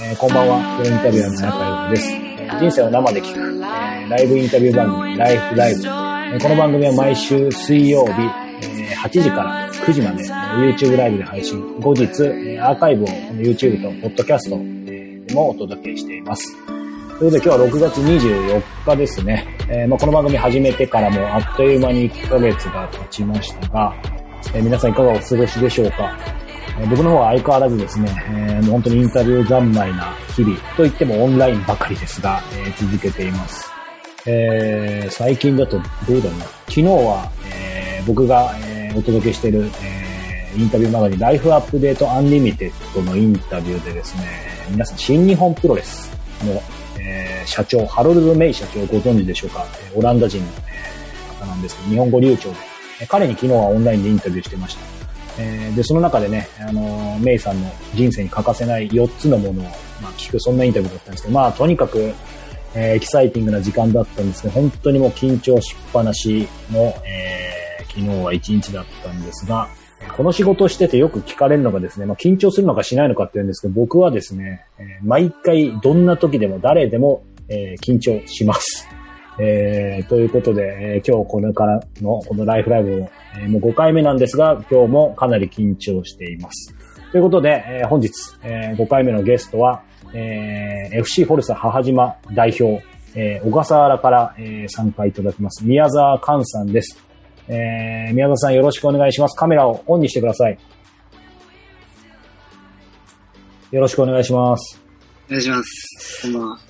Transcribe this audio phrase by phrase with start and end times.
[0.00, 2.26] えーこんばんは、プロインタビュアーの早川です、えー
[2.60, 5.80] 人生を生で聞く、えーライブインタビュー番組、ライフライブ。
[5.80, 11.80] えーこの番組は毎週水曜日、えー8時から9時まで、えー YouTube ライブで配信。
[11.80, 16.54] 後日、えーアーカイブをこの YouTube と Podcast えーでもお届けしています。
[17.18, 19.46] ということで今日は6月24日ですね。
[19.68, 23.94] えーまあ、この番組始めてからもあっという間に1ヶ月が経ちましたが、
[24.54, 26.16] えー皆さんいかがお過ごしでしょうか、
[26.78, 33.70] え僕の方は相変わらずですね、えー本当にインタビュー三昧な日々と言ってもオンラインばかりですが、えー続けています。
[34.26, 36.44] えー最近だとどうだろうな。
[36.44, 44.22] 昨日は、えー僕が、えーお届けしている、えーインタビューマガジンライフアップデートアンリミテッドのインタビューでですね、
[44.70, 46.10] 皆さん新日本プロレス
[46.44, 46.52] の、
[46.98, 50.46] えー社長、ハロルド・メイ社長ご存知でしょうか、オランダ人の、
[51.40, 54.95] 方なんですけど、日本語流暢で、彼に昨日はオンラインでインタビューしてました。
[55.38, 59.64] えーで、その中でね、あのーメイさんの人生に欠かせない4つのものを、
[60.02, 62.14] まあ、聞く、そんなインタビューだったんですけど、まあ、とにかく、
[62.74, 67.56] えーエキサイティングな時間だったんですけど、本当にもう緊張しっぱなしの、えー
[67.96, 69.68] 昨日は一日だったんですが、
[70.18, 78.86] この仕事をしててよく聞かれるのがですね、まあ、緊張するのかしないのかって言うんですけど、僕はですね、えー毎回どんな時でも誰でも、えー緊張します。
[79.38, 80.62] えーということで、
[80.96, 86.74] えー今日これからのこのライフライブを、えーもう5回目なんですが、今日もかなり緊張しています。
[87.12, 88.10] ということで、えー本日、
[88.42, 89.82] えー5回目のゲストは、
[90.14, 92.82] えー FC フォルサ母島代表、
[93.14, 95.64] えー小笠原から、えー参加いただきます。
[95.64, 97.02] 宮沢寛さんです。
[97.48, 99.36] えー宮沢さんよろしくお願いします。
[99.36, 100.58] カメラをオンにしてください。
[103.72, 104.80] よろしくお願いします。
[105.28, 106.22] お願いします。
[106.22, 106.65] こんばんは。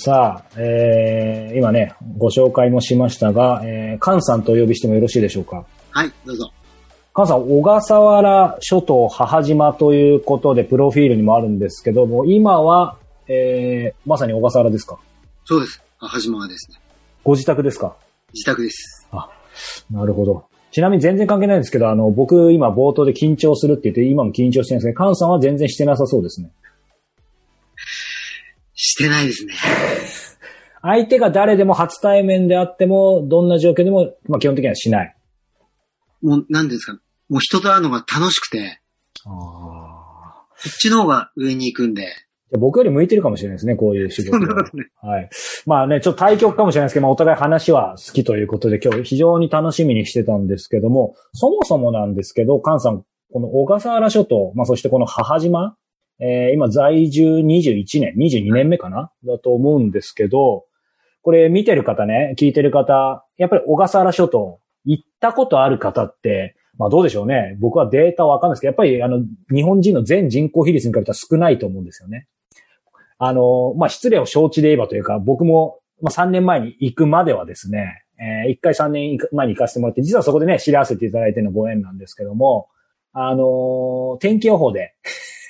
[0.00, 5.64] さあ、えー今ね、ご紹介もしましたが、えー、菅さんとお呼びしてもよろしいでしょうか？
[5.90, 6.52] はい、どうぞ。
[7.16, 12.96] 菅さん、小笠原諸島母島ということで、プロフィールにもあるんですけども、今は、
[13.26, 15.00] えー、まさに小笠原ですか？
[15.44, 15.82] そうです。
[15.98, 16.78] 母島はですね。
[17.24, 17.96] ご自宅ですか？
[18.32, 19.08] 自宅です。
[19.90, 20.44] なるほど。
[20.70, 26.52] ちなみに全然関係ないんですけど、あの、僕今冒頭で緊張するって言って、今も緊張してるんですけど、菅さんは全然してなさそうですね。
[28.80, 29.54] してないですね。
[30.82, 35.16] 相手が誰でも初対面であっても、どんな状況でも、まあ基本的にはしない。
[36.22, 36.98] もう、なんですか。
[37.28, 38.80] もう人と会うのが楽しくて、
[39.26, 39.98] ああ。
[40.50, 42.06] こっちの方が上に行くんで。
[42.58, 44.86] 僕より向いてるかもしれないですね、こういう仕事はね。
[45.02, 45.28] はい。
[45.66, 55.76] まあね、ちょっと対局かもしれないですけど、まあお互い話は好きということで、今日非常に楽しみにしてたんですけども、そもそもなんですけど、菅さん、この小笠原諸島、まあそしてこの母島、
[56.20, 60.64] えー今在住21年、22年目かなだと思うんですけど、
[61.28, 67.58] これ見てる方ね、聞いてる方、やっぱり小笠原諸島、行ったことある方って、まあどうでしょうね。
[67.60, 69.22] 僕はデータわかんないですけど、やっぱりあの、
[69.54, 72.28] 日本人の全人口比率に比べたら少ないと思うんですよね。
[73.18, 82.68] あの、まあ、失礼を承知で言えばというか、僕も、まあ、3年前に行くまではですね、えー、1回3年前に行かせてもらって、実はそこでね、知らせていただいてのご縁なんですけども、
[83.12, 84.94] あのー天気予報で、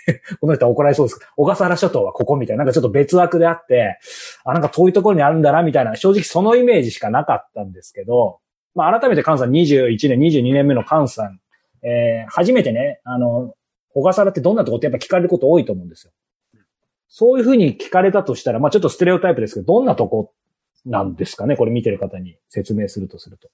[0.40, 3.98] この人は怒られそうですけど、小笠原諸島はここみたいな、なんかちょっと別枠であって、
[4.44, 8.40] あ、なんか遠いところにあるんだな、みたいな、正直そのイメージしかなかったんですけど、
[8.74, 11.40] まあ、改めて菅さん21年、22年目の菅さん、
[11.82, 13.54] えー、初めてね、あの、
[13.94, 16.12] 小笠原ってどんなとこってやっぱ聞かれること多いと思うんですよ。
[17.08, 20.32] そういうふうに聞かれたとしたら、まあちょっとステレオタイプですけど、どんなとこ
[20.84, 21.56] なんですかね？
[21.56, 23.48] これ見てる方に説明するとすると。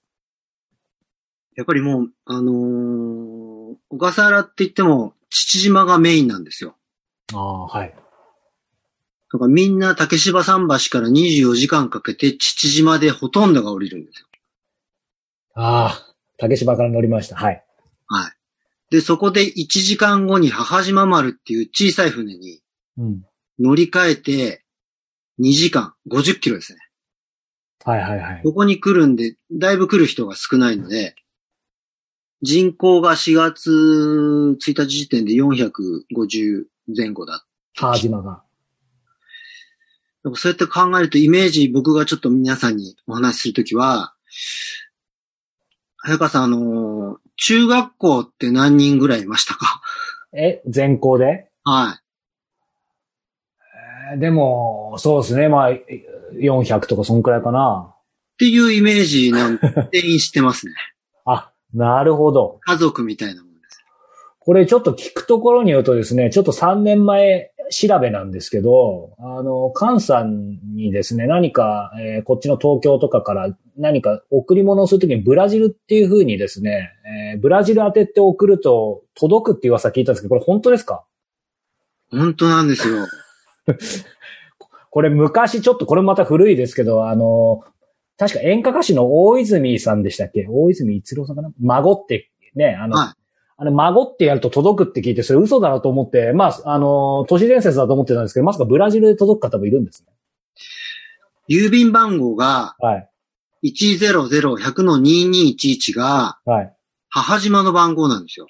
[1.56, 3.53] やっぱりもう、あのー
[3.88, 6.76] 小笠原って言っても、父島がメインなんですよ。
[7.32, 7.94] ああ、はい。
[9.32, 14.26] だからみんな竹芝桟橋から24時間かけて父島でほとんどが降りるんですよ。
[15.54, 17.36] ああ、竹芝から乗りました。
[17.36, 17.64] はい。
[18.06, 18.32] はい。
[18.90, 22.60] で、そこで1時間後に母島丸っていう小さい船に
[22.96, 23.24] うん。
[23.58, 24.64] 乗り換えて
[25.40, 26.78] 2時間50キロですね。
[27.84, 28.42] はいはいはい。
[28.42, 31.14] ここに来るんで、だいぶ来る人が少ないので、
[32.44, 36.64] 人口が4月1日時点で450
[36.94, 37.46] 前後だ。
[37.74, 38.42] 母島が。
[40.22, 44.14] でもそうやって考えるとイメージ僕がちょっと皆さんにお話しするときは、
[45.96, 49.80] 早川さん、あのー中学校って何人ぐらいいましたか？
[50.32, 51.48] え、全校で？
[51.64, 52.00] はい。
[54.12, 55.48] えーでも、そうですね。
[55.48, 55.70] まあ、
[56.34, 57.88] 400とかそんくらいかな。
[57.90, 57.96] っ
[58.38, 60.72] ていうイメージなんで 全員知ってますね。
[61.74, 62.58] あ、なるほど。
[62.62, 63.84] 家族みたいなもんです。
[64.40, 76.90] これちょっと聞くところによるとですね、ちょっと3年前調べなんですけど、あの、菅さんにですね、何か、えーこっちの東京とかから何か贈り物をするときにブラジルっていう風にですね、
[77.32, 81.04] えーブラジル当てって送ると届くっていう噂聞いたんですけど、これ本当ですか？
[82.10, 83.06] 本当なんですよ。
[84.90, 87.64] これ昔ちょっと、これまた古いですけど、あの、
[88.16, 90.46] 確か演歌歌手の大泉さんでしたっけ？
[90.48, 91.52] 大泉一郎さんかな？
[91.60, 93.08] 孫ってね、あの、はい
[93.56, 100.08] あの、孫ってやると届くって聞いて、それ嘘だなと思って、まあ、あの、都市伝説だと思ってたんですけど、まさかブラジルで届く方もいるんですね。
[101.48, 103.08] 郵便番号がはい。
[103.62, 106.74] 100-100-2211がはい。
[107.08, 108.48] 母島の番号なんですよ。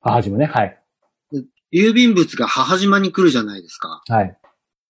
[0.00, 0.46] 母島ね。
[0.46, 0.80] はい。
[1.70, 4.00] 郵便物が母島に来るじゃないですか。
[4.08, 4.34] はい。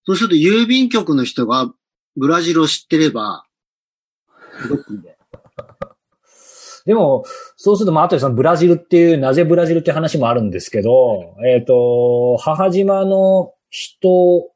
[0.06, 1.72] そうすると郵便局の人が
[2.16, 3.46] ブラジルを知ってれば、
[5.02, 5.16] で。
[6.86, 7.24] でも、
[7.56, 14.50] そうすると、まあ、後でそのブラジルっていう、なぜブラジルって話もあるんですけど、えっ、と、母島の人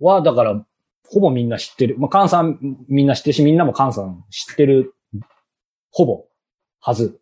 [0.00, 0.64] は、だから、
[1.08, 1.98] ほぼみんな知ってる。
[1.98, 2.58] まあ、カンさん
[2.88, 4.94] みんな知ってるし、みんなもカンさん知ってる。
[5.90, 6.24] ほぼ、
[6.80, 7.20] はず。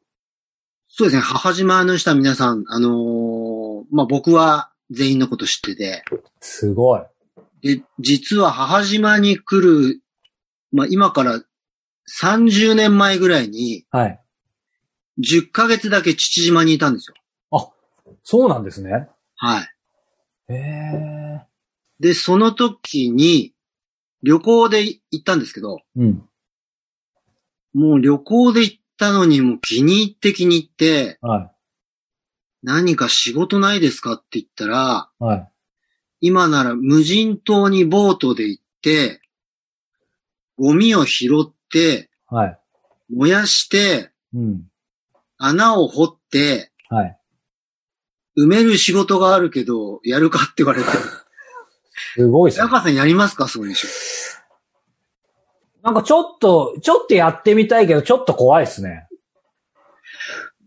[0.88, 1.22] そうですね。
[1.22, 3.50] 母島の人は皆さん、あのー
[3.90, 6.04] まあ、僕は全員のこと知ってて、
[6.40, 7.02] すごい。
[7.62, 10.00] で、実は母島に来る、
[10.72, 11.42] まあ、今から
[12.22, 14.20] 30年前ぐらいに、はい。
[15.20, 17.14] 10ヶ月だけ父島にいたんですよ。
[18.24, 19.08] そうなんですね。
[19.36, 20.52] はい。
[20.52, 21.46] へえ。
[21.98, 23.54] で、その時に、
[24.22, 26.28] 旅行で行ったんですけど、うん。
[27.72, 31.50] もう旅行で行ったのにもう気に入って気に入って、は
[32.62, 35.24] 何か仕事ないですかって言ったら、い。
[35.24, 35.48] はい。
[36.20, 39.22] 今なら無人島にボートで行って、
[40.58, 41.59] ゴミを拾って、
[42.28, 42.58] はい。
[43.14, 44.62] 燃やして、うん。
[45.38, 47.18] 穴を掘って、はい。
[48.38, 50.88] 埋める仕事があるけど、やるかって言われて。
[52.16, 52.64] すごいっすね。
[52.64, 53.48] 中さんやりますか？
[53.48, 53.92] そういう仕事。
[55.82, 59.08] なんかちょっと、ちょっとやってみたいけど、ちょっと怖いっすね。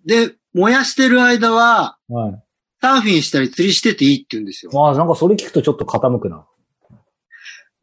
[0.06, 2.44] で、燃やしてる間は、はい。
[2.82, 4.72] サーフィンしたり釣りしてていいって言うんですよ。
[4.76, 6.46] ああ、なんかそれ聞くとちょっと傾くな。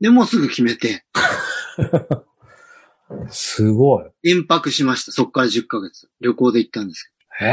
[0.01, 1.05] で、もうすぐ決めて、
[3.31, 4.31] すごい。
[4.31, 5.13] 遠泊しました。
[5.13, 6.09] そっから10ヶ月。
[6.21, 7.47] 旅行で行ったんですへ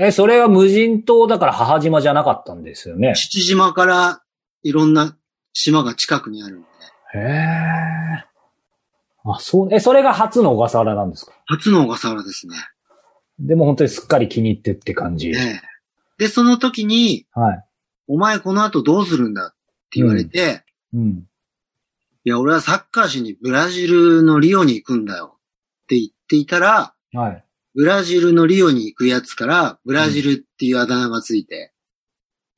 [0.00, 3.14] え、え、それは無人島だから母島じゃなかったんですよね？
[3.14, 4.22] 父島から
[4.62, 5.16] いろんな
[5.52, 6.66] 島が近くにあるんで、
[7.14, 8.24] へえ。
[9.24, 11.32] あ、そう、え、それが初の小笠原なんですか？
[11.46, 12.56] 初の小笠原ですね。
[13.38, 15.28] でも本当にすっかり気に入ってって感じ。
[15.30, 15.60] ええ
[16.18, 17.64] で、その時に、はい。
[18.08, 19.50] お前この後どうするんだっ
[19.90, 20.64] て言われて、
[20.94, 21.24] うん。
[22.26, 27.44] いや、俺はサッカーしにブラジルのリオに行くんだよって言っていたら、はい。
[27.76, 31.72] ブラジルのリオに行くやつから、ブラジルっていうあだ名がついて、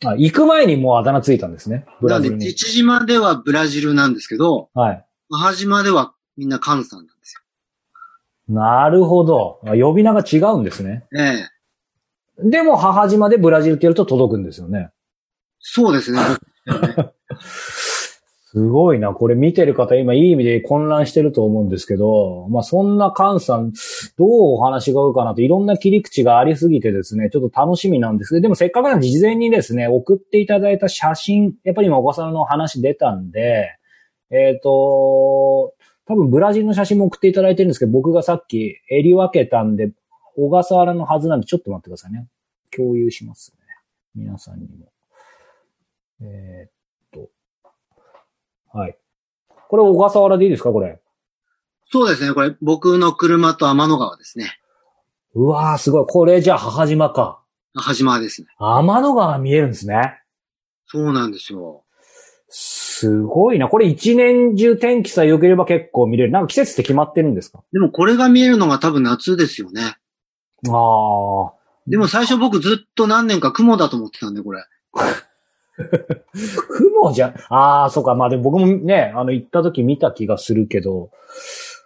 [0.06, 1.84] あ、行く前にもうあだ名ついたんですね。
[2.00, 2.54] ブなんで、ラジルに。
[2.54, 5.06] 父島ではブラジルなんですけど、はい。
[5.30, 7.42] 母島ではみんな関西なんです
[8.48, 9.60] なるほど。
[9.66, 11.06] あ呼び名が違うんですね。
[11.10, 11.22] よ。
[11.22, 11.46] え
[12.42, 14.90] えでも母島でブラジルってやると届くんですよね。
[15.58, 16.20] そうですね。
[18.50, 19.12] すごいな。
[19.12, 23.72] これ見てる方今いい意味で混乱してると思うんですけど、まあそんな菅さん、
[24.16, 33.76] どうお話が合うかなといろんな切り口がありすぎてですね、ちょっと楽しみなんですけど、でもせっかくなんで事前にですね、送っていただいた写真、やっぱり今お子さんの話出たんで、
[34.30, 35.74] えっ、と、
[36.06, 39.92] 多分ブラジルの写真も送っていただいてるんですけど、僕がさっき襟分けたんで、
[40.36, 42.28] 小笠原のはずなんでちょっと待ってくださいね。
[42.74, 43.58] 共有しますね。
[44.14, 44.90] 皆さんにも。
[46.22, 46.77] えーっと。
[48.72, 48.96] はい。
[49.68, 50.70] これ小笠原でいいですか？
[50.70, 50.98] これ。
[51.90, 52.34] そうですね。
[52.34, 54.58] これ、僕の車と天の川ですね。
[55.34, 56.06] うわー、すごい。
[56.06, 57.40] これじゃあ母島か。
[57.74, 58.48] 母島ですね。
[58.58, 60.20] 天の川見えるんですね。
[60.86, 61.84] そうなんですよ。
[62.48, 63.68] すごいな。
[63.68, 66.32] これ一年中天気さえ良ければ結構見れる。
[66.32, 67.62] なんか季節って決まってるんですか？
[67.72, 69.82] でもこれが見えるのが多分夏ですよね。
[69.82, 69.92] あ
[70.66, 71.52] あ。
[71.86, 74.62] でも最初僕ずっと何年か雲だと思ってたんで、これ。
[76.68, 78.14] 雲じゃ、ああ、そうか。
[78.14, 81.10] まあでも僕もね、あの行った時見た気がするけど、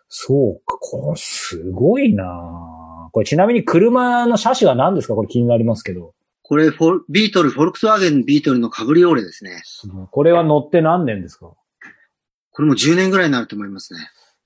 [0.09, 0.79] そうか。
[0.79, 5.15] これすごいなこれちなみに車の車種は何ですか？
[5.15, 6.15] これ気になりますけど。
[6.43, 9.63] これフォル、ビートル、フォルクスワーゲンビートルのカブリオーレですね。
[10.11, 11.47] これは乗って何年ですか？
[11.47, 14.01] これも10年ぐらいになると思いますね。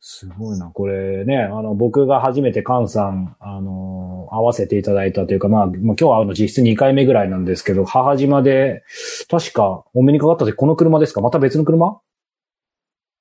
[0.08, 0.66] すごいな。
[0.66, 8.84] これね、あの、僕が初めて貫さん、あの、会わせていただいたというか、まあ、まあ今日はあの実質2回目ぐらいなんですけど、母島で、
[9.28, 11.20] 確かお目にかかった時この車ですか？
[11.22, 12.00] また別の車？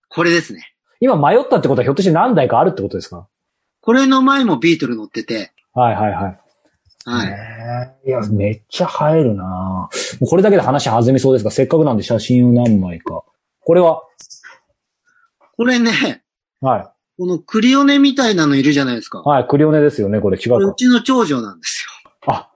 [0.10, 0.76] これですね。
[1.00, 3.28] 今迷ったってことはひょっとして何台かあるってことですか？
[3.82, 6.40] これの前もビートル乗ってて、はいはいはい。
[7.06, 8.08] はい。
[8.08, 9.90] いや、めっちゃ映えるなも
[10.22, 13.24] うこれだけで話弾みそうですが、せっかくなんで写真を何枚か。
[13.62, 14.04] これは？
[15.58, 16.22] これね、
[16.62, 19.24] はこのクリオネみたいなのいるじゃないですか。
[19.26, 19.30] い。
[19.30, 20.20] はい、クリオネですよね。
[20.20, 20.76] これ違うう。
[20.76, 21.88] ちの長女なんです
[22.28, 22.50] あ、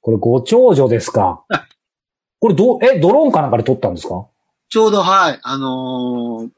[0.00, 1.44] これご長女ですか。
[2.40, 4.26] これどう、え、ドローンかなんかで撮ったんですか？
[4.70, 6.50] ちょうど、はい、あのー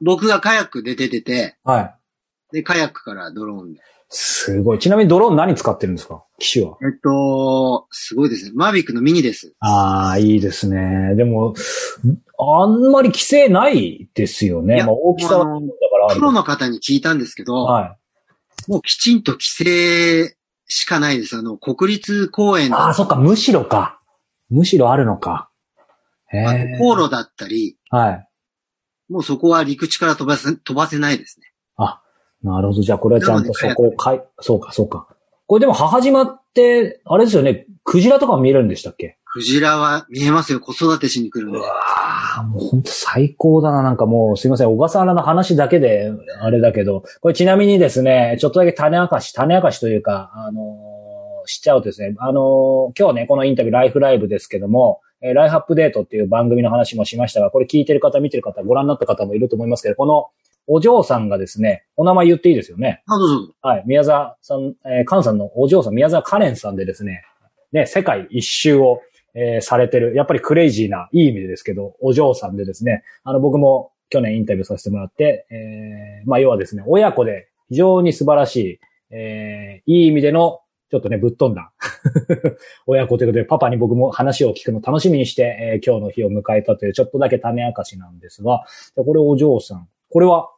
[0.00, 1.94] 僕がカヤックで出てて、はい。
[2.52, 3.80] で、カヤックからドローンで。
[4.08, 4.78] すごい。
[4.78, 6.22] ちなみにドローン何使ってるんですか？
[6.38, 6.76] 機種は。
[6.82, 8.52] えっと、すごいですね。
[8.54, 9.54] マービックのミニです。
[9.60, 11.14] ああ、いいですね。
[11.16, 11.54] でも、
[12.40, 14.84] あんまり規制ないですよね。
[14.84, 15.50] まあ、大きさだか
[16.08, 17.96] らプロの方に聞いたんですけど、は
[18.68, 18.70] い。
[18.70, 21.36] もうきちんと規制しかないです。
[21.36, 24.00] あの、国立公園ああ、そっか、むしろか。
[24.50, 25.50] むしろあるのか。
[26.28, 26.78] へあえと。
[26.78, 28.28] 航路だったり、はい。
[29.08, 31.46] もうそこは陸地から飛ばせ、飛ばせないですね。
[31.76, 32.02] あ、
[32.42, 32.82] なるほど。
[32.82, 35.08] じゃあ、これはちゃんとそこをかい、そうか、そうか。
[35.46, 39.18] これでも、母島って、あれですよね、クジラとかも見れるんでしたっけ？
[39.38, 40.58] クジラは見えますよ。
[40.58, 41.60] 子育てしに来るんで。
[41.60, 43.82] ああ、もう本当最高だな。
[43.84, 44.68] なんかもう、すいません。
[44.68, 60.26] 小笠原の話だけで、あれだけど、これちなみにですね、ちょっとだけ種明かし、種明かしというか、あのーしちゃうとですね、あのー今日ね、このインタビュー、ライフライブですけども、えーライフアップデートっていう番組の話もしましたが、これ聞いてる方、見てる方、ご覧になった方もいると思いますけど、この
[60.66, 63.02] お嬢さんがですね、お名前言っていいですよね？
[63.06, 63.54] あ、どうぞ。
[63.62, 63.84] はい。
[63.86, 67.22] 宮沢さん、えー、カンさんのお嬢さん、宮沢カレンさんでですね、
[67.72, 69.00] ね、世界一周を、
[69.34, 78.80] えーされてる、やっぱりクレイジーな、いい意味でですけど、お嬢さんでですね、あの、僕も去年インタビューさせてもらって、えーまあ、要はですね、親子で非常に素晴らしい、
[79.10, 81.70] えーいい意味での、ちょっとね、ぶっ飛んだ
[82.86, 88.64] 親子ということで、パパに僕も話を聞くの楽しみにして、えー今日の日を迎えたという、ちょっとだけ種明かしなんですが、
[88.96, 89.88] でこれお嬢さん。
[90.10, 90.50] これは、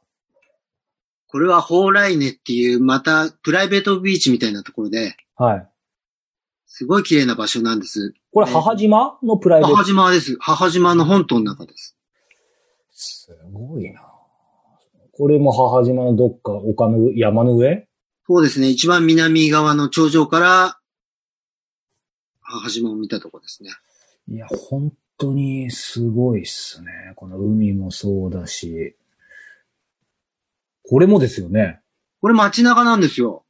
[1.26, 5.69] これはホーライネっていう、またプライベートビーチみたいなところで、はい。
[6.72, 8.14] すごい綺麗な場所なんです。
[8.32, 9.74] これ母島のプライベート？
[9.74, 10.36] 母島です。
[10.38, 11.96] 母島の本島の中です。
[12.92, 14.00] すごいな。
[15.12, 17.88] これも母島のどっか丘の上、山の上？
[18.26, 18.68] そうですね。
[18.68, 20.78] 一番南側の頂上から、
[22.40, 23.70] 母島を見たところですね。
[24.28, 26.86] いや、本当にすごいっすね。
[27.16, 28.96] この海もそうだし。
[30.88, 31.80] これもですよね？
[32.20, 33.44] これ街中なんですよ。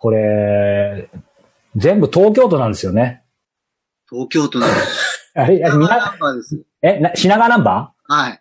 [0.00, 1.08] これ、
[1.76, 3.22] 全部東京都なんですよね。
[4.08, 4.66] 東京都の
[5.34, 6.62] あれ、あれみんなナンバーです。
[6.82, 8.40] え、な品川ナンバはい。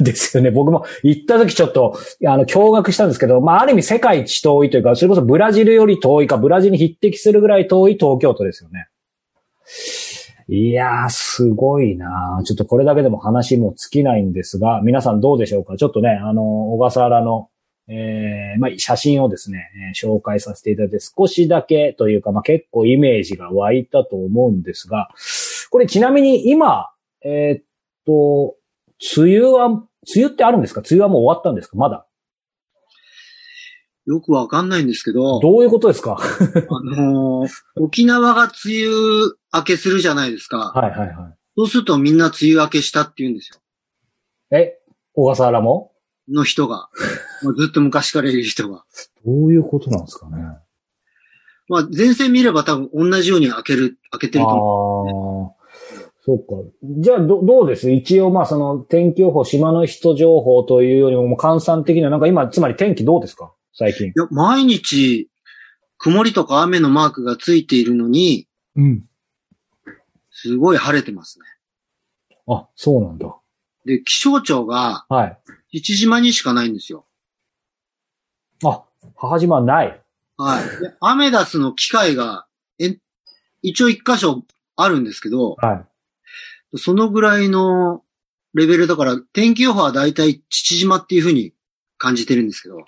[0.00, 0.50] ー ですよね。
[0.50, 8.88] 僕も行った時ちょっと、あの、驚愕したんですけど、まあ、ある意味世界一遠いというか、それこそブラジルより遠いか、ブラジルに匹敵するぐらい遠い東京都ですよね。
[10.48, 15.76] いやー、すごいなーちょっとこれだけでも話も尽きないんですが、皆さんどうでしょうか？
[15.76, 16.42] ちょっとね、あの、
[16.74, 17.48] 小笠原の、
[17.94, 25.10] えー、まあ、写真をですね、えー紹介させていただいて、少しだけというか、まあ、結構イメージが湧いたと思うんですが、
[25.70, 26.90] これちなみに今、
[27.22, 27.64] えーっ
[28.06, 28.56] と、
[29.16, 30.80] 梅雨は、梅雨ってあるんですか？
[30.80, 31.76] 梅雨はもう終わったんですか？
[31.76, 32.06] まだ？
[34.04, 36.16] よくわかんないんですけど、どういうことですか？
[36.18, 38.90] あのー沖縄が梅雨
[39.52, 40.72] 明けするじゃないですか。
[40.74, 43.60] はいはいはそうするとみんな梅雨明けしたって言うんですよ。
[44.58, 44.62] い。
[44.62, 44.80] え、
[45.14, 45.91] 小笠原も？
[46.28, 46.88] の人が。
[47.42, 48.84] まあずっと昔からいる人が。
[49.24, 50.36] どういうことなんですかね
[51.68, 55.64] まあ前線見れば多分同じように開ける、開けてると思う。
[55.64, 55.68] ああ、
[56.24, 56.44] そうか。
[56.82, 57.90] じゃあ、ど、どうです？
[57.90, 63.52] 一応、まあ、その、天気予報、島の人情報というよりも、もう換算的には、なんか今、つまり天気どうですか？
[63.72, 64.08] 最近。
[64.08, 65.28] いや、毎日、
[65.98, 69.04] 曇りとか雨のマークがついているのに、うん。
[70.30, 71.44] すごい晴れてますね。
[72.48, 73.34] あ、そうなんだ。
[73.86, 75.38] で、気象庁が、はい。
[75.72, 77.06] 父島にしかないんですよ。
[78.64, 78.84] あ、
[79.16, 80.00] 母島はない。
[80.36, 80.64] はい。
[80.80, 82.46] でアメダスの機械が、
[82.78, 82.98] え、
[83.62, 84.42] 一応一箇所
[84.76, 85.84] あるんですけど、は
[86.74, 86.78] い。
[86.78, 88.02] そのぐらいの
[88.54, 91.52] レベルだから、天気予報はだいたい父島っていう風に
[91.98, 92.84] 感じてるんですけど、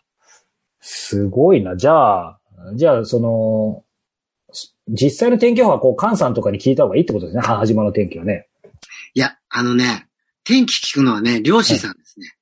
[0.81, 1.77] すごいな。
[1.77, 2.41] じゃあ、
[2.75, 3.85] じゃあ、その、
[4.89, 7.43] 実際の天気予報は、こう、関さんとかに聞いた方がいいってことですね。
[7.43, 8.49] 母島の天気はね。
[9.15, 10.09] いや、あのね、
[10.45, 12.34] 天気聞くのはね、漁師さんですね。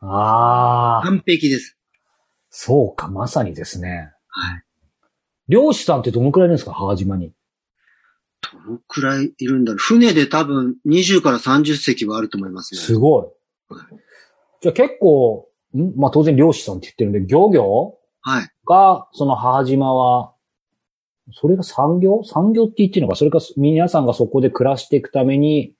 [0.00, 1.76] ああ、完璧です。
[2.48, 4.12] そうか、まさにですね。
[4.28, 4.62] はい。
[5.48, 6.72] 漁師さんってどのくらいいるんですか？
[6.72, 7.32] 母島に。
[8.66, 9.78] どのくらいいるんだろう。
[9.78, 12.80] 船で多分20から30隻はあると思いますね。
[12.80, 13.26] すごい。
[14.62, 15.92] じゃあ結構、ん？
[15.96, 17.98] まあ当然漁師さんって言ってるんで、漁業？
[18.22, 18.48] はい。
[18.66, 20.32] が、その母島は、
[21.32, 22.22] それが産業？
[22.24, 23.16] 産業って言ってるのか？
[23.16, 25.74] それか皆さんがそこで暮らしていくために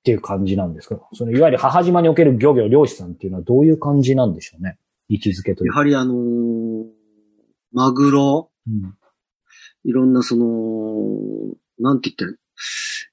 [0.00, 4.78] っていう感じなんですかそのいわゆる母島における漁業、漁師さんっていうのはどういう感じなんでしょうね
[5.08, 5.78] 位置づけというか。
[5.78, 6.84] やはりあのー
[7.72, 8.94] マグロ、うん
[9.84, 12.38] いろんなその、なんて言ってる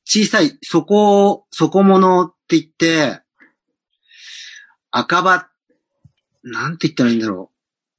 [0.03, 3.21] 小さい、底、底物って言って、
[4.91, 5.47] 赤羽、
[6.43, 7.55] なんて言ったらいいんだろう。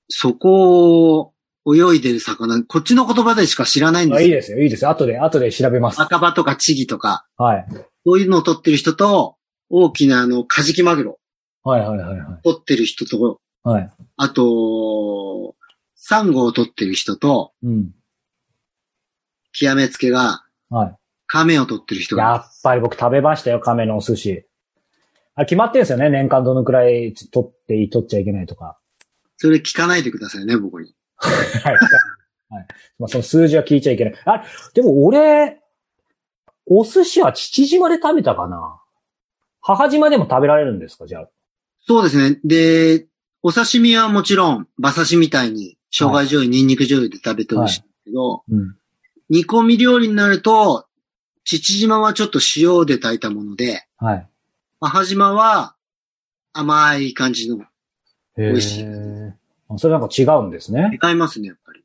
[0.08, 1.32] そこを
[1.76, 4.20] 泳いでる魚、こっちの言葉でしか知らないんですよ。
[4.20, 4.90] あいいですよ、いいですよ。
[4.90, 6.00] 後で、後で調べます。
[6.00, 7.66] 赤羽とかチギとか、はい。
[8.06, 9.36] そういうのを取ってる人と、
[9.68, 11.18] 大きなあの、カジキマグロ、
[11.62, 12.42] はいはいはいはい。
[12.42, 13.90] 取ってる人と、はい。
[14.16, 15.54] あと、
[15.94, 17.90] サンゴを取ってる人と、うん。
[19.52, 20.96] 極めつけが、はい。
[21.26, 22.36] カメを取ってる人やが。
[22.36, 24.44] っぱり僕食べましたよ、亀のお寿司。
[25.34, 28.78] あれ決まってんですよね、年間どのくらい取っていい、取っちゃいけないとか。
[29.36, 30.94] それ聞かないでくださいね、僕に。
[31.64, 31.74] はい。
[32.50, 32.66] はい。
[32.98, 34.14] まあ、その数字は聞いちゃいけない。
[34.24, 34.44] あ、
[34.74, 35.60] でも俺、
[36.66, 38.80] お寿司は父島で食べたかな？
[39.60, 41.06] 母島でも食べられるんですか？
[41.06, 41.28] じゃあ。
[41.80, 42.40] そうですね。
[42.44, 43.06] で、
[43.42, 48.76] お刺身はもちろん、馬刺しみたいに、生姜醤油、ニンニク醤油で食べてほしいんですけど、うん。
[49.30, 50.86] 煮込み料理になると、
[51.44, 54.28] 父島はちょっと塩で炊いたもので、はい。
[54.80, 55.74] 母島は
[56.52, 57.64] 甘い感じの。
[58.36, 59.34] 美味しいあ
[59.76, 60.98] それなんか違うんですね。
[61.02, 61.82] 違いますね、やっぱり。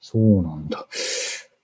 [0.00, 0.86] そうなんだ。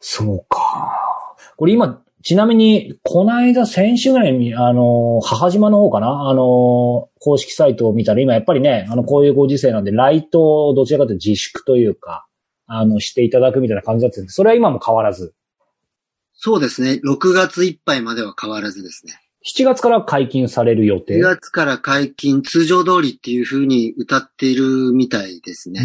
[0.01, 1.37] そうか。
[1.57, 6.29] これ今、ちなみに、この間、先週ぐらいに、あの、母島の方かな？
[6.29, 12.27] あの、公式サイトを見たら、今やっぱりね、あの、こういうご時世なんで、ライトをどちらかというと自粛というか、
[12.67, 15.35] あの、していただくみたいな感じだったんですそれは今も変わらず。
[16.33, 17.01] そうですね。
[17.05, 19.21] 6月いっぱいまでは変わらずですね。
[19.47, 25.81] 7月から解禁される予定？2月から解禁、通常通りっていう風に歌っているみたいですね。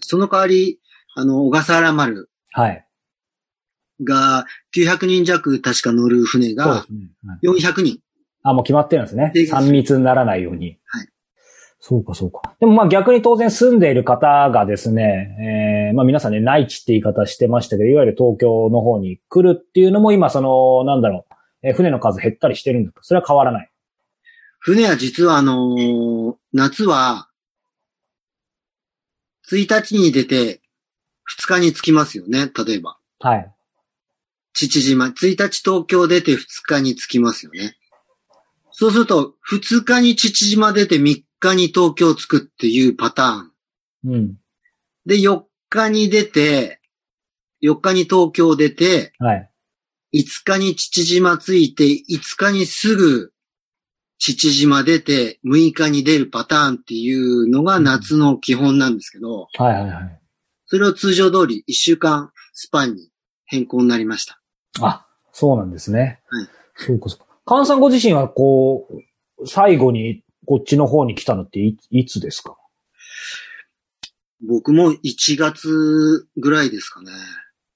[0.00, 0.78] その代わり、
[1.16, 2.86] あの、小笠原丸はい。
[4.02, 4.46] が
[4.76, 7.10] 900人弱確か乗る船がすね。
[7.26, 7.98] はい400人。
[8.42, 9.40] あ、もう決まってるんですね定。
[9.42, 10.78] 義3密にならないように。
[10.86, 11.08] はい。
[11.80, 12.54] そうか、そうか。
[12.60, 21.33] でもまあ逆に当然住んでいる方がですね、えー、まあ皆さんね、内地って言い方してましたけど、いわゆる東京の方に来るっていうのも今その、なんだろう、
[21.64, 23.70] えー船の数減ったりしてるんですかそれは変わらない。
[24.60, 27.28] 船は実はあのー夏は、
[29.50, 30.60] 1日に出て
[31.42, 32.98] 2日に着きますよね、例えば。
[33.20, 33.54] はい。
[34.52, 37.76] 父島、1日東京出て2日に着きますよね。
[38.70, 43.52] そうすると、2日に父島出て3日に東京着くっていうパターン。
[44.04, 44.36] うん。
[45.06, 46.80] で、4日に出て、
[47.62, 49.50] 4日に東京出て、はい。
[50.14, 51.96] 5日に父島着いて、5
[52.36, 53.32] 日にすぐ
[54.18, 60.20] 父島出て、6日に出るパターンっていうのが夏の基本なんですけど、はいはいはい。
[60.66, 63.10] それを通常通り1週間スパンに
[63.44, 64.40] 変更になりました。
[64.80, 66.22] あ、そうなんですね。
[66.28, 66.48] はい。
[66.76, 67.26] そうか、そうか。
[67.46, 68.88] 菅さんご自身はこ
[69.38, 72.56] う、最後にこっちの方に来たのっていいつですか？
[74.46, 77.10] 僕も1月ぐらいですかね。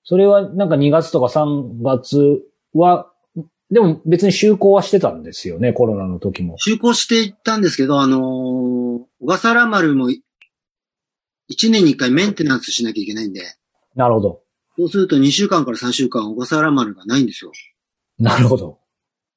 [0.08, 2.40] それはなんか2月とか3月
[2.72, 3.12] は、
[3.70, 6.56] でも別に就航はしてたんですよね、コロナの時も。
[6.66, 8.20] 就航していったんですけど、あのー
[9.20, 10.16] 小笠原丸も1
[11.70, 13.42] 年に1回メンテナンスしなきゃいけないんで、
[13.96, 14.40] なるほど。
[14.78, 17.52] そうすると2週間から3週間小笠原丸がないんですよ。
[18.18, 18.78] なるほど。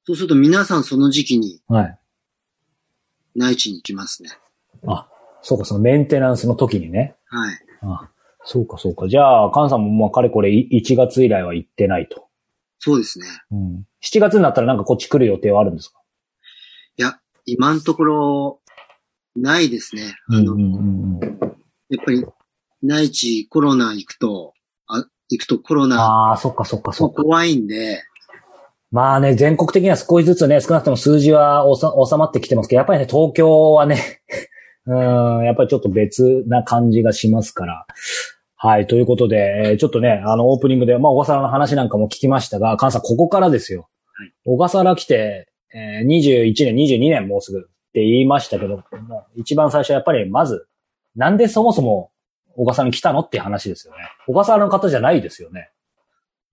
[0.06, 1.98] そうすると皆さんその時期にはい。
[3.34, 4.30] 内地に行きますね。
[4.86, 5.06] あ、
[5.42, 7.14] そうか、そのメンテナンスの時にね。
[7.26, 7.58] はい。
[7.82, 8.10] あ、
[8.44, 9.08] そうか、そうか。
[9.08, 12.26] じゃあ、菅さんもまあ、かれこれ1月以来は行ってないと。
[12.78, 13.26] そうですね。
[13.52, 13.84] うん。
[14.04, 16.00] 7月になったらなんかこっち来る予定はあるんですか？
[16.98, 18.60] いや、今のところ、
[19.36, 20.14] ないですね。
[20.28, 21.52] あの、うんうんうん
[21.88, 22.24] やっぱり、
[22.82, 24.54] 内地コロナ行くと、
[24.88, 27.22] あ、行くとコロナああ、そっかそっかそっか。
[27.22, 28.02] 怖いんで、
[28.90, 34.22] まあね、全国的には少しずつね、少なくとも数字はおさ収まってきてますけど、やっぱりね、東京はね、
[34.86, 37.86] うん、やっぱりちょっと別な感じがしますから。
[38.64, 43.88] はい、ということで、えーちょっとね、あの、オープニングで、まあ、小笠原の話なんかも聞きましたが、菅さん、ここからですよ。
[44.14, 48.84] はい小笠原来て、えー21年、22年もうすぐって言いましたけど、
[49.34, 50.68] 一番最初はやっぱり、まず、
[51.16, 52.12] なんでそもそも
[52.54, 53.98] 小笠原に来たのって話ですよね。
[54.28, 55.72] 小笠原の方じゃないですよね。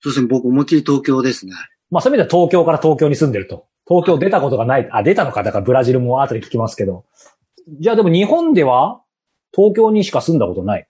[0.01, 1.53] そうですね、僕思いっきり東京ですね。
[1.91, 3.67] まあそういう意味では東京から東京に住んでると。
[3.87, 4.89] 東京出たことがない。
[4.91, 5.43] あ、出たのか。
[5.43, 7.05] だからブラジルも後で聞きますけど。
[7.79, 9.03] じゃあでも日本では
[9.53, 10.87] 東京にしか住んだことない。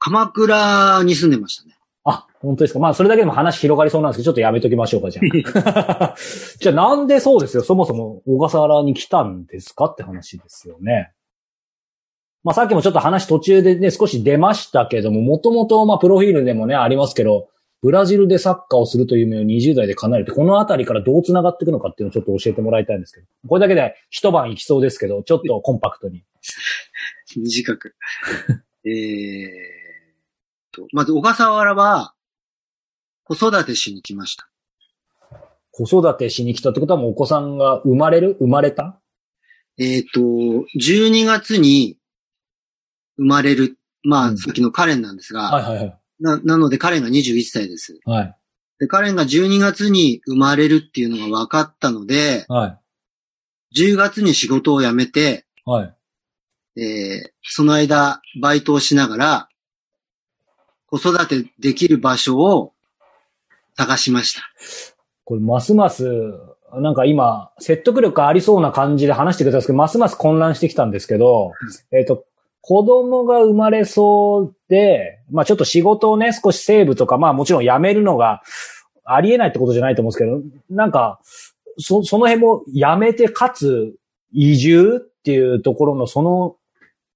[0.00, 1.76] 鎌倉に住んでましたね。
[2.04, 2.80] あ、本当ですか。
[2.80, 6.14] まあそれだけでも話広がりそうなんですけど、ちょっとやめときましょうか、じゃあ。
[6.58, 7.62] じゃあなんでそうですよ。
[7.62, 11.12] そもそも小笠原に来たんですかって話ですよね。
[12.42, 17.48] まあさっきもちょっと話途中でね、少し出ましたけども、もともとまあプロフィールでもね、ありますけど、
[17.82, 23.26] ブラジルでサッカーをするという夢を20代で叶えるって、このあたりからどう繋がっていくのかっていうのをちょっと教えてもらいたいんですけど。
[23.46, 26.24] これだけで一晩行きそうですけど、ちょっとコンパクトに。
[27.36, 27.94] 短く。
[28.84, 29.79] えー
[30.72, 32.14] と、まず小笠原は、
[33.24, 34.48] 子育てしに来ました。
[35.70, 38.36] 子育てしに来たってことはもうお子さんが生まれる？
[38.40, 39.00] 生まれた？
[39.78, 41.96] えっ、と、12月に
[43.16, 46.00] 生まれる、まあ、うんさっきのカレンなんですが、はいはいはい。
[46.18, 47.98] な、なのでカレンが21歳です。
[48.04, 48.36] はい。
[48.80, 52.78] で、カレンが12月に生まれるっていうのが分かったので、は
[53.72, 53.80] い。
[53.80, 55.94] 10月に仕事を辞めて、はい。
[56.80, 59.48] えーその間、バイトをしながら、
[60.90, 62.72] 子育てできる場所を
[63.76, 64.42] 探しました。
[65.24, 66.04] これ、ますます、
[66.74, 71.52] なんか今、説得力ありそうな感じで話してくれたんですけど、ますます混乱してきたんですけど、
[71.92, 72.24] えっ、と、
[72.60, 78.42] 子供が生まれそうで、まあちょっと仕事をね、少しセーブとか、まあもちろん辞めるのが
[79.04, 81.20] ありえないってことじゃないと思うんですけど、なんか、
[81.78, 83.94] そ、その辺も辞めて、かつ、
[84.32, 86.56] 移住っていうところの、その、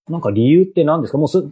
[0.09, 1.19] なんか理由って何ですか？
[1.19, 1.43] もうす、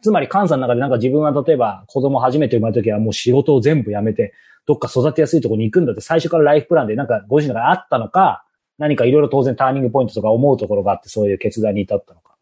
[0.00, 4.32] つまり、関西の中でなんか自分は例えば子供初めて生まれた時はもう仕事を全部辞めて、
[4.66, 8.44] どっか育てやすいところに行くんだって最初からライフプランでなんかご自身の中であったのか、
[8.78, 12.34] 何かいろいろ当然ターニングポイントとか思うところがあってそういう決断に至ったのか。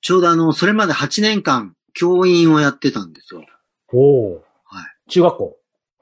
[0.00, 3.44] ちょうどあの、それまで8年間、教員をやってたんですよ。
[3.92, 4.44] おお。
[4.64, 4.84] はい。
[5.10, 5.56] 中学校？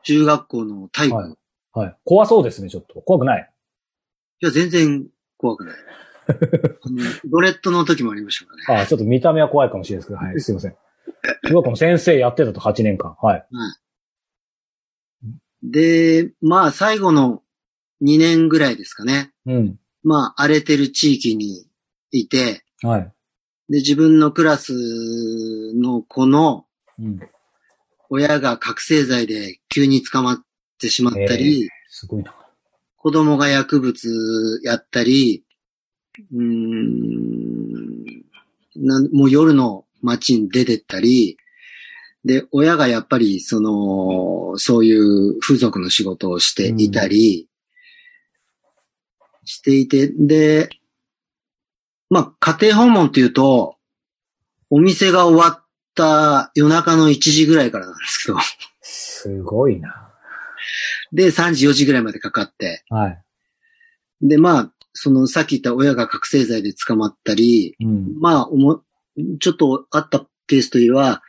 [0.05, 1.16] 中学校の体育。
[1.16, 1.35] はい
[1.73, 1.97] はい。
[2.05, 3.01] 怖そうですね、ちょっと。
[3.03, 3.51] 怖くない？
[4.40, 5.77] いや、全然怖くない。
[7.24, 8.80] ドレッドの時もありましたからね。
[8.80, 10.76] ああ、ちょっと見た目は怖いかもしれないですけど、はい、すいません。
[11.44, 13.16] 中学校の先生やってたと8年間。
[13.20, 13.46] はい。
[15.62, 17.42] で、まあ、最後の
[18.02, 19.32] 2年ぐらいですかね。
[19.46, 19.78] うん。
[20.02, 21.66] まあ、荒れてる地域に
[22.10, 23.12] いて、はい。
[23.68, 24.72] で、自分のクラス
[25.74, 26.66] の子の
[26.98, 27.20] うん。
[28.10, 30.38] 親が覚醒剤で急に捕まっ
[30.80, 32.34] てしまったり、すごいな。
[32.96, 35.44] 子供が薬物やったり、
[36.33, 37.88] うーん
[38.76, 41.37] なんもう夜の街に出てったり、
[42.24, 47.48] で、親がやっぱり、その、そういう風俗の仕事をしていたり、
[49.44, 50.68] していて、で、
[52.11, 53.76] まあ、家庭訪問っていうと、
[54.70, 58.38] お店が終わった夜中の1時ぐらいからなんですけど、
[58.83, 60.12] すごいな。
[61.12, 63.22] で、3時4時ぐらいまでかかって、はい。
[64.20, 68.18] で、まあ、その、さっき言った親が覚醒剤で捕まったり、うん。
[68.20, 68.82] まあ、おも、
[69.40, 71.22] ちょっとあったケースというのは、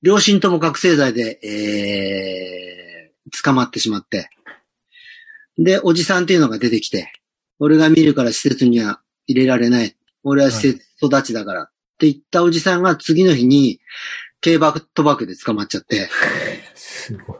[0.00, 4.30] 両親とも覚醒剤で、えー、捕まってしまって。
[5.58, 7.12] で、おじさんっていうのが出てきて、
[7.58, 9.94] 俺が見るから施設には入れられない。
[10.22, 11.64] 俺は施設育ちだから。
[11.64, 11.66] っ
[11.98, 13.80] て言ったおじさんが次の日に、
[14.40, 16.08] 軽バ賭博で捕まっちゃって。
[16.74, 17.38] すごい。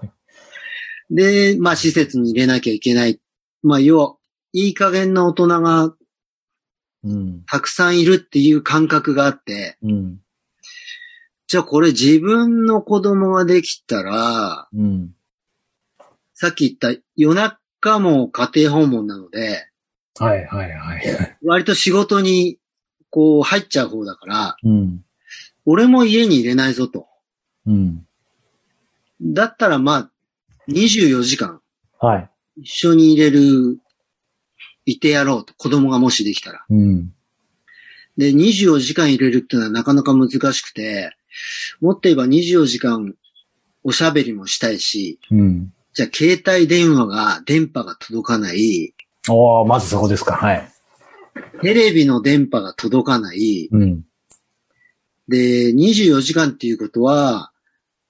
[1.10, 3.18] で、まあ施設に入れなきゃいけない。
[3.62, 4.17] まあ要は、
[4.66, 5.94] いい加減な大人が
[7.04, 7.42] うん。
[7.46, 10.20] たくさんいるっていう感覚があって、うん。
[11.46, 15.14] じゃあこれ自分の子供ができたら、うん。
[16.34, 19.68] さっき言った夜中も家庭訪問なので、
[20.18, 21.36] はいはいはい。
[21.44, 22.58] 割と仕事に
[23.10, 25.04] こう入っちゃう方だから、うん。
[25.64, 27.06] 俺も家に入れないぞと。
[27.66, 28.06] うん。
[29.20, 30.10] だったらまあ、
[30.68, 31.60] 24時間
[32.00, 32.30] はい。
[32.62, 33.78] 一緒に入れる、
[34.92, 35.54] いてやろうと。
[35.54, 36.64] 子供がもしできたら。
[36.68, 37.12] うん。
[38.16, 41.14] で、24時間入れるっていうのはなかなか難しくて、
[41.80, 43.14] もっと言えば24時間
[43.84, 45.72] おしゃべりもしたいし、うん。
[45.92, 48.94] じゃあ携帯電話が、電波が届かない、
[49.28, 50.34] おー、まずそこですか。
[50.34, 50.68] はい。
[51.60, 54.04] テレビの電波が届かない、うん。
[55.28, 57.52] で、24時間っていうことは、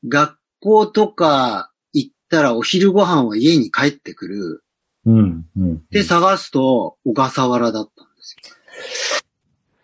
[0.06, 4.64] 学校とか行ったらお昼ご飯は家に帰ってくる。
[5.08, 5.46] うん。
[5.56, 5.82] うん。
[5.90, 9.24] で、探すと小笠原だったんですよ。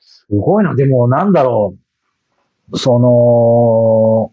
[0.00, 0.74] すごいな。
[0.74, 1.74] でも、なんだろ
[2.70, 2.78] う。
[2.78, 4.32] その、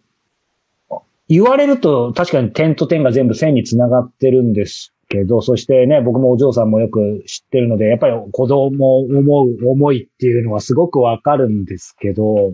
[1.30, 12.54] 言われると確かに点と点が全部線に繋がってるんですけど、そしてね、僕もお嬢さんもよく知ってるので、やっぱり子供を思う思いっていうのはすごくわかるんですけど、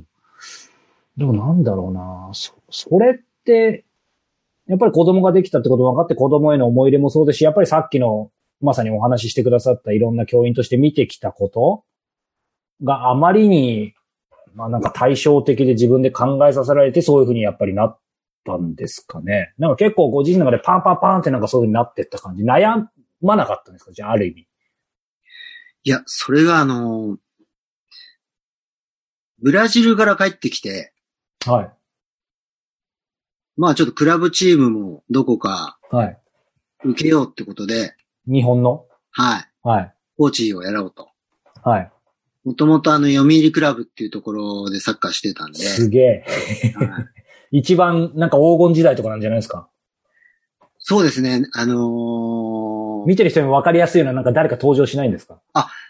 [1.18, 2.30] でもなんだろうな。
[2.34, 3.86] そ、それって、
[4.68, 11.84] やっぱり子供ができたってことも分かって子供への思い入れもそうですし、やっぱりさっきのまさにお話ししてくださったいろんな教員として見てきたこと
[12.84, 13.94] があまりに、
[14.56, 18.00] まあなんか対照的で自分で考えさせられてそういうふうにやっぱりなっ
[18.44, 19.54] たんですかね。
[19.58, 22.44] なんか結構ご自身の中でパンパンパンってなんかそういうふうになってった感じ。
[22.44, 22.88] 悩
[23.22, 23.92] まなかったんですか？
[23.92, 24.48] じゃあある意味。
[25.84, 27.18] いや、それがあの、
[29.40, 30.92] ブラジルから帰ってきて、
[31.46, 31.72] はい。
[33.58, 36.18] まあちょっとクラブチームもどこかはい。
[36.86, 37.96] 受けようってことで、
[38.28, 38.86] 日本の？
[39.12, 39.94] はい、はい。
[40.18, 41.10] コーチをやろうと。
[41.64, 41.92] はい。
[42.46, 46.26] もともとあの、読売クラブっていうところでサッカーしてたんで、すげえ。
[46.76, 47.06] はい
[47.50, 49.70] 一番なんか黄金時代とかなんじゃないですか？
[50.80, 55.40] そうですね、あのー見てる人にも分かりやすいようななんか誰か登場しないんですか？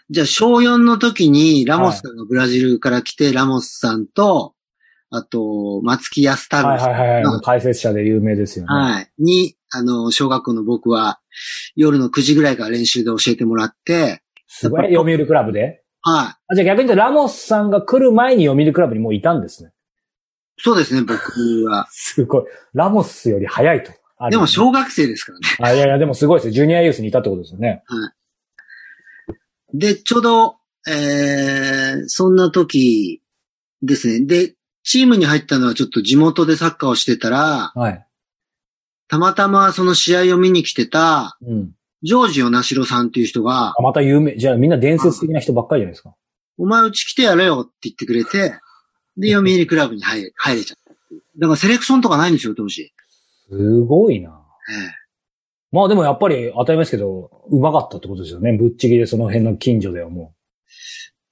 [0.08, 4.54] じゃあ小4の時にラモスさんがブラジルから来て、ラモスさんと、
[5.10, 7.22] あと、松木安太郎はいはいはいはい。
[7.22, 8.74] の解説者で有名ですよね。
[8.74, 9.10] はい。
[9.18, 11.20] に、あの、小学校の僕は、
[11.76, 14.92] 夜の9時ぐらいから練習で教えてもらって、すごい。
[14.92, 15.82] 読売クラブで？
[16.02, 16.26] はい。
[16.48, 19.72] あじゃあ逆に言うとラモスさんが来る前に読売クラブにもういたんですね。
[20.58, 21.14] そうですね、僕
[21.68, 21.86] は。
[21.92, 22.44] すごい。
[22.74, 23.92] ラモスより早いと。
[24.18, 25.46] あでも小小学生ですからね。
[25.60, 26.52] あ、いやいや、でもすごいですよ。
[26.52, 27.84] ジュニアユースにいたってことですよね。
[29.72, 30.56] で、ちょうど、
[30.88, 33.22] えー、そんな時
[33.82, 34.26] ですね。
[34.26, 34.54] で、
[34.88, 38.06] チームに入ったのはちょっと地元でサッカーをしてたら、はい。
[39.06, 41.72] たまたまその試合を見に来てた、うん。
[42.02, 46.14] ジョージ・ヨナシロさんっていう人があ、また有名、じゃあみんな伝説的な人ばっかりじゃないですか。
[46.56, 48.58] お前うち来てやれよって言ってくれて、
[49.18, 50.94] で、読売クラブに入れ 入れちゃった。
[51.38, 52.90] だからセレクションとかないんですよ、当時。
[53.50, 54.30] すごいな。
[54.70, 54.98] ええ
[55.70, 58.56] まあでもやっぱり当たり前ですけど、うまかったってことですよね。
[58.56, 60.32] ぶっちぎりでその辺の近所ではも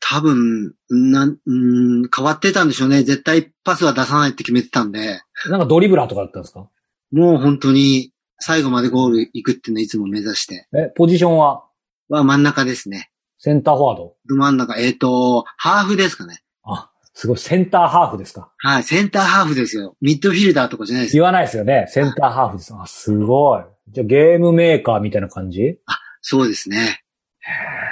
[0.09, 3.03] 多分、なん、うーん、変わってたんでしょうね。
[3.03, 5.51] 絶対パスは出さないって決めてたんで、う。
[5.51, 6.69] なんかドリブラーとかだったんですか？
[7.12, 10.69] もう本当に最後までゴール行くっていうのはいつも目指して。
[10.77, 11.64] え、ポジションは？
[12.09, 13.11] は真ん中ですね。
[13.38, 16.40] センターフォワードど真ん中、えっ、と、ハーフですかね。
[16.62, 17.38] あ、すごい。
[17.38, 18.53] センターハーフですか？
[18.59, 19.97] はい、センターハーフですよ。
[20.01, 21.23] ミッドフィルダーとかじゃないですよ。
[21.23, 21.87] 言わないですよね。
[21.88, 22.73] センターハーフです。
[22.79, 23.64] あ、すごい。
[23.88, 25.62] じゃあゲームメーカーみたいな感じ？
[25.62, 25.79] え
[26.21, 27.03] そうですね。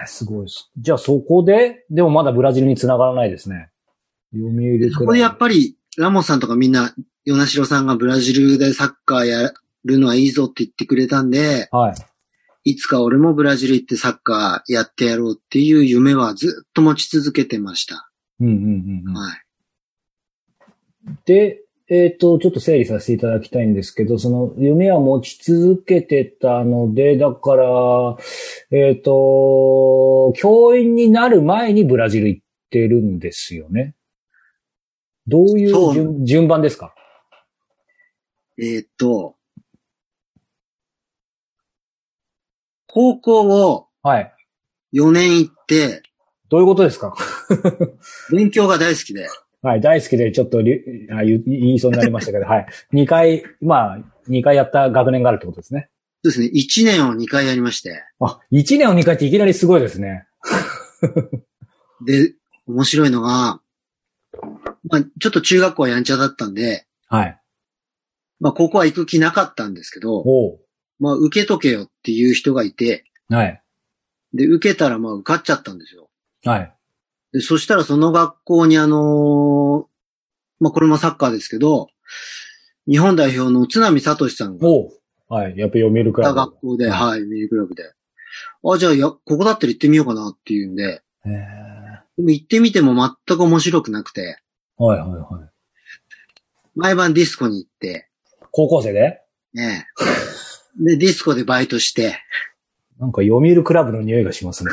[0.04, 0.70] ーすごいです。
[0.76, 3.70] じゃあそこで、でもまだブラジルに繋がらないですね。
[4.32, 4.90] 読売。
[4.92, 9.52] そこでやっぱり、ラモスさんとかみんな、ヨナシロさんがブラジルでサッカーや
[9.84, 11.94] るのはいいぞって言ってくれたんで、はい。
[12.64, 18.10] いつか俺もブラジル行ってサッカーやってやろうっていう夢はずっと持ち続けてました。
[18.40, 19.14] うんうんうんうん。
[19.14, 19.44] はい。
[21.26, 21.63] で、
[21.96, 28.16] えっ、と、ちょっと整理させていただきたいんですけど、その夢は持ち続けてたので、だから、
[28.72, 33.94] えっ、と、教員になる前にブラジル行ってるんですよね。
[35.28, 36.94] どういう順順番ですか？
[38.58, 39.36] えーっと、
[42.88, 44.34] 高校をはい。
[44.92, 46.02] 4年行って、
[46.48, 47.14] どういうことですか？
[48.32, 49.28] 勉強が大好きで、
[49.64, 52.66] はい、大好きでちょっとりあ言いそうになりましたけど、はい。
[52.92, 53.98] 2回、まあ、
[54.28, 55.88] 2回やった学年があるってことですね。
[56.22, 60.26] そうですね、1年を2回やりまして、あ、1年を2回っていきなりすごいですね。
[62.06, 62.34] で、
[62.66, 63.62] 面白いのが、
[64.90, 67.40] まあ、ちょっと中学校はやんちゃだったんで、はい。
[68.40, 70.60] まあ、高校は行く気なかったんですけど、おう
[70.98, 73.62] まあ、受けとけよっていう人がいて、はい。
[74.34, 76.10] で、受けたらまあ、受かっちゃったんですよ。
[76.44, 76.74] はい。
[77.34, 79.84] で、そしたらその学校にあのー
[80.60, 81.88] まあ、これもサッカーですけど、
[82.88, 84.68] 日本代表の津波聡さんが
[85.28, 85.58] はい。
[85.58, 86.36] やっぱ読売クラブ。
[86.36, 87.82] 学校で、ははい、ミニクラブで。
[88.64, 91.32] あ、じゃあ、や、ここだったら行ってみようかなっていうんで、へー
[92.16, 94.38] でも行ってみても全く面白くなくて、
[94.76, 95.50] はいはいはい。
[96.76, 98.08] 毎晩ディスコに行って、
[98.52, 99.20] 高校生で？
[99.54, 99.88] ね
[100.78, 102.20] えで、ディスコでバイトして、
[103.00, 104.70] なんか読売クラブの匂いがしますね。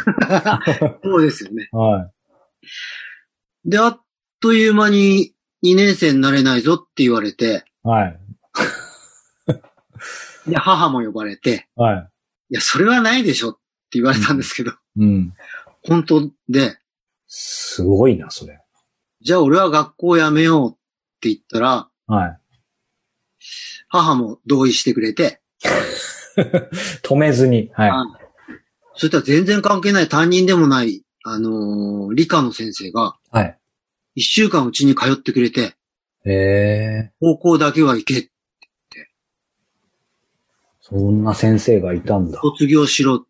[1.03, 1.69] そうですよね。
[1.71, 2.11] は
[3.65, 4.01] で、あっ
[4.39, 7.89] という間に2年生になれないぞって言われて、い。
[7.89, 8.19] はい。
[10.47, 12.11] で、母も呼ばれて、はい
[12.53, 13.59] や、それはないでしょって
[13.93, 14.73] 言われたんですけど、い。
[14.97, 15.33] うん。
[15.83, 16.77] 本当で、
[17.27, 18.59] すごいな、それ。
[19.21, 20.73] じゃあ俺は学校辞めようっ
[21.21, 22.37] て言ったら、はい。
[23.87, 25.41] 母も同意してくれて、
[27.03, 27.69] 止めずに。
[27.73, 27.89] はい。
[27.89, 28.03] あ
[28.95, 33.57] そしたら全然関係ない担任でもない、あのー理科の先生が、はい。
[34.15, 35.75] 一週間うちに通ってくれて、
[36.25, 37.11] へえ。
[37.19, 38.29] 高校だけは行け、
[40.81, 42.39] そんな先生がいたんだ。
[42.41, 43.25] 卒業しろ。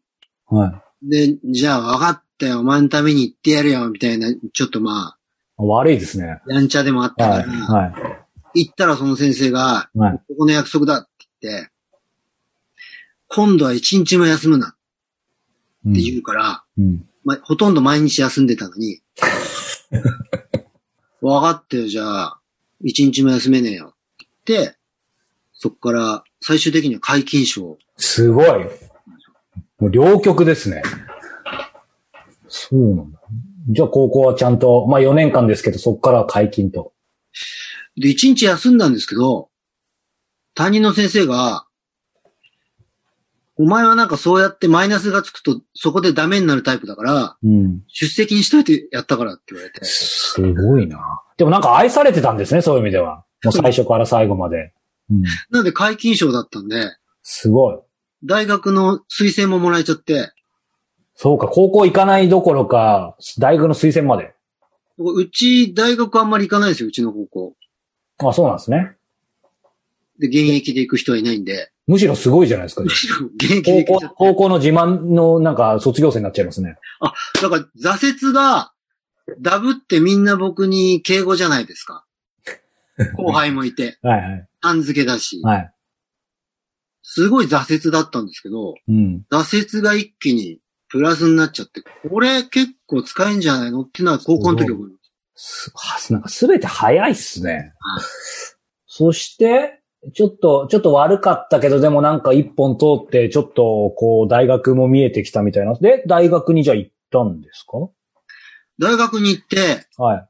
[0.47, 5.15] はで、じゃあ分かったよ、お前のために行ってやるよ、みたいな、ちょっとま
[5.59, 5.67] あ、い。
[5.67, 6.41] 悪いですね。
[6.47, 7.43] やんちゃでもあったはい。
[7.43, 7.93] から、は
[8.55, 9.99] 行ったらその先生が、い。
[9.99, 10.17] はい。
[10.27, 11.09] ここの約束だって
[11.41, 11.71] 言って、
[13.27, 14.75] 今度は一日も休むな
[15.85, 17.07] うんって言うから、うん。
[17.23, 19.01] まあ、ほとんど毎日休んでたのに、
[21.21, 22.39] 分かったよ、じゃあ、
[22.83, 24.77] 一日も休めねえよって言って、
[25.53, 27.77] そっから最終的には解禁賞。
[27.97, 28.47] すごい。
[29.79, 30.81] もう両極ですね。
[32.47, 33.19] そうなんだ。
[33.69, 36.93] じゃあ高校はちゃんと、まあ4年間ですけど、そこからは解禁と。
[37.95, 39.49] で、一日休んだんですけど、
[40.55, 41.65] 担任の先生が、
[43.57, 47.81] お前はなんかそうやってマイナスがつくと、そこでダメになるタイプだから、うん。
[47.87, 49.83] 出席にしといてやったからって言われて。
[49.83, 50.99] すごいな。
[51.37, 53.25] でもなんか愛されてたんですね、そういう意味では。
[53.43, 54.73] もう最初から最後まで。
[55.09, 55.21] うん。
[55.21, 57.77] なので解禁賞だったんで、すごい。
[58.23, 60.31] 大学の推薦ももらえちゃって、
[61.15, 64.33] そうか、高校行かないどころか、大学の推薦まで。
[64.97, 67.55] うち大学あんまり行かないんですよ、うちの高校。
[68.29, 68.95] あ、そうなんですね。
[70.21, 72.89] で、現役で行く人はいないんで、むしろすごいじゃないですかむ。
[72.89, 76.77] しろ現役で高校行く人、高校の自慢のなんか卒業生になっちゃいますね。
[77.41, 78.71] だから挫折が、
[79.39, 82.05] ダブってみんな僕に敬語じゃないですか。
[83.17, 84.47] 後輩もいて、はいはい。
[84.61, 85.73] さん付けだし、はい。
[87.01, 89.25] すごい挫折だったんですけど、うん。
[89.31, 94.95] 挫折が一気にプラスになっちゃって、これ結構使えんじゃないのっていうのは高校の時思いま
[95.35, 95.69] す。
[95.69, 98.03] すはなんかすべて早いっすねはい。
[98.85, 99.80] そして、
[100.13, 105.75] ちょっと、ちょっと悪かったけど、でもなんか一本通って、ちょっと、こう、大学も見えてきたみたいな。
[105.75, 107.77] で、大学にじゃあ行ったんですか？
[108.79, 110.27] 大学に行って、はい。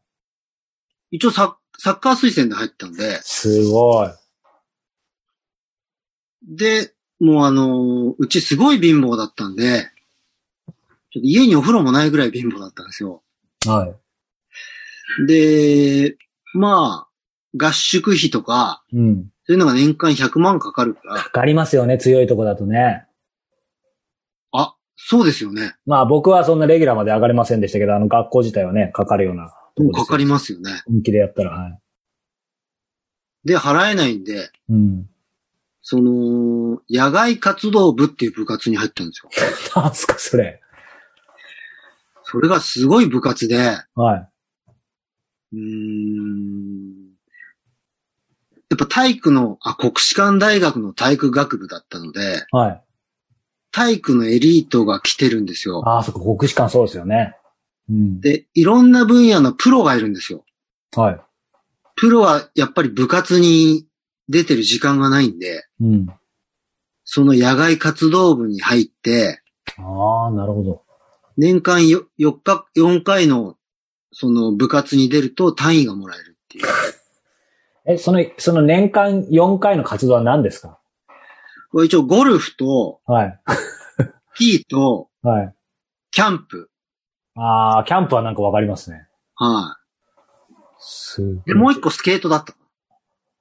[1.12, 4.10] 一応サッサッカー推薦で入ったんで、すごい。
[6.43, 10.73] で、もうあのーうちすごい貧乏だったんで、ちょっ
[11.13, 13.23] と家にお風呂もないぐらい貧乏だったんですよ。
[13.65, 15.27] はい。
[15.27, 16.17] で、
[16.53, 19.29] まあ、合宿費とか、うん。
[19.51, 23.05] そういうのが年間100万かかるから、かかりますよね、強いとこだとね。
[24.53, 25.75] あ、そうですよね。
[25.85, 30.71] まあ僕はそんなレギュラーまで上がれませんでしたけど、あの学校自体はね、かかるようなとこかかりますよね。
[30.87, 31.79] 本気でやったら、はい。
[33.43, 35.09] で、払えないんで、うん。
[35.81, 39.29] その、野外活動部っていう部活に入ったんですよ。
[39.75, 40.61] なんすか、それ。
[42.23, 43.57] それがすごい部活で、
[43.95, 44.29] はい。
[45.51, 46.90] うーん
[48.71, 52.84] やっぱ体育の、あ、国士舘大学の体育学部だったので、はい。
[53.73, 55.84] 体育のエリートが来てるんですよ。
[55.86, 57.36] ああ、そっか、国士舘そうですよね。
[57.89, 58.21] うん。
[58.21, 60.45] で、いろんな分野のプロがいるんですよ。
[60.95, 61.21] はい。
[61.97, 63.88] プロはやっぱり部活に
[64.29, 66.07] 出てる時間がないんで、うん。
[67.03, 69.41] その野外活動部に入って、
[69.79, 70.81] ああ、なるほど。
[71.36, 73.57] 年間よ4日、4回の
[74.13, 76.65] その部活に出ると単位がもらえるっていう。
[77.86, 80.80] え、その、その年間4回の活動は何ですか？
[81.86, 83.39] 一応ゴルフと、はい。
[84.36, 85.56] スキーと、はい。
[86.12, 86.70] キャンプ。
[87.36, 89.08] ああ、キャンプはなんかわかりますね。
[89.36, 89.78] は
[90.80, 91.41] すごいい。
[91.46, 92.54] で、もう一個スケートだった。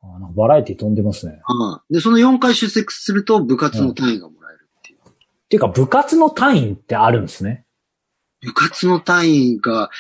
[0.03, 1.40] あーなんかバラエティ飛んでますね。
[1.44, 1.94] はい。
[1.94, 4.98] で、その4回出席すると部活の単位がもらえるっていう。
[5.00, 5.03] っ
[5.48, 7.66] ていうか、部活の単位ってあるんですね。
[8.40, 9.90] 部活の単位が、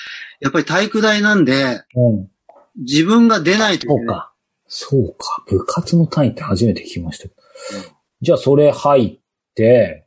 [0.40, 2.30] やっぱり体育大なんで、うん。
[2.76, 3.98] 自分が出ないといけない。
[3.98, 4.29] そうか。
[4.72, 5.44] そうか。
[5.48, 7.28] 部活の単位って初めて聞きました。
[8.22, 9.20] じゃあ、それ入っ
[9.54, 10.06] て、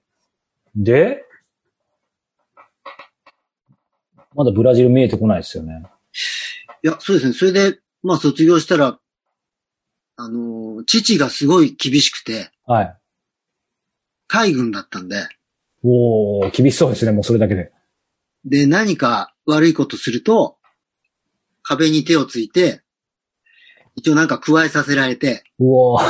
[0.73, 1.25] で、
[4.33, 5.83] まだブラジル見えてこないですよね。
[6.81, 7.33] いや、そうですね。
[7.33, 8.99] それで、まあ卒業したら、
[10.15, 12.97] あのー父がすごい厳しくて、はい。
[14.27, 15.27] 海軍だったんで、
[15.83, 17.73] おー、厳しそうですね、もうそれだけで。
[18.45, 20.57] で、何か悪いことすると、
[21.63, 22.81] 壁に手をついて、
[23.95, 26.03] 一応なんか加えさせられて、うお あ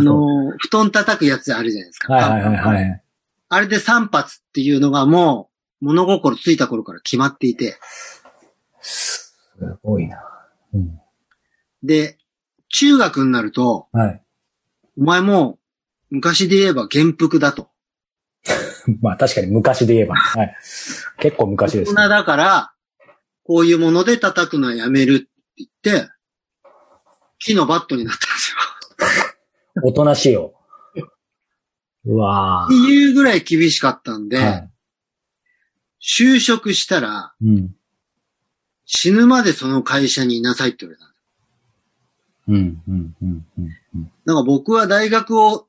[0.00, 2.12] のー布団叩くやつあるじゃないですか。
[2.12, 3.02] はいはいはいはい。
[3.48, 7.76] あれで3発っていうのがもう、物心ついた頃から決まっていて、
[8.80, 9.34] す
[9.82, 10.18] ごいな。
[10.72, 11.00] うん。
[11.82, 12.18] で、
[12.68, 14.22] 中学になると、はい。
[14.98, 15.58] お前も
[16.10, 17.70] う昔で言えば元服だと。
[19.00, 20.14] まあ確かに昔で言えば。
[20.14, 20.56] はい。
[21.18, 22.72] 結構昔です、大人だから、
[23.44, 26.10] こういうもので叩くのはやめるって言って、
[27.38, 29.84] 木のバットになったんですよ。
[29.84, 30.54] おとなしいよ。
[32.06, 34.40] うわっていうぐらい厳しかったんで、ー。
[34.40, 34.70] はい。
[36.00, 37.74] 就職したらうん。
[38.86, 41.14] 死ぬまでその会社にいなさいって言われた
[42.48, 44.12] うん、うん、うんうん。
[44.26, 45.66] なんか僕は大学を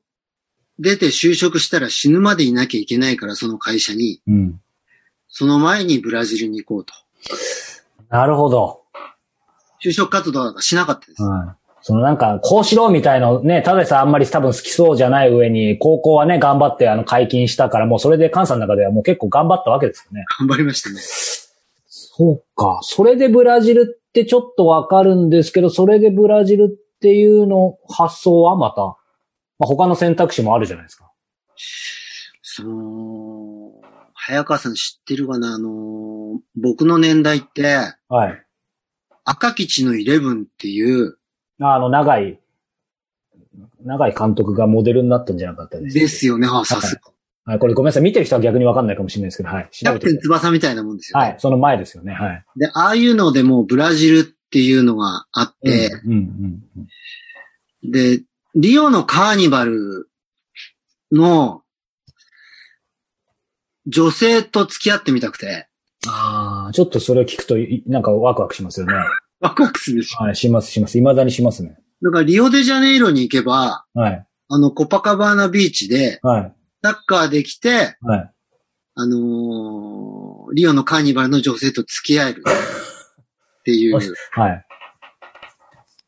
[0.78, 4.60] 出て就職したら死ぬまでいなきゃいけないからその会社に、うん。
[5.28, 6.92] その前にブラジルに行こうと。
[8.10, 8.82] なるほど。
[9.82, 11.22] 就職活動なんかしなかったです。
[11.22, 11.56] はい。
[11.82, 20.24] そのなんか、こうしろみたいのね、ただでさんあんまり多分好きそうじゃない上に、高校はね、頑張ってあの解禁したから、もうそれで関西の中ではもう結構頑張ったわけですよね。
[20.40, 20.96] 頑張りましたね。
[21.86, 22.80] そうか。
[22.82, 28.80] それでブラジルってちょっとわかるんですけど、それでブラジルっていうの発想はまた、
[29.58, 31.12] まあ、他の選択肢もあるじゃないですか。
[32.42, 33.70] その、
[34.14, 35.54] 早川さん知ってるかな？
[35.54, 37.76] あの、僕の年代って、
[38.08, 38.45] はい。
[39.26, 41.18] 赤基地のイレブンっていう、
[41.60, 42.38] あの、長い、
[43.84, 47.00] 長い監督がモデルになったんじゃなかったですかですよね、あ、さすが。
[47.44, 48.02] はい、これごめんなさい。
[48.02, 49.68] 見てる人は逆にわかんないかもしれないですけど、はい。
[49.70, 51.26] キャプテン翼みたいなもんですよね。
[51.26, 52.12] はい、その前ですよね。
[52.12, 52.44] はい。
[52.56, 56.62] で、ああいうのでもうブラジルっていうのがあって、うん、うん、
[57.84, 57.90] うん。
[57.90, 58.22] で、
[58.56, 60.08] リオのカーニバル
[61.12, 61.62] の
[63.86, 65.68] 女性と付き合ってみたくて、
[66.08, 68.94] ああ、ちょっとそれを聞くと、いなんかワクワクしますよね。
[69.40, 70.22] ワクワクするでしょ。
[70.24, 70.98] はい、します、します。
[70.98, 71.78] 未だにしますね。
[72.02, 74.26] だからリオデジャネイロに行けば、はい。
[74.48, 76.56] あの、コパカバーナビーチで、はい。
[76.82, 78.32] サッカーできて、はい。
[78.94, 83.96] あのーリオのカーニバルの女性と付き合える っていう
[84.30, 84.64] はい。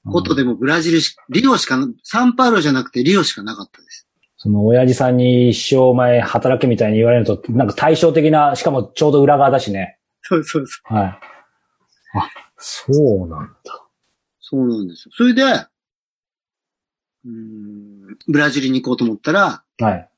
[0.07, 4.08] ことでもブラジルし、リオしかな、サンパウロじゃなくてリオしかなかったです。
[4.39, 9.99] その親父さんに一生前働けみたいに言われると、なんか対照的な、しかもちょうど裏側だしね。
[10.23, 10.95] そうそうそう。
[10.95, 11.07] はい。
[11.09, 11.21] あ、
[12.57, 13.85] そうなんだ。
[14.41, 15.13] そうなんですよ。
[15.13, 20.09] それで、うーん、ブラジルに行こうと思ったら、はい。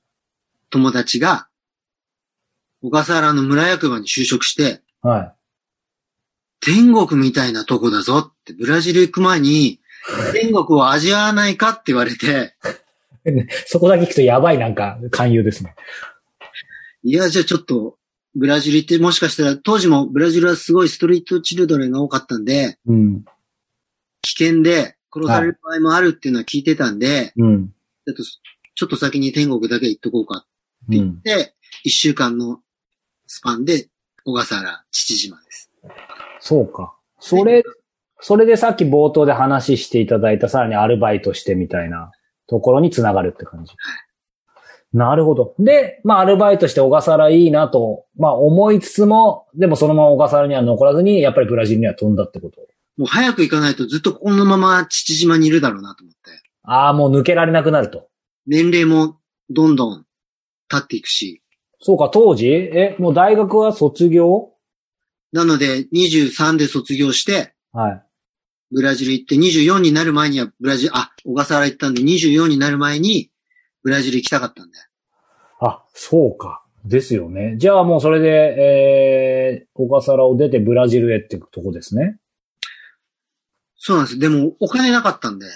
[0.68, 1.48] 友達が、
[2.82, 5.32] 小笠原の村役場に就職して、は
[6.60, 9.80] 天国みたいなとこだぞって、ブラジル行く前に、
[10.34, 12.89] 天国を味わわないかって言われて、い。
[13.66, 15.74] そこだけ聞くとやばいなんか勧誘ですね。
[17.02, 17.96] いや、じゃあちょっと、
[18.34, 23.24] ブラジル行ってもしかしたら、当時もブラジルはすごいストリートチルドレンが多かったんで、うん。
[24.22, 27.68] 危険で殺される場合もあるっていうのは聞いてたんで、うん。
[28.06, 30.46] ちょっと、ちょっと先に天国だけ行っとこうか
[30.86, 31.20] ってうん。
[31.22, 32.60] 言って、一週間の
[33.26, 33.88] スパンで、
[34.24, 35.70] 小笠原、父島です。
[36.40, 36.94] そうか。
[37.18, 37.64] それ、
[38.20, 42.12] それでさっき冒頭で話していただいたさらにアルバイトしてみたいな
[42.51, 43.72] ところにつながるって感じ。
[44.92, 45.55] なるほど。
[45.61, 52.61] で、まあアルバイトして小笠原いいなと、まあ思いつつも、でもそのまま小笠原には残らずに、やっぱりブラジルには飛んだってこと。
[52.96, 56.18] もう早く行かないとずっとこのまま父島にいるだろうなと思って。
[56.64, 58.09] ああ、もう抜けられなくなると。
[58.46, 60.05] 年齢もどんどん
[60.68, 61.40] 経っていくし。
[61.80, 62.48] そうか、当時？
[62.48, 64.51] え、もう大学は卒業？
[65.32, 68.03] なので、23で卒業して、はい。
[68.70, 73.30] ブラジル行って24になる前にはブラジル、あ、小笠原行ったんで24になる前に
[73.82, 74.78] ブラジル行きたかったんで。
[75.60, 76.64] あ、そうか。
[76.84, 77.56] ですよね。
[77.58, 82.18] じゃあもうそれで、えー、小笠原を出てブラジルへってとこですね。
[83.76, 84.18] そうなんです。
[84.18, 85.46] でもお金なかったんで、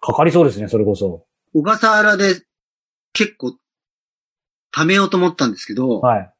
[0.00, 1.26] かかりそうですね、それこそ。
[1.52, 2.42] 小笠原で
[3.12, 3.56] 結構
[4.74, 6.32] 貯めようと思ったんですけど、はい。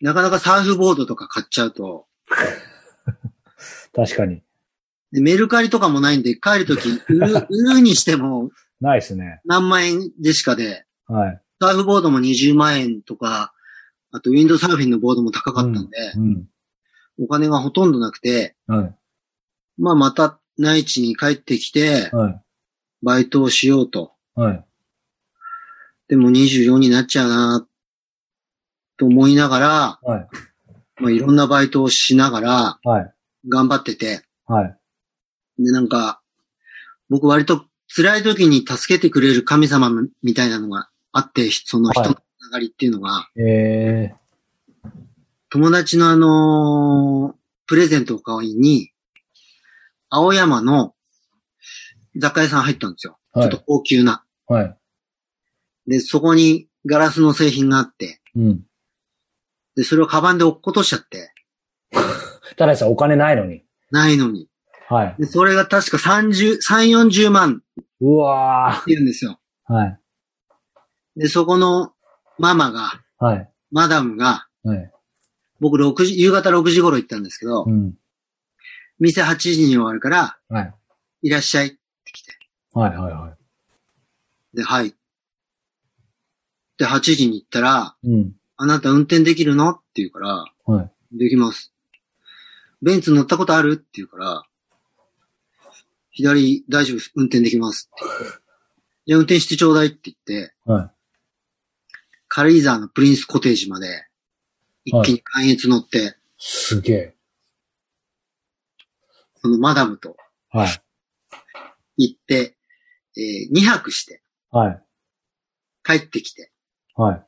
[0.00, 2.06] なかなかサーフボードとか買っちゃうと、
[3.94, 4.42] 確かに。
[5.12, 8.50] でメルカリとかもないんで、帰るとき、 売る、売るにしても
[8.80, 9.40] ないですね。
[9.44, 11.42] 何万円でしかで、はい。
[11.60, 13.52] サーフボードも20万円とか、
[14.12, 16.48] あとウィンドサーフィンのボードも高かったんで、うん。
[17.20, 18.94] お金がほとんどなくて、はい。
[19.78, 22.42] まあまた内地に帰ってきて、はい。
[23.02, 24.12] バイトをしようと。
[24.34, 24.64] はい。
[26.08, 27.66] でも24になっちゃうな
[28.96, 30.28] と思いながら、はい。
[30.96, 33.14] まあいろんなバイトをしながらはい。
[33.48, 34.77] 頑張ってて、はい。
[35.58, 36.20] でなんか、
[37.08, 39.90] 僕割と辛い時に助けてくれる神様
[40.22, 44.12] みたいなのがあって、その人のつながりっていうのが、え
[45.50, 47.38] 友達のあのー
[47.68, 48.92] プレゼントを買いに、
[50.08, 50.94] 青山の
[52.16, 53.18] 雑貨屋さん入ったんですよ。
[53.36, 53.40] ー。
[53.40, 53.64] はいちょっと。
[53.66, 54.24] 高級な。
[54.46, 54.76] はい。
[55.86, 58.64] で、そこにガラスの製品があって、うん。
[59.76, 61.30] で、それをカバンで落っことしちゃって、
[62.56, 63.62] ただでさんお金ないのに。
[63.90, 64.48] ないのに。
[64.88, 65.16] はい。
[65.18, 69.38] で、それが確か30、3、40万っうわて言うんですよ。
[69.68, 69.72] ー。
[69.72, 70.00] はい。
[71.16, 71.92] で、そこの
[72.38, 73.50] ママが、はい。
[73.70, 74.90] マダムが、はい。
[75.60, 77.94] 僕6時、夕方6時頃行ったんですけど、うん。
[78.98, 80.74] 店8時に終わるから、はい。
[81.22, 81.76] いらっしゃいって
[82.12, 82.32] 来て。
[82.72, 82.96] はい。
[82.96, 83.12] はい。
[83.12, 83.36] は
[84.54, 84.94] で、はい。
[86.78, 88.08] で、8時に行ったら、い。
[88.08, 88.32] うん。
[88.56, 90.82] あなた運転できるのって言うから、は
[91.12, 91.18] い。
[91.18, 91.74] できます。
[92.80, 94.44] ベンツ乗ったことあるって言うから、
[96.18, 97.12] 左大丈夫です。
[97.14, 97.88] 運転できます。
[99.06, 100.16] じゃあ運転してちょうだいって言っ
[100.48, 100.90] て、はい。
[102.26, 104.04] 軽井沢のプリンスコテージまで、
[104.84, 107.14] 一気に関越乗って、すげえ。
[109.40, 110.16] そのマダムと
[110.50, 110.82] はい。
[112.08, 112.56] 行って、
[113.16, 114.82] えー、2泊してはい。
[115.84, 116.50] 帰ってきて、
[116.96, 117.22] はい。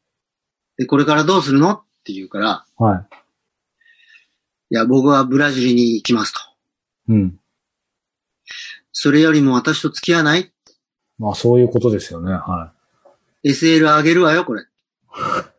[0.78, 3.06] で、これからどうするのって言うから、は
[4.70, 4.74] い。
[4.74, 6.40] いや、僕はブラジルに行きますと。
[7.10, 7.40] うん。
[8.92, 10.52] それよりも私と付き合わない？
[11.18, 12.32] まあ、そういうことですよね。
[12.32, 12.72] は
[13.44, 14.62] ?SL あげるわよ、これ。
[14.62, 14.66] SL
[15.16, 15.50] ど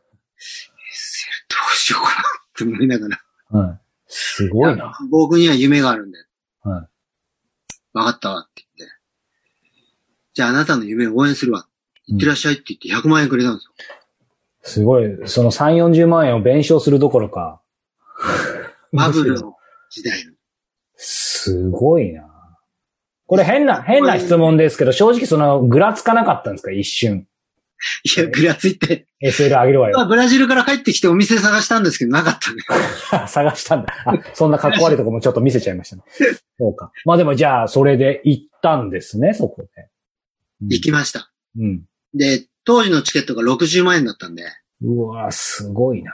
[1.72, 2.24] うしようかなっ
[2.58, 3.18] て思いながら。
[3.18, 3.58] い。
[3.58, 3.80] はい。
[4.08, 4.98] すごいな。
[5.10, 6.18] 僕には夢があるんで。
[6.64, 6.88] はい。
[7.94, 8.96] わかったわって言って。
[10.34, 11.68] じゃああなたの夢を応援するわ。
[12.08, 13.72] 行ってらっしゃいって言って100万円くれたんですよ。
[14.64, 15.18] すごい。
[15.26, 17.62] その3、40万円を弁償するどころか。
[18.94, 19.56] バブルの
[19.90, 20.34] 時代の。
[20.96, 22.31] すごいな。
[23.32, 26.72] これ変な、変な質問ですけど、正直その、ぐらつかなかったんですか？
[26.72, 27.28] 一瞬。
[28.04, 29.08] いや、ぐらついて。
[29.24, 29.96] SL あげるわよ。
[29.98, 32.62] まあブラジルから帰ってきてお店探したんですけど、なかったね。
[33.30, 33.94] 探したんだ。
[34.06, 36.04] あ、そんな格好悪いとこもちょっと見せちゃいましたね。
[36.60, 36.92] そうか。
[37.06, 39.70] まあでもじゃあ、それで行ったんですね、そこで。
[40.62, 41.32] うん行きました。
[41.58, 41.86] うん。
[42.14, 44.44] で、当時のチケットが60万円だったんで、
[44.84, 46.14] うわ、すごいな。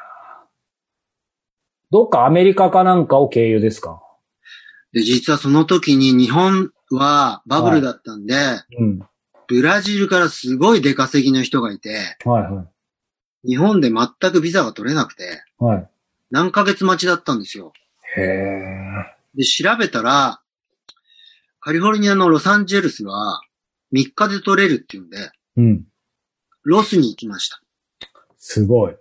[1.91, 4.01] どっかアメリカかなんかを経由ですか？
[4.93, 8.35] で、実はその時に日本はバブルだったんで、
[8.77, 8.99] うん。
[9.47, 12.65] ブラジルからすごい出稼ぎの人がいて、はいは
[13.45, 15.23] 日本で全くビザが取れなくて、
[15.61, 15.63] い。
[15.63, 15.89] はい。
[16.31, 17.71] 何ヶ月待ちだったんですよ。
[18.17, 19.17] へえ。
[19.35, 20.41] で、調べたら、
[21.59, 23.41] カリフォルニアのロサンゼルスは
[23.93, 25.85] 3日で取れるっていうんで、うん。
[26.63, 27.61] ロスに行きました。
[28.37, 28.95] すごい。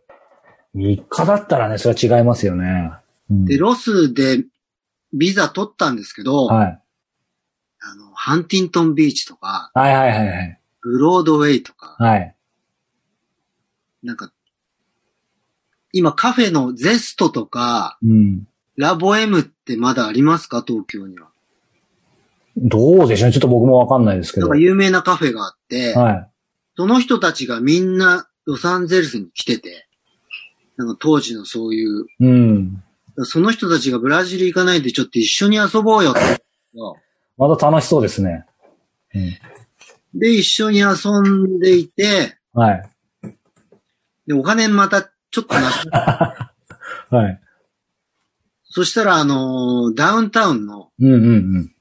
[0.77, 2.93] 3日だったらね、それは違いますよね。
[3.31, 4.45] うん、で、ロスで
[5.13, 6.83] ビザ取ったんですけど、はい。
[7.89, 10.61] あの、ハンティントンビーチとか、はいはいはいはい。
[10.83, 12.35] ブロードウェイとか、はい。
[14.03, 14.33] なんか、
[15.93, 18.49] 今カフェのゼストとか、うん。
[18.77, 20.63] ラボエムってまだありますか？
[20.67, 21.29] 東京には。
[22.57, 24.49] どうでしょうねちょっと僕もわかんないですけど。
[24.49, 26.31] なんか有名なカフェがあって、はい。
[26.77, 29.89] その人たちがみんなロサンゼルスに来てて、
[30.77, 32.83] なんか当時のそういう、うん。
[33.23, 36.21] その人たちがブラジル行かないでちょっと一緒に遊ぼうよって。
[37.37, 38.45] また楽しそうですね。
[39.15, 40.19] うん。
[40.19, 42.91] で、一緒に遊んでいて、はい。
[44.27, 46.53] で、お金またちょっとなくな
[47.11, 47.41] はい。
[48.65, 51.73] そしたら、あのーダウンタウンのうんうん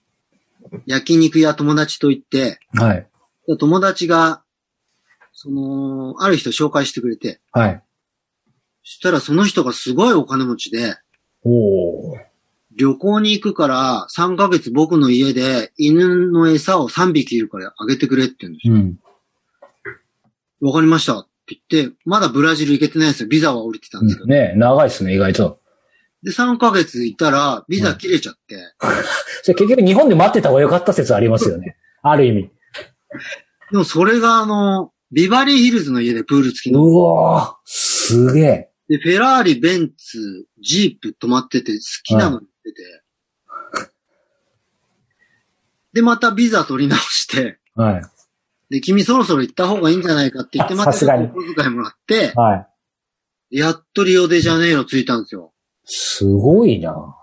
[0.85, 2.83] 焼肉屋友達と行って、うん。
[2.83, 3.07] はい。
[3.59, 4.43] 友達が、
[5.31, 7.83] その、ある人紹介してくれて、はい。
[8.83, 10.95] そしたらその人がすごいお金持ちで、
[11.43, 12.19] おー。
[12.77, 18.73] 旅行に行くから3ヶ月僕の家で犬の餌を3匹いるからあげてくれって言うんですよ。
[18.73, 18.99] うん。
[20.61, 23.29] わかりましたって言って、まだブラジル行けてないんですよ。
[23.29, 24.27] ビザは降りてたんですけど。
[24.27, 25.59] ね長いですね、意外と。
[26.23, 28.57] で、3ヶ月いたら、ビザ切れちゃって、
[29.43, 31.77] それ結局日本で待ってた方が良かった説ありますよね。
[32.01, 32.49] ある意味。
[33.71, 36.83] でもそれがあの、ビバリーヒルズの家でプール付きの。
[36.83, 37.55] うわー。
[37.65, 38.69] すげえ。
[38.89, 43.03] で、フェラーリ、ベンツ、ジープ止まってて好きなのに出て、
[45.93, 48.01] で、またビザ取り直して、はい。
[48.69, 52.67] で、君そろそろ行った方がいいんじゃないかって言って、あまた小遣いもらって、は
[53.51, 53.57] い。
[53.59, 55.53] やっとリオデジャネイロ着いたんですよ。
[55.85, 57.15] すごいな。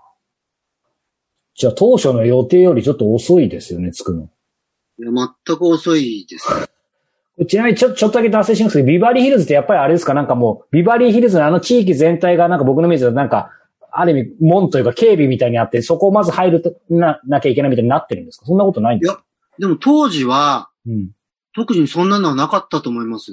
[1.55, 4.23] じゃあ当初の予定よりちょっと遅いですよね、着くの。
[4.23, 5.09] いや、
[5.45, 7.45] 全く遅いですね。
[7.47, 10.13] ちなみにちょ、ちょっとだけ脱線しますけど、ビバリーヒルズってやっぱりあれですか？
[10.13, 13.51] なんかもう、ビバリーヒルズのあの地域全体がなんか僕のイメージだとなんか、
[13.95, 18.45] ある意味、門というか警備みたいにあって、そこをまず入るとな、なきゃいけないみたいになってるんですか？
[18.45, 19.23] そんなことないんですか？
[19.59, 21.11] でも当時は、うん。
[21.55, 23.31] 特にそんなのはなかったと思います。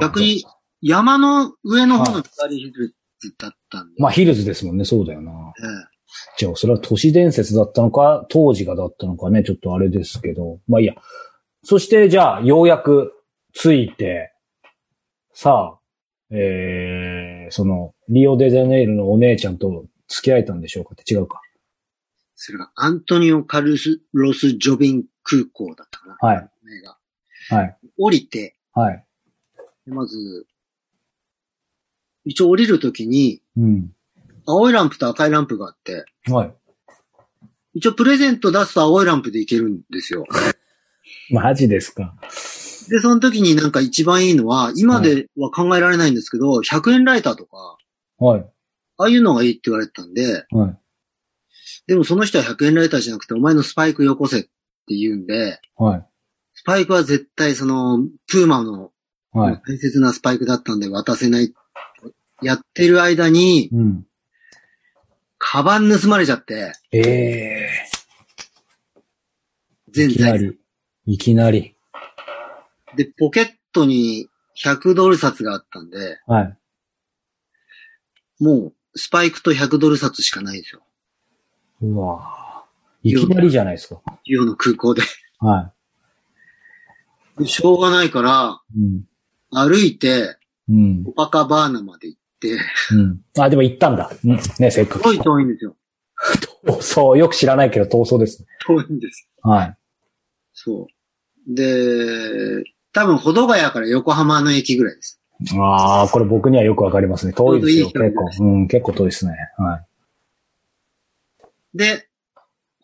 [0.00, 0.44] 逆に、
[0.80, 4.00] 山の上の方のヒルズだったんで。
[4.00, 5.30] まあヒルズですもんね、そうだよな。
[5.32, 5.98] ええ
[6.38, 10.58] じゃあ、それは都市伝説だったのか、当時がだったのかね、ちょっとあれですけど。
[10.66, 10.94] まあいいや。
[11.62, 13.12] そして、じゃあ、ようやく
[13.52, 14.32] 着いて、
[15.34, 21.40] さあ、えー、その、リオデジャネイロのお姉ちゃんと付き合えたんでしょうかって違うか。
[22.34, 26.16] それがアントニオ・カルス・ロス・ジョビン空港だったかな。
[26.20, 26.50] はい。
[26.64, 26.98] 名が
[27.50, 27.78] はい。
[27.98, 29.04] 降りて、はい。
[29.86, 30.46] でまず、
[32.24, 33.92] 一応降りるときに、うん。
[34.46, 36.54] 青いランプと赤いランプがあって、はい。
[37.74, 40.24] 一応プレゼント出すと青いランプでいけるんですよ。
[41.30, 42.14] マジですか。
[42.88, 47.76] で、その時になんか一番いいのは、今では考えられないんですけど、100円ライターとか、
[48.18, 48.46] はい。
[48.98, 50.78] ああいうのがいいって言われてたんで、はい。
[51.86, 54.50] でもその人は100円ライターじゃなくて、お前のスパイクよこせって
[54.88, 56.06] 言うんで、はい。
[56.54, 58.90] スパイクは絶対その、プーマの
[59.32, 59.62] はい。
[59.66, 61.54] 大切なスパイクだったんで渡せない。
[62.42, 64.06] やってる間に、うん。
[65.38, 69.92] カバン盗まれちゃって、ええー。
[69.92, 70.58] 全財いきなり。
[71.06, 71.76] いきなり。
[72.96, 74.28] で、ポケットに
[74.62, 76.58] 100ドル札があったんで、はい。
[78.40, 80.82] もう、スパイクと100ドル札しかないんですよ。
[81.82, 84.00] うわぁいきなりじゃないですか。
[84.24, 85.02] リオの空港で。
[85.38, 85.72] は
[87.38, 88.80] でしょうがないから、い。
[88.80, 89.04] うん。
[89.50, 90.36] 歩いて、
[90.68, 91.04] うん。
[91.06, 92.58] オパカバーナまで行って、
[92.92, 93.20] うん。
[93.38, 94.10] あ、でも行ったんだ。
[94.24, 94.36] うん。
[94.58, 95.02] ね、せっかく。
[95.02, 95.76] すごい遠いんですよ。
[96.80, 98.44] そう、よく知らないけど逃走です。
[98.66, 99.28] 遠いんです。
[99.42, 99.76] はい。
[100.52, 100.88] そ
[101.48, 101.54] う。
[101.54, 105.17] で、多分、保土ヶ谷から横浜の駅ぐらいです。
[105.60, 107.32] ああ、これ僕にはよくわかりますね。
[107.32, 107.86] 遠いですよ。
[107.90, 108.44] 結構。
[108.44, 109.36] うん、結構遠いですね。
[109.56, 109.84] は
[111.44, 111.78] い。
[111.78, 112.08] で、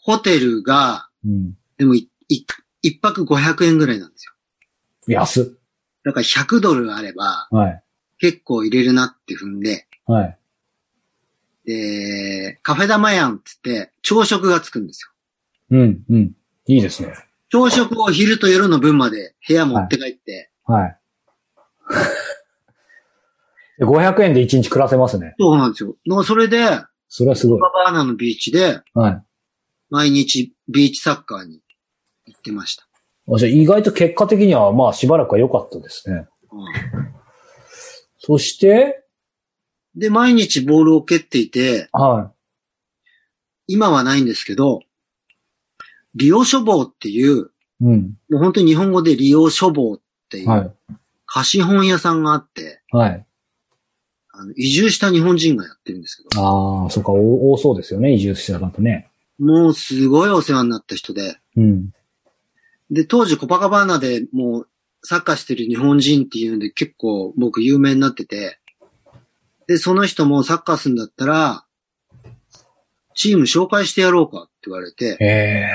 [0.00, 1.56] ホテルが、うん。
[1.78, 2.44] でもい、い
[2.82, 4.32] 一泊500円ぐらいなんですよ。
[5.08, 5.44] 安っ。
[6.04, 7.82] だから100ドルあれば、はい。
[8.18, 10.38] 結構入れるなって踏んで、はい。
[11.66, 15.10] で、カフェダマヤンっつって、朝食がつくんです
[15.70, 15.78] よ。
[15.78, 16.36] うん、うん。
[16.66, 17.14] いいですね。
[17.48, 20.98] 朝食を昼と夜の分まで部屋持って帰って、はい。
[21.90, 21.96] で
[23.80, 25.34] 500円で1日暮らせますね。
[25.38, 25.96] そうなんですよ。
[26.24, 26.58] それで、
[27.08, 27.60] それはすごい。
[27.60, 29.22] ババーナのビーチで、はい。
[29.90, 31.60] 毎日ビーチサッカーに
[32.26, 32.86] 行ってました。
[33.32, 36.26] あじゃあ意外と結果的には、まあしばらくは良かったですね。
[36.52, 37.14] うん
[38.26, 39.04] そして、
[39.94, 42.32] で、毎日ボールを蹴っていて、は
[43.66, 44.80] 今はないんですけど、
[46.14, 47.50] 利用処方っていう、
[47.82, 47.84] い。
[47.84, 48.16] うん。
[48.30, 50.00] もう本当に日本語で利用処方っ
[50.30, 50.76] ていはう
[51.26, 52.96] 貸本屋さんがあって、い。
[52.96, 53.26] はい。
[54.44, 59.08] あの移住した日本人がやってるんですけど、ああ、そうか、お多そうですよね、移住した方ね。
[59.38, 61.92] もうすごいお世話になった人で、うん。
[62.90, 64.68] で、当時コパカバーナでもう
[65.02, 68.58] サッカーしてる日本人っていうんで結構僕有名になってて、
[69.66, 71.64] で、その人もサッカーするんだったら、
[73.14, 75.68] チーム紹介してやろうかって言われて、へえ、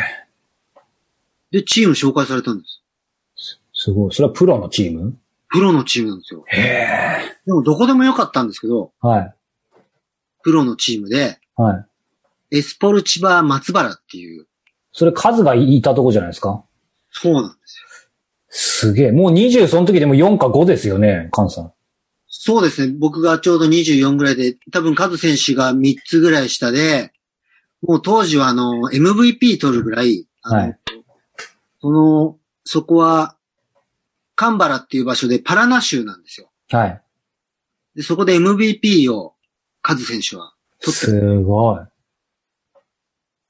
[1.51, 2.84] で、チーム紹介されたんです。
[3.74, 4.13] すごい。
[4.13, 5.17] それはプロのチーム？
[5.50, 6.43] プロのチームなんですよ。
[6.47, 7.36] へえ。
[7.45, 9.34] でもどこでもよかったんですけど、はい。
[10.43, 11.86] プロのチームで、は
[12.52, 12.58] い。
[12.58, 14.47] エスポルチバ松原っていう、
[14.91, 16.64] それ数がいたとこじゃないですか？
[17.12, 17.88] そうなんですよ。
[18.50, 19.12] すげえ。
[19.12, 21.74] もう20その時でも4か5ですよね、カンさん。
[22.28, 22.95] そうですね。
[22.97, 27.12] 僕がちょうど24ぐらいで、多分カズ選手が3つぐらい下で、
[27.82, 30.80] もう当時はあの、MVP 取るぐらい、はい
[31.82, 33.36] その、そこは、
[34.40, 36.50] カンバラっていう場所でパラナ州なんですよ。
[36.70, 37.02] はい。
[37.94, 39.34] で、そこで MVP を
[39.82, 41.44] カズ選手は取ってする。
[41.44, 41.80] ごい。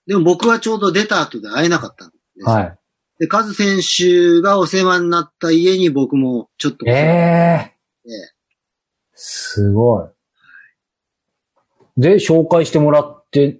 [0.07, 2.49] でも僕はちょうど出た後で会えなかったんです。
[2.49, 2.77] はい。
[3.19, 8.11] で、カズ選手がお世話になった家に僕もちょっとおええ
[9.13, 12.01] すごい。
[12.01, 13.59] で、紹介してもらって、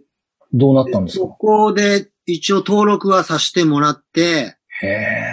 [0.52, 5.29] どうなったんですそかこで一応登録はさせてもらって、へえ。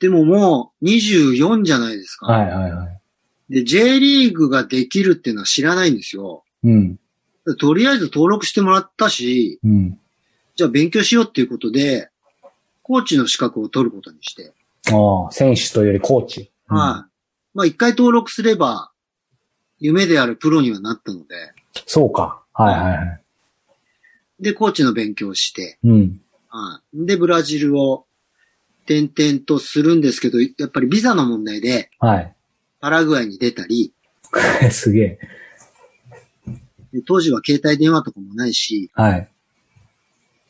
[0.00, 2.26] でももう24じゃないですか。
[2.26, 3.00] はいはいはい。
[3.50, 6.44] で、J リーグができるっていうのは知らないんですよ。
[6.64, 6.98] うん。
[7.58, 9.98] とりあえず登録してもらったし、うん。
[10.56, 12.10] じゃあ勉強しようっていうことで、
[12.82, 14.52] コーチの資格を取ることにして。
[14.92, 16.50] ああ、選手というよりコーチ。
[16.66, 17.10] はい。
[17.54, 18.90] まあ一回登録すれば、
[19.78, 21.52] 夢であるプロにはなったので、
[21.86, 22.42] そうか。
[22.52, 23.22] はいはいはい。
[24.40, 26.20] で、コーチの勉強をして、うん。
[26.48, 27.06] はい。
[27.06, 28.06] で、ブラジルを
[28.90, 32.34] 転々とするんですけど、やっぱりビザの問題で、はい。
[32.80, 33.92] パラグアイに出たり、
[34.70, 35.18] すげえ。
[36.92, 39.28] で当時は携帯電話とかもないし、はい。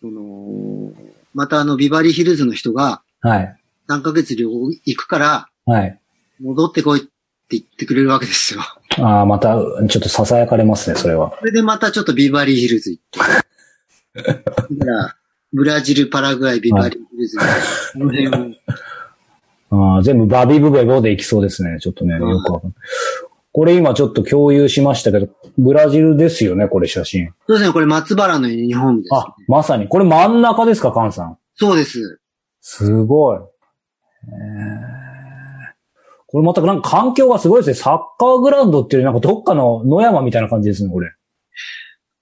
[0.01, 0.93] その、
[1.35, 3.57] またあの、ビバリーヒルズの人がはい。
[3.89, 5.99] 3ヶ月旅行行くから、はい。
[6.41, 7.11] 戻ってこいって
[7.51, 8.63] 言ってくれるわけですよ。
[8.99, 11.37] ああ、また、ちょっと囁かれますね、それは。
[11.39, 13.21] それでまたちょっとビバリーヒルズ行って。
[14.23, 15.17] だから、
[15.53, 17.45] ブラジル、パラグアイ、ビバリーヒルズ、こ
[17.99, 18.55] の辺を、
[19.71, 21.79] ああ、全部バビブベボで行きそうですね。
[21.81, 22.79] ちょっとね、うんよくわかんない。
[23.53, 25.29] これ今ちょっと共有しましたけど、
[25.59, 27.33] ブラジルですよね、これ写真。
[27.49, 29.89] そうですね、これ松原のユニフォームです、あ、まさに。
[29.89, 31.37] これ真ん中ですか、カンさん。
[31.57, 32.21] そうです。
[32.61, 33.39] すごい。
[33.39, 35.01] えー
[36.33, 37.75] これまたなんか環境がすごいですね。
[37.75, 41.13] サッカーグラウンドっていうなんかどっかの野山みたいな感じですね、これ。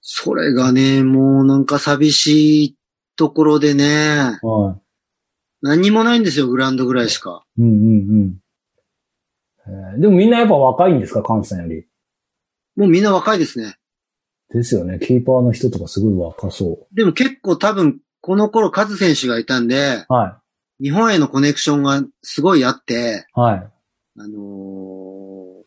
[0.01, 2.75] それがね、もうなんか寂しい
[3.19, 4.79] ところでね、は
[5.61, 7.43] 何にもないんですよ、グラウンドぐらいしか。
[7.57, 7.61] い。
[7.61, 7.79] うんうんう
[8.27, 8.37] ん。
[9.67, 11.85] えーでもみんなやっぱ若いんですか、カンさんより？
[12.77, 13.75] もうみんな若いですね。
[14.53, 14.99] ですよね。
[14.99, 20.13] キーパーの人とかすごい若そでも結構多分、この頃カズ選手がいたんで、う。
[20.13, 20.39] は
[20.81, 23.39] 日本へのコネクションがすごいあって、い。
[23.39, 23.67] はい。
[24.17, 25.59] あのー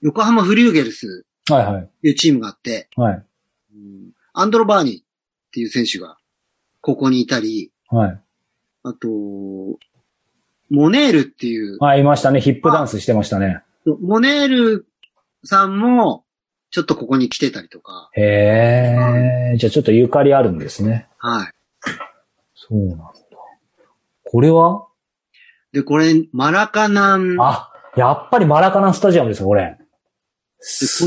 [0.00, 1.82] 横浜フリューゲルスはいはい。
[1.82, 3.24] っていうチームがあって、はい。
[3.74, 5.07] うんアンドロバーニー
[5.58, 6.16] っていう選手が
[6.80, 8.20] ここにいたり、はい。
[8.84, 9.08] あと、
[10.70, 12.40] モネールっていう、あ、いましたね。
[12.40, 13.62] ヒップダンスしてましたね。
[14.00, 14.86] モネール
[15.44, 16.24] さんも
[16.70, 19.56] ちょっとここに来てたりとか、へえ。
[19.56, 21.08] じゃあちょっとゆかりあるんですね。
[21.18, 21.52] はい。
[22.54, 23.12] そうなんだ。
[24.24, 24.86] これは？
[25.72, 29.62] で、これ、マラカナン、あ、やっぱりマラカナンスタジアムですよ、これ。
[29.62, 29.76] で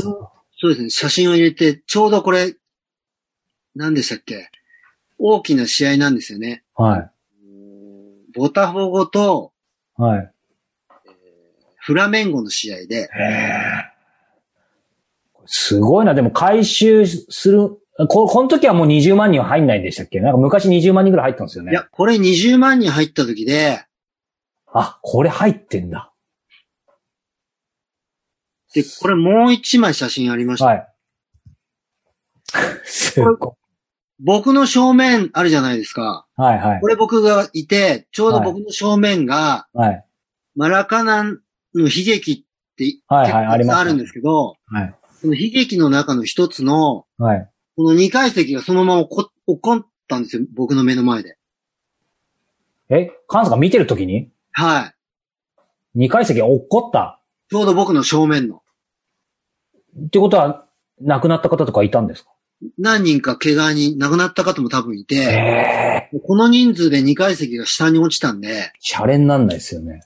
[0.02, 2.54] このそうですね、写真を入れて、ちょうどこれ、
[3.74, 4.50] 何でしたっけ？
[5.18, 6.64] 大きな試合なんですよね。
[6.74, 7.10] はい。
[8.34, 9.52] ボタフォゴと
[9.96, 10.32] はい。
[11.78, 13.08] フラメンゴの試合で。
[15.46, 16.14] すごいな。
[16.14, 17.70] でも回収する、
[18.08, 20.20] こ、この時はもう20万人は入んないんでしたっけ？
[20.20, 21.72] なんか昔20万人ぐらい入ったんですよね。
[21.72, 23.84] いや、これ20万人入った時で、
[24.72, 26.12] あ、これ入ってんだ。
[28.74, 30.66] で、これもう一枚写真ありました。
[30.66, 30.88] はい。
[32.84, 33.36] すごい。
[34.24, 36.26] 僕の正面あるじゃないですか。
[36.36, 36.86] はいはいこ。
[36.86, 40.04] れ僕がいて、ちょうど僕の正面が、はい。
[40.54, 41.40] マラカナン
[41.74, 42.36] の悲劇っ
[42.76, 44.94] て結はいはい構ありますあるんですけど、はい。
[45.20, 47.48] その悲劇の中の一つの、はい。
[47.76, 51.36] この二階席がそのまま起こ起こったんですよ、僕の目の前で。
[52.90, 54.30] え、カンさんが見てるときに？
[54.52, 54.94] はい。
[55.94, 57.20] 二階席落っこった
[57.50, 58.62] ちょうど僕の正面の。
[59.98, 60.66] ってことは、
[61.00, 62.31] 亡くなった方とかいたんですか？
[62.78, 70.00] 何人か怪我に亡くなった方も多分いえて、えこの人数で二階席が下に落ちたんで、シャレになんないですよね。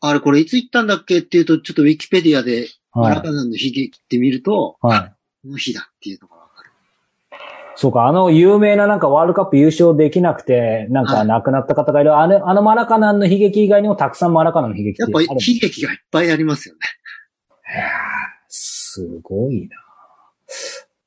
[0.00, 3.14] あれこれいつ行ったんだっけっていうと、ちょっとウィキペディアでマはい。
[3.16, 5.14] ラカナンの悲劇って見ると、はい。
[5.42, 6.70] この日だっていうのがわかる。
[7.76, 16.80] そうか、あの有名ななんかワールドカップ優勝できなくて、なんか亡くなった方がいる、あの、あのマラカナンの悲劇以外にもたくさんマラカナンの悲劇ってやっぱ悲劇がいっぱいありますよね。
[18.48, 19.76] すごいな。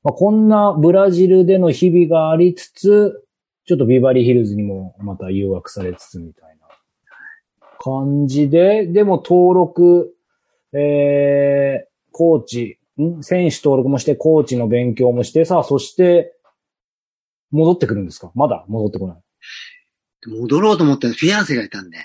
[0.04, 3.24] まあ、こんなブラジルでの日々がありつつ、
[3.64, 6.66] ちょっとビバリーヒルズにもまた誘惑されつつみたいな
[7.78, 10.14] 感じで、でも登録、
[10.72, 13.22] えー、コーチ、ん？
[13.22, 16.34] 選手登録もして、コーチの勉強もして、さあ、そして、
[17.50, 18.32] 戻ってくるんですか？
[18.34, 19.22] まだ戻ってこない。
[20.26, 21.98] 戻ろうと思ったらフィアンセがいたんで。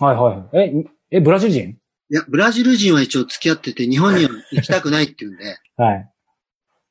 [0.00, 0.84] はいはいはい。
[1.10, 1.70] え、え、ブラジル人？
[2.10, 6.10] いや、ブラジル人は一応付き合ってて、日本には行きたくないって言うんで、 はい。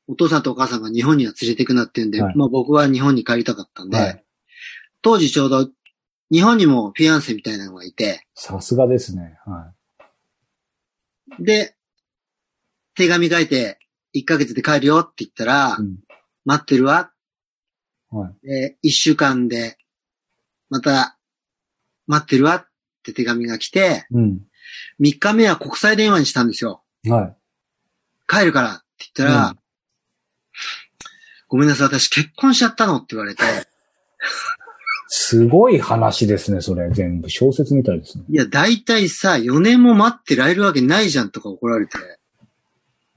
[0.08, 4.24] お父さんとお母さんが日本には連れてくなってんで、はいまあ僕は日本に帰りたかったんで、はい
[5.00, 5.68] 当時ちょうど
[6.30, 9.38] 日本にもフィアンセみたいなのがいて、さすがですね。
[9.46, 9.72] は
[11.38, 11.74] で、
[12.94, 13.78] 手紙書いて
[14.14, 15.82] 1ヶ月で帰るよって言ったら、い。
[15.82, 15.96] うん。
[16.44, 17.12] 待ってるわ。
[18.10, 18.46] はい。
[18.46, 19.78] で、1週間で、
[20.68, 21.18] また、
[22.06, 22.66] 待ってるわっ
[23.02, 24.40] て手紙が来て、うん。
[25.00, 26.82] 3日目は国際電話にしたんですよ。
[27.08, 27.36] はい。
[28.26, 29.58] 帰るからって言ったら、うん
[31.48, 33.42] ごめんなさい、私結婚しちゃったのって言われて、
[35.08, 36.90] すごい話ですね、それ。
[36.90, 37.30] 全部。
[37.30, 38.24] 小説みたいですね。
[38.28, 41.96] いや、大体さ、4年も待ってられるわけないじゃんとか怒られて、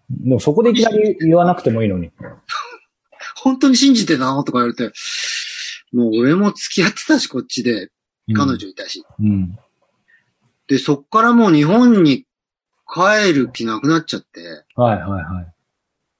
[0.09, 2.11] でもそこでいきなり言わなくてもいいのに。
[3.35, 4.93] 本当に信じてたのとか言われて、
[5.91, 7.89] もう俺も付き合ってたし、こっちで、
[8.33, 9.03] 彼女いたし。
[9.19, 9.57] うん。
[10.67, 12.25] で、そっからもう日本に
[12.87, 14.41] 帰る気なくなっちゃって、
[14.75, 15.53] はいはいはい。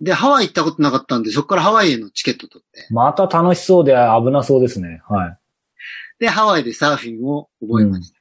[0.01, 5.01] で、ハワイ行ったことなかったんで、そっからハワイへのチケット取って、また楽しそうで危なそうですね。
[5.07, 5.37] はい。
[6.19, 8.19] で、ハワイでサーフィンを覚えました。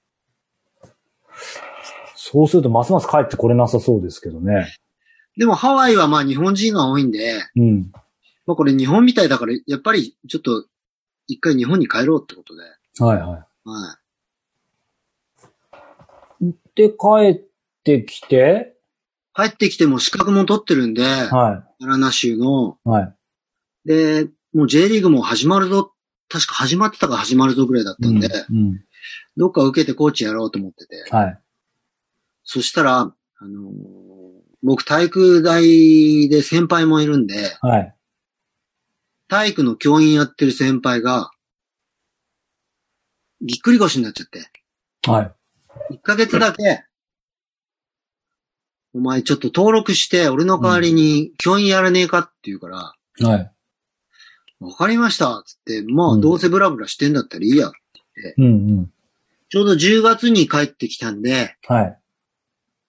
[2.15, 4.77] そうするとますます帰ってこれなさそうですけどね。
[5.39, 7.91] でもハワイはまあ日本人が多いんで、うん。
[8.47, 10.67] まあこれ日本みたいだから、やっぱりちょっと
[11.29, 12.63] 一回日本に帰ろうってことで。
[13.03, 13.97] はいはは
[16.43, 16.47] い。
[16.47, 16.55] い。
[16.75, 17.43] で、帰っ
[17.85, 18.77] てきて、
[19.35, 22.89] 帰ってきても資格も取ってるんで、はアラナ州の、い。
[22.89, 23.15] はい。
[23.85, 25.93] で、もう J リーグも始まるぞ、
[26.29, 28.81] 確か始まってたか始まるぞぐらいだったんで、うん。
[29.37, 31.05] どっか受けてコーチやろうと思ってて。
[31.11, 31.41] はい。
[32.45, 34.11] そしたら、あのー
[34.63, 37.95] 僕体育大で先輩もいるんで、はい。
[39.29, 41.31] 体育の教員やってる先輩が、
[43.41, 44.51] ぎっくり腰になっちゃって、
[45.09, 45.23] は
[45.91, 45.95] い。
[45.95, 46.85] 1ヶ月だけ、
[48.95, 53.51] お前ちょっと登録して、俺の代わりに教員やらねえかって言うから、はい。
[54.61, 57.71] わかりましたつって、まあうんどうせブラブラしてんだったらいいや。
[58.37, 58.49] うんう
[58.83, 58.93] ん。
[59.49, 61.99] ちょうど10月に帰ってきたんで、はい。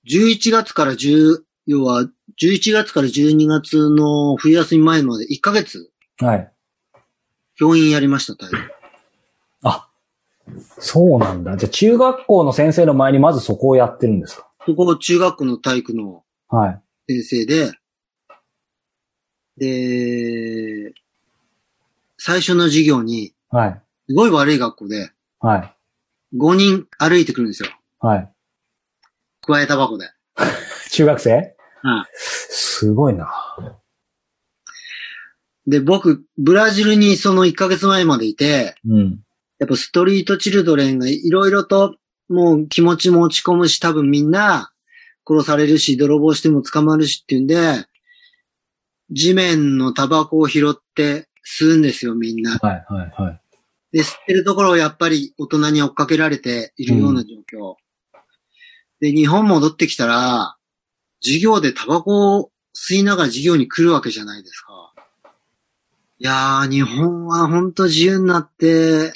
[0.09, 2.07] 11月から10、要は
[2.41, 5.89] 11月から12月の冬休み前まで1ヶ月
[6.19, 6.51] はい。
[7.55, 8.57] 教員やりました、体育。
[9.63, 9.87] あ、
[10.79, 11.55] そうなんだ。
[11.57, 14.47] じゃあ中学校の先生の前にまずそこをやってるんですか？
[14.65, 16.81] そこ中学校の体育のはい。
[17.07, 17.71] 先生で、
[19.57, 20.93] で、
[22.17, 23.81] 最初の授業に、はい。
[24.09, 26.37] すごい悪い学校で、はい。
[26.37, 27.69] 5人歩いてくるんですよ。
[27.99, 28.31] はい。
[29.41, 30.09] 加えタバコで。
[30.91, 31.55] 中学生？
[31.83, 33.27] うんすごいな。
[35.67, 39.19] で、僕、ブラジルにその1ヶ月前までいて、うん。
[39.59, 41.95] やっぱストリートチルドレンがいろいろと
[42.31, 44.71] もう気持ちも落ち込むし、多分みんな
[45.27, 47.85] 殺されるし、泥棒しても捕まるしっていうんで、
[49.11, 52.57] 地面のタバコを拾って吸うんですよ、みんな。
[52.57, 53.41] はい、はい、はい。
[53.91, 57.75] で、吸ってるところをやっぱり大人に追っかけられているような状況。
[59.01, 60.55] で、日本戻ってきたら、
[61.21, 64.93] 授業でタバコを吸いながら授業に来るわけじゃないですか。
[66.19, 69.11] いやー、日本は本当自由になって、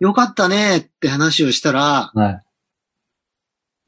[0.00, 2.42] よかったねって話をしたら、はい。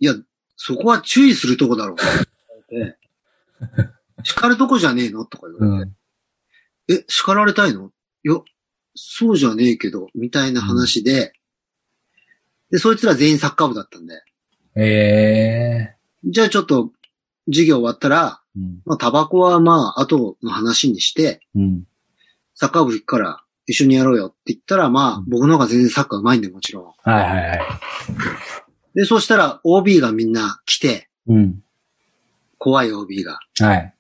[0.00, 0.14] いや、
[0.56, 1.96] そこは注意するとこだろう。
[4.24, 5.92] 叱るとこじゃねえのとか言われて。
[7.02, 7.90] え、叱られたいの？
[8.24, 8.36] いや、
[8.94, 11.32] そうじゃねえけど、みたいな話で、
[12.70, 14.22] で、そいつら全員サッカー部だったんで、
[14.76, 16.92] ええじゃあちょっと、
[17.46, 18.82] 授業終わったら、うん。
[18.84, 21.84] まあ、タバコはまあ、後の話にして、うん。
[22.54, 26.84] サッカー部行くから一緒にやろうよって言ったら、まあ、僕の方が全然サッカー上手いんで、もちろん。
[26.84, 27.60] はいはいはい。
[28.96, 31.62] で、そしたら OB がみんな来て、うん。
[32.58, 33.38] 怖い OB が。
[33.60, 33.94] はい。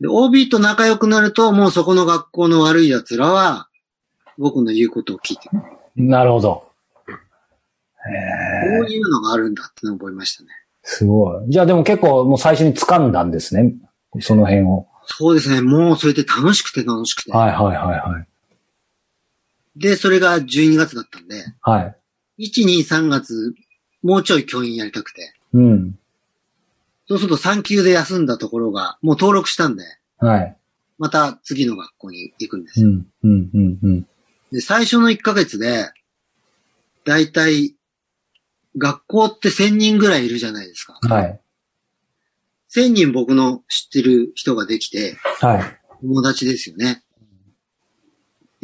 [0.00, 3.68] で、OB と仲良くなると、もうそこの学校の悪い奴らは、
[4.38, 5.62] 僕の言うことを聞いてくる。
[5.96, 6.50] なるほど。
[7.06, 7.12] こ
[8.08, 10.50] ええういうのがあるんだってのを覚えましたね。
[10.84, 11.50] すごい。
[11.50, 13.74] じゃあでも結構もう最初に掴んだんですね。
[14.20, 14.86] その辺を。
[15.06, 15.62] そうですね。
[15.62, 17.32] もうそれで楽しくて楽しくて。
[17.32, 18.26] はいはいはいはい。
[19.76, 21.94] で、それが12月だったんで、は
[22.38, 22.46] い。
[22.46, 23.54] 1、2、3月、
[24.02, 25.34] もうちょい教員やりたくて。
[25.52, 25.98] うん。
[27.06, 29.84] そうすると3級で休んだところが、もう登録したんで、
[30.18, 30.56] はい。
[30.98, 32.88] また次の学校に行くんですよ。
[32.88, 34.06] うん、うん、うん、うん。
[34.52, 35.90] で、最初の1ヶ月で、
[37.04, 37.76] だいたい、
[38.76, 40.98] 学校って1000人ぐらいいるじゃないですか。
[41.02, 41.40] はい。
[42.74, 45.80] 1000人僕の知ってる人ができて、はい。
[46.00, 47.03] 友達ですよね。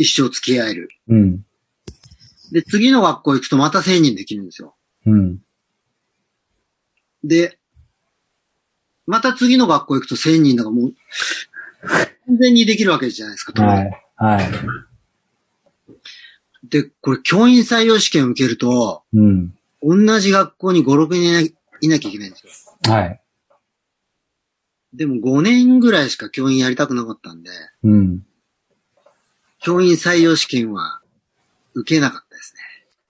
[0.01, 0.88] 一生付き合える。
[1.09, 1.44] うん。
[2.53, 4.74] で、次の学校行くとまた1000人できるんですよ。
[5.05, 5.42] うん。
[7.22, 7.59] で、
[9.07, 10.94] また次の学校行くと1000人だからもう、
[12.26, 13.62] 完全にできるわけじゃないですか。
[13.62, 13.90] はい。
[14.16, 14.51] はい。
[16.64, 19.55] で、これ教員採用試験を受けると、うん。
[19.82, 22.46] 同じ学校に5、6人いないなきゃいけないんです
[22.86, 22.92] よ。
[22.94, 23.20] はい。
[24.94, 27.51] でも5年ぐらいしか教員やりたくなかったんで、
[27.82, 28.26] うん。
[29.62, 31.00] 教員採用試験は
[31.74, 32.61] 受けなかったですね。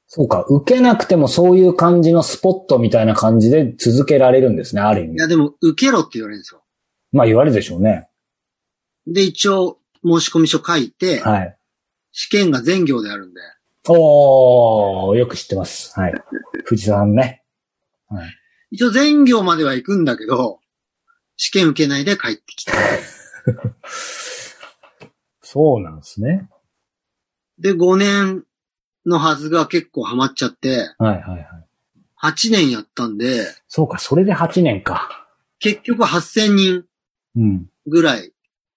[0.07, 0.44] そうか。
[0.48, 4.82] 受けなくてもそういう感じのスポットみたいな感じで続けられるんですね。
[4.82, 5.28] ある意味いや、。
[5.28, 6.62] でも受けろって言われるんですよ。
[7.12, 8.09] まあ言われるでしょうね。
[9.07, 11.57] で、一応申し込み書書いて、はい。
[12.12, 13.40] 試験が全行であるんで、
[13.88, 15.98] おー、よく知ってます。
[15.98, 16.14] はい。
[16.64, 17.44] 藤沢さんね。
[18.09, 18.28] はい。
[18.72, 20.61] 一応全行までは行くんだけど、
[21.36, 22.72] 試験受けないで帰ってきた。
[25.53, 26.48] そうなんですね。
[27.59, 28.44] で、5年
[29.05, 31.46] のはずが結構ハマっちゃって、はいはいはい。
[32.22, 35.26] 8年やったんで、そうか、それで8年か。
[35.59, 36.84] 結局8000人
[37.34, 37.66] うん。
[37.88, 38.32] ぐらい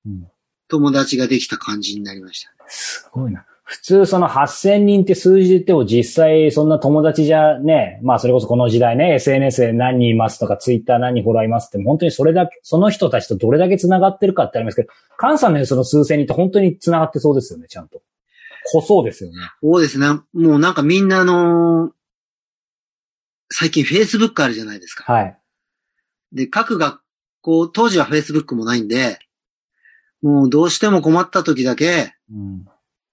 [0.08, 0.28] うん。
[0.68, 2.56] 友達ができた感じになりましたね。
[2.70, 3.46] すごいな。
[3.74, 18.04] 普通その8000人って数字で言っても実際そんな友達じゃね、まあそれこそこの時代ね、SNS で何人いますとか Twitter 何人フォロワーいますって本当にそれだけ、その人たちとどれだけ繋がってるかってありますけど、菅さんのその数千人って本当に繋がってそうですよね、ちゃんと。
[18.72, 19.38] 濃そうですよね。
[19.64, 20.08] そうですね。
[20.08, 21.92] もうなんかみんなあのー
[23.56, 25.12] 最近 Facebook あるじゃないですか。
[25.12, 25.38] はい。
[26.32, 27.02] で、各学
[27.42, 29.20] 校、当時は Facebook もないんで、
[30.24, 32.66] もうどうしても困った時だけ、うん。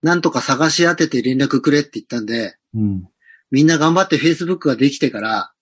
[0.02, 3.08] なんとか探し当てて連絡くれって言ったんで、うん。
[3.50, 5.52] みんな頑張って Facebook ができてから、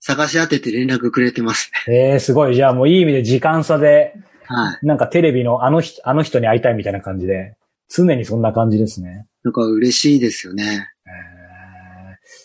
[0.00, 1.94] 探し当てて連絡くれてますね。
[1.94, 2.54] ええー、すごい。
[2.54, 4.14] じゃあもういい意味で時間差で、
[4.44, 4.86] はい。
[4.86, 7.56] なんかテレビのあの人、あの人に会いたいみたいな感じで、
[7.88, 9.26] 常にそんな感じですね。
[9.42, 10.88] なんか嬉しいですよね。
[11.06, 11.36] えー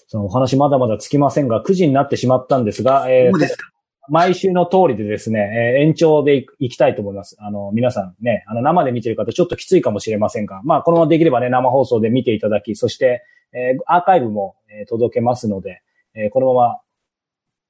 [0.07, 3.71] そのお話まだまだつきませんが、9時になってしまったんですが、えーそうですか。
[4.11, 5.39] 毎週の通りでですね、
[5.77, 7.37] えー延長でい行きたいと思います。
[7.39, 15.81] あの、皆さんね、あの、生で見てる方ちょっときついかもしれませんが、まあ、このままできればね、生放送で見ていただき、そして、えーアーカイブも、えー届けますので、
[16.13, 16.79] えーこのまま、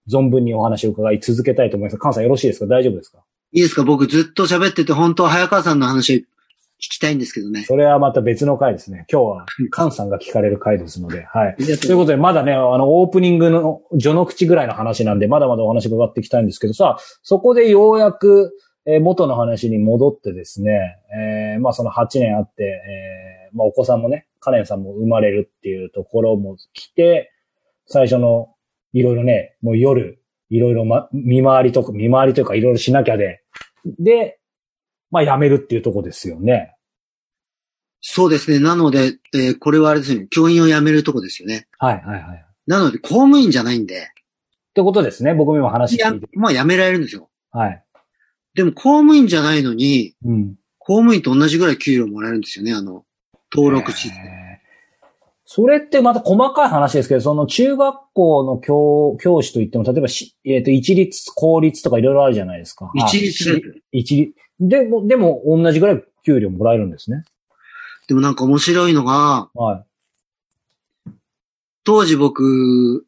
[0.10, 1.98] 存分にお話を伺い続けたいと思います。
[2.00, 2.66] 関さんよろしいですか？
[2.66, 3.20] 大丈夫ですか？
[3.52, 3.84] いいですか？
[3.84, 6.26] 僕ずっと喋ってて、本当は早川さんの話
[6.90, 7.64] きたいんですけどね。
[7.64, 9.06] それはまた別の回ですね。
[9.12, 11.56] 今日は、菅さんが聞かれる回ですので、はい。
[11.56, 18.52] ということで、まだね、あの、オープニングの序の口ぐらいの話なんで、まだまだお話伺っていきたいんですけどさ、そこでようやく、
[18.86, 20.98] えー元の話に戻ってですね、
[21.54, 27.32] えーまあその8年あって、えーまあお子さんもね、カレンさんも生まれるっていうところも来て、
[27.86, 28.56] 最初の
[28.94, 30.20] いろいろね、もう夜、
[30.50, 33.44] いろいろま、見回りとか、見回りというかいろいろしなきゃで、
[34.00, 34.40] で、
[35.12, 36.76] まあ辞めるっていうとこですよね。
[38.02, 38.60] そうですね。
[38.60, 40.28] なので、えーこれはあれですね。
[40.30, 41.68] 教員を辞めるとこですよね。
[41.78, 42.38] はいはいはい。
[42.38, 44.10] っなので、公務員じゃないんで、
[44.74, 45.34] てことですね。
[45.34, 46.28] 僕も今話や聞いて。
[46.34, 47.30] まあ辞められるんですよ。
[47.52, 47.84] はい。
[48.54, 50.56] でも、公務員じゃないのに、うん。
[50.78, 52.74] 公務員と同じぐらい給料もらえるんですよね。
[52.74, 53.06] あの、
[53.54, 54.14] 登録シス
[55.46, 62.90] それってまた細かい話ですけど、その中学校の教教師といっても、例えばし、えっ、と、一律、公立とかいろいろあるじゃないですか。
[62.96, 64.34] 一律あ一律。
[64.62, 67.24] でも、でも同じぐらい給料もらえるんですね。
[68.08, 69.86] でもなんか面白いのが、は
[71.84, 73.06] 当時僕、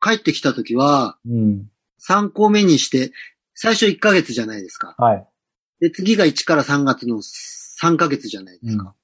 [0.00, 1.30] 帰ってきた時は、い。
[1.30, 1.70] うん。
[2.00, 3.12] 3校目にして、
[3.54, 4.94] 最初1ヶ月じゃないですか。
[4.96, 5.26] はい。
[5.80, 8.94] で、次が1から3月の3ヶ月じゃないですか。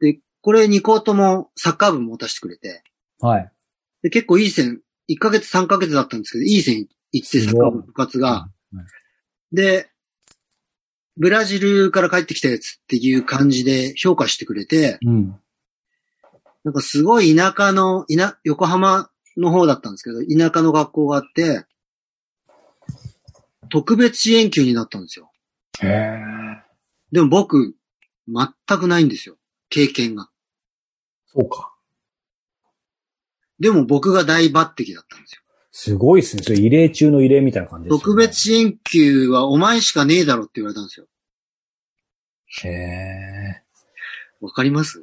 [0.00, 2.82] で、これ2校ともサッカー部持たせてくれて、
[3.20, 3.52] はい。
[4.02, 4.80] で結構いい線、
[5.10, 8.86] 1ヶ月3ヶ月だったんですけど、いい線行ってサッカー部部活が、うん
[9.52, 9.90] で、
[11.16, 15.38] ブラジルから帰ってきたやつっていう感じで評価してくれて、うん。
[16.64, 21.66] なんかすごい田舎の、いな、横浜の方だったんですけど、田舎の学校があって、
[23.68, 25.32] 特別支援級になったんですよ。
[25.82, 26.22] へえ。
[27.10, 27.74] でも僕、
[28.28, 29.36] 全くないんですよ。
[29.68, 30.30] 経験が。
[31.26, 31.72] そうか。
[33.58, 35.42] でも僕が大抜擢だったんですよ。
[35.72, 36.42] すごいですね。
[36.42, 37.98] それ異例中の異例みたいな感じですね。
[38.00, 41.06] 特別支援級はお前しかねえだろって言われたんですよ。
[42.64, 43.62] へえ。
[44.42, 45.02] わかります？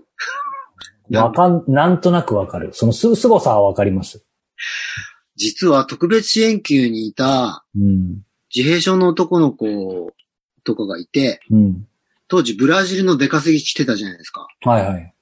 [1.12, 2.70] わかん、なんとなくわかる。
[2.74, 4.24] そのす、凄さはわかります。
[5.36, 8.22] 実は特別支援級にいたうん。
[8.54, 10.14] 自閉症の男の子
[10.64, 11.88] とかがいて、うん。
[12.28, 14.48] 当時ブラジルの出稼ぎ来てたじゃないですか。
[14.62, 15.16] はいはい。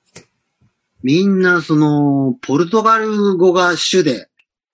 [1.03, 4.27] みんなその、ポルトガル語が主で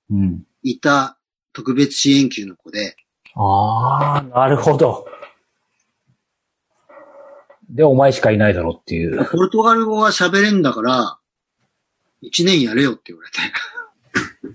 [0.09, 0.47] うん。
[0.63, 1.17] いた
[1.53, 2.95] 特別支援級の子で、
[3.35, 5.05] ああ、なるほど。
[7.69, 9.25] で、お前しかいないだろうっていう。
[9.29, 11.17] ポルトガル語が喋れんだから、
[12.21, 13.39] 一年やれよって言われて。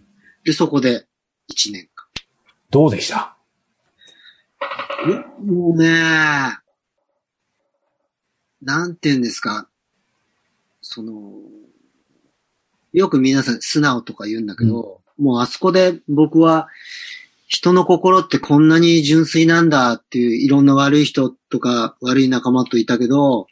[0.45, 1.07] で、そこで
[1.49, 2.07] 一年間。
[2.71, 3.37] どうでした？
[5.07, 6.59] えもうね、
[8.63, 9.69] なんて言うんですか。
[10.81, 11.33] その、
[12.93, 16.69] よく皆さん素直とか言うんだけど、もうあそこで僕は
[17.47, 23.47] 人の心ってこんなに純粋なんだっていういろんな悪い人とか悪い仲間といたけど、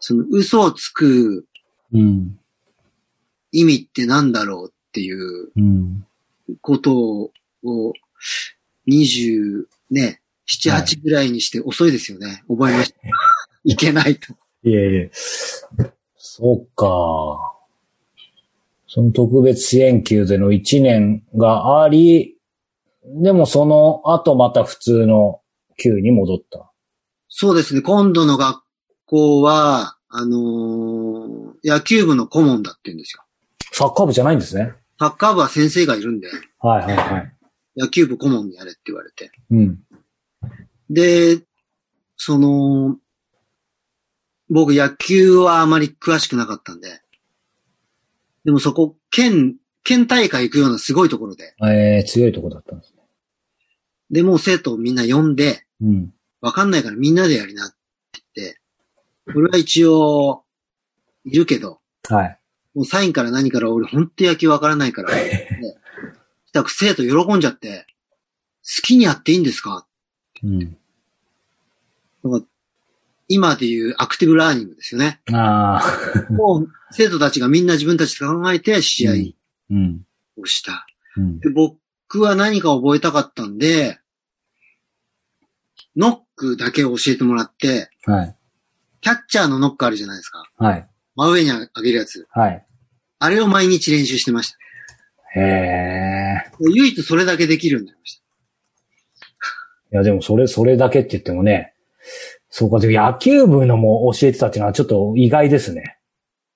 [0.00, 1.46] その嘘をつく
[1.92, 2.38] うん。
[3.52, 6.06] 意味ってなんだろうっていううん。
[6.60, 7.30] こと
[7.64, 7.92] を
[8.88, 12.44] 20ね、7、はい8ぐらいにして遅いですよね。
[12.48, 12.98] 覚えました。
[13.64, 14.34] いけないと。
[14.64, 15.10] いえいえ。
[16.16, 17.53] そうか。
[18.94, 22.36] その特別支援級での1年があり、
[23.20, 25.40] でもその後また普通の
[25.82, 26.70] 級に戻った。
[27.28, 27.80] そうですね。
[27.80, 28.62] 今度の学
[29.06, 33.24] 校は、あのー野球部の顧問だって言うんですよ。
[33.72, 34.74] サッカー部じゃないんですね。
[35.00, 36.28] サッカー部は先生がいるんで、
[36.60, 37.32] はいはいはい。
[37.76, 39.32] 野球部顧問にやれって言われて。
[39.50, 39.80] うん。
[40.88, 41.40] で、
[42.16, 42.96] その、
[44.50, 47.00] 僕野球はあまり詳しくなかったんで、
[48.44, 53.02] でもそこ、県、県大会行くようなすごいところで、えー、強いとこだったんですね。
[54.10, 56.12] で、もう生徒をみんな呼んで、うん。
[56.40, 57.70] わかんないからみんなでやりなっ
[58.12, 58.60] て言って、
[59.34, 60.44] 俺は一応、
[61.24, 62.38] いるけど、はい。
[62.74, 65.48] もうサインから何から俺ほんと野球わからないから、 ね、
[66.46, 67.86] したら生徒喜んじゃって、
[68.62, 69.86] 好きにやっていいんですか？
[70.42, 70.76] うん。
[72.22, 72.46] なんか
[73.28, 75.20] 今でいうアクティブラーニングですよね。
[75.32, 75.80] あ
[76.28, 76.32] あ。
[76.32, 79.12] もう生徒たちがみんな自分たちで考えて試合
[79.70, 80.02] うん。
[80.36, 80.86] をした。
[81.16, 81.40] うん。
[81.40, 83.98] で僕は何か覚えたかったんで、
[85.96, 88.36] ノックだけを教えてもらって、はい。
[89.00, 90.44] キャッチャーのノックあるじゃないですか。
[90.58, 90.88] はい。
[91.14, 92.26] 真上に上げるやつ。
[92.30, 92.66] はい。
[93.18, 94.58] あれを毎日練習してました。
[95.40, 96.52] へえ。
[96.60, 98.22] 唯一それだけできるようになりました。
[99.92, 101.73] いや、でもそれ、それだけって言ってもね、
[102.56, 105.98] そうか、でも野球部のも教えてたっていうのはちょっと意外ですね。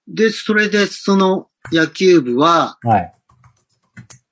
[0.06, 3.12] で、それでその野球部は、はい。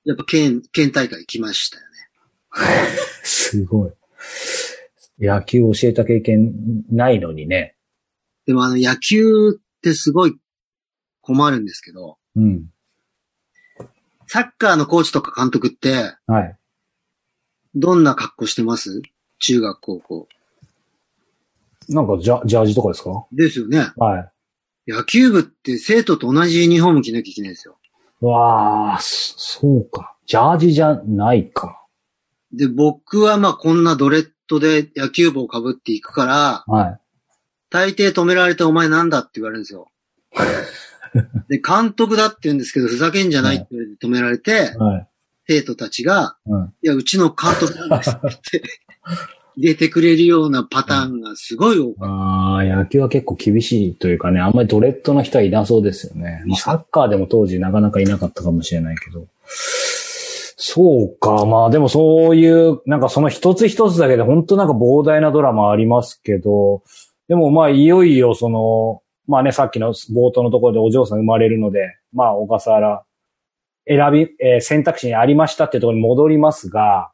[0.05, 2.69] やっぱ県、県大会行きましたよね。
[3.21, 3.91] すごい。
[5.19, 6.53] 野球教えた経験
[6.89, 7.75] ないのにね。
[8.45, 10.37] でもあの野球ってすごい
[11.19, 12.71] 困るんですけど、うん。
[14.27, 16.57] サッカーのコーチとか監督って、はい。
[17.75, 19.01] どんな格好してます？
[19.39, 20.29] 中学、高校。
[21.89, 23.25] なんかジャジャージとかですか？
[23.31, 23.91] ですよね。
[23.97, 24.19] は
[24.87, 24.91] い。
[24.91, 27.77] 野球部って生徒と同じユニフォーム着なきゃいけないんですよ。
[28.21, 30.15] わあ、そそうか。
[30.25, 31.85] ジャージじゃないか。
[32.51, 36.99] で、僕はまあこんなドレッドで野球帽を被っていくから、はい。
[37.69, 39.89] 大抵止められてお前なんだって言われるんですよ。
[41.49, 43.67] で、監督だって言うんですけど、ふざけんじゃないって
[44.01, 45.07] 止められて、はい。
[45.47, 46.73] 生徒たちが、うん。
[46.81, 48.63] いや、うちの監督なんですって
[49.57, 56.43] 入れてくれるようなパターンがすごい多かっああ、野球は結構厳しいというかね、あんまりドレッドの人はいなそうですよね。
[56.45, 59.25] まあ、サッカーでも当時なかなかいなかったかもしれないけど。
[59.49, 66.83] そうか、まあでもそういう、なんかその一つ一つだけで本当なんか膨大なドラマありますけど、
[67.27, 73.03] でもまあいよいよその、まあね、さっきの冒頭のところでお嬢さん生まれるので、まあ小笠原
[73.87, 77.11] 選び、えー選択肢にありましたっていうところに戻りますが、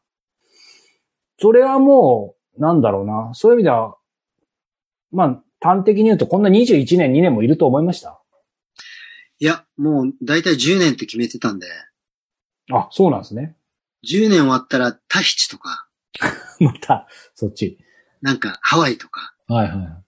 [1.39, 3.31] それはもう、なんだろうな。
[3.34, 3.97] そういう意味では、
[5.11, 8.19] まあ、端的に言うとこんな21年、2年もいると思いました？
[9.39, 11.67] いや、もう大体10年って決めてたんで、
[12.71, 13.55] あ、そうなんですね。
[14.07, 15.88] 10年終わったらタヒチとか、
[16.59, 17.77] また、そっち。
[18.21, 20.03] なんかハワイとか、はいは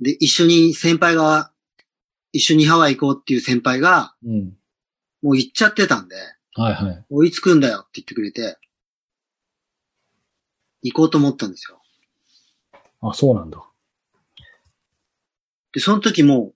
[0.00, 0.04] い。
[0.04, 1.52] で、一緒に先輩が、
[2.32, 4.56] 一緒にハワイ行こうっていう先輩が、うん。
[5.22, 6.16] もう行っちゃってたんで、
[6.54, 7.04] はいはい。
[7.10, 8.58] 追いつくんだよって言ってくれて、
[10.82, 11.80] 行こうと思ったんですよ。
[13.00, 13.58] あ、そうなんだ。
[15.72, 16.52] で、その時も、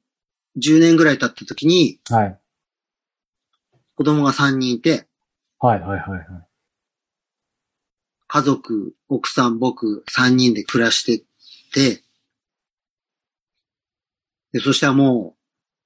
[0.59, 2.39] 10年ぐらい経った時に、はい。
[3.95, 5.07] 子供が3人いて、
[5.59, 6.23] はいはいはいはい。
[8.29, 11.25] 家族、奥さん、僕、3人で暮らして
[11.73, 12.03] て、
[14.53, 15.37] で、そしたらも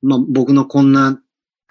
[0.03, 1.21] う、まあ、僕のこんな、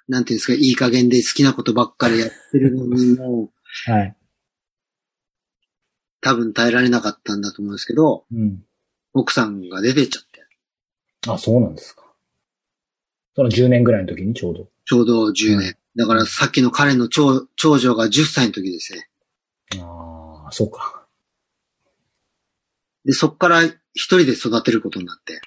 [0.08, 3.50] なんていうんですか、いい加減で好きなことばっかりやってるのにもう、
[3.90, 4.16] はい。
[6.20, 8.62] 多分耐えられなかったんだと思うんですけど、うん。
[9.12, 10.30] 奥さんが出てっちゃって、
[11.28, 12.04] あ、そうなんですか。
[13.34, 14.68] その10年ぐらいの時にちょうど。
[14.84, 15.76] ちょうど10年。
[15.96, 19.08] だからさっきの彼の長長女が10歳の時ですね。
[19.80, 21.04] ああ、そうか。
[23.04, 25.40] で、そっから一人で育てることになって。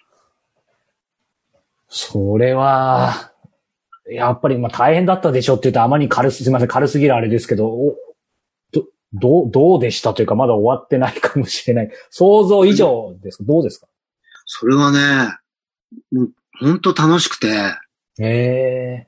[1.87, 3.31] それは、
[4.09, 7.95] やっぱりまあ大変だったでしょって言うとあまり軽す、すみません、軽すぎるあれですけど、お
[9.13, 11.91] ど、どう、どうでしたというかまだ終わってないかもしれない。
[12.09, 13.43] 想像以上ですか？
[13.45, 13.87] どうですか？
[14.45, 15.37] それがね、
[16.11, 17.77] もう本当楽しくて、いや、
[18.19, 19.07] え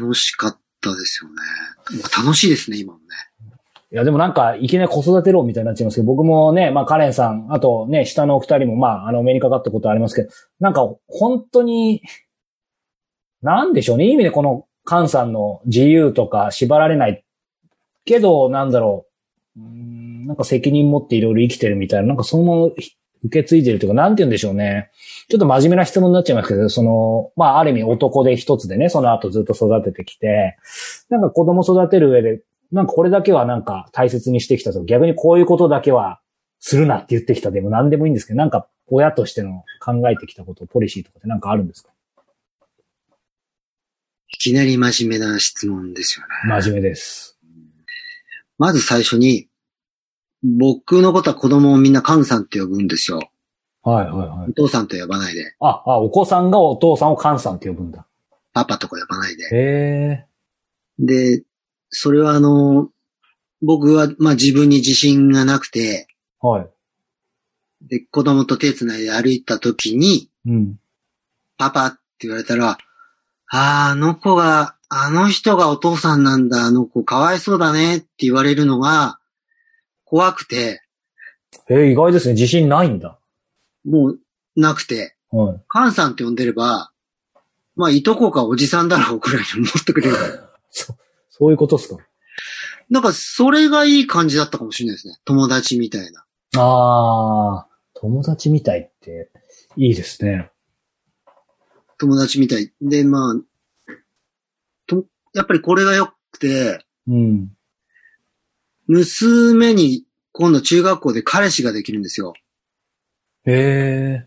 [0.00, 1.36] 楽しかったですよね。
[2.02, 3.04] まあ楽しいですね、今もね。
[3.92, 12.02] いや、でもなんか、いきなり子育て論みたいになっちゃいますけど、僕もね、まあ、カレンさん、あとね、下のお二人も、まあ、あの、お目にかかったことありますけど、なんか、本当に、
[13.40, 14.06] なんでしょうね？
[14.06, 17.23] いい意味でこの、カンさんの自由とか縛られない。
[18.04, 19.06] けど、なんだろ
[19.56, 19.60] う。
[19.60, 22.72] うーんなんか責任持っていろいろ生きてるみたいな、なんかその、
[23.22, 24.90] 受け継いでるというか、なんて言うんでしょうね。
[25.28, 30.58] ちょっと真面目な質問になっちゃいますけど、その、まあ、ある意味男で一つでね、その後ずっと育ててきて、
[31.08, 32.42] なんか子供育てる上で、
[32.72, 36.20] なんかこれだけはなんか大切にしてきたと、逆にこういうことだけは
[36.60, 41.90] するなって言ってきたでも何でもいいんですけど、なんか親としての考えてきたこと、ポリシーとかってなんかあるんですか？
[44.28, 46.32] いきなり真面目な質問ですよね。
[46.60, 47.33] 真面目です。
[48.58, 49.48] まず最初に、
[50.42, 53.30] 僕のことは子供をみんなカンさんって呼ぶんですよ。
[53.82, 54.52] はいはいはいお。
[54.52, 58.06] 父さんと呼ばないで、あ、あ、お子さんがお父さんをカンさんって呼ぶんだ。
[58.52, 59.44] パパとか呼ばないで。
[59.44, 60.26] へえ。
[60.98, 61.44] で、
[61.88, 62.90] それはあの、
[63.62, 66.06] 僕はまあ自分に自信がなくて、
[66.40, 66.68] はい。
[67.82, 70.78] で、子供と手繋いで歩いた時に、うん。
[71.56, 72.78] パパって言われたら、あ
[73.48, 79.18] あ、あの子が、あの人がお父さんなんだ、あの子かわいそうだねって言われるのが
[80.04, 80.82] 怖くて、
[81.68, 82.34] えー、意外ですね。
[82.34, 83.18] 自信ないんだ。
[83.84, 84.20] もう
[84.56, 85.60] なくて、はい。
[85.68, 86.90] カンさんって呼んでれば、
[87.76, 90.16] まあ、いとこかおじさんだろうくらいに思ってくれる。
[90.70, 90.96] そ、
[91.30, 91.98] そういうことっすか
[92.90, 95.18] なんか、それがいい感じだったかもしれないですね。
[95.24, 96.24] 友達みたいな。
[96.56, 99.30] ああ、友達みたいって、
[99.76, 100.50] いいですね。
[101.98, 102.72] 友達みたい。
[102.80, 103.44] で、まあ、と、
[105.34, 107.50] やっぱりこれが良くて、うん。
[108.86, 112.34] 娘に今度中学校で彼氏ができるんですよ。
[113.44, 114.26] へえ。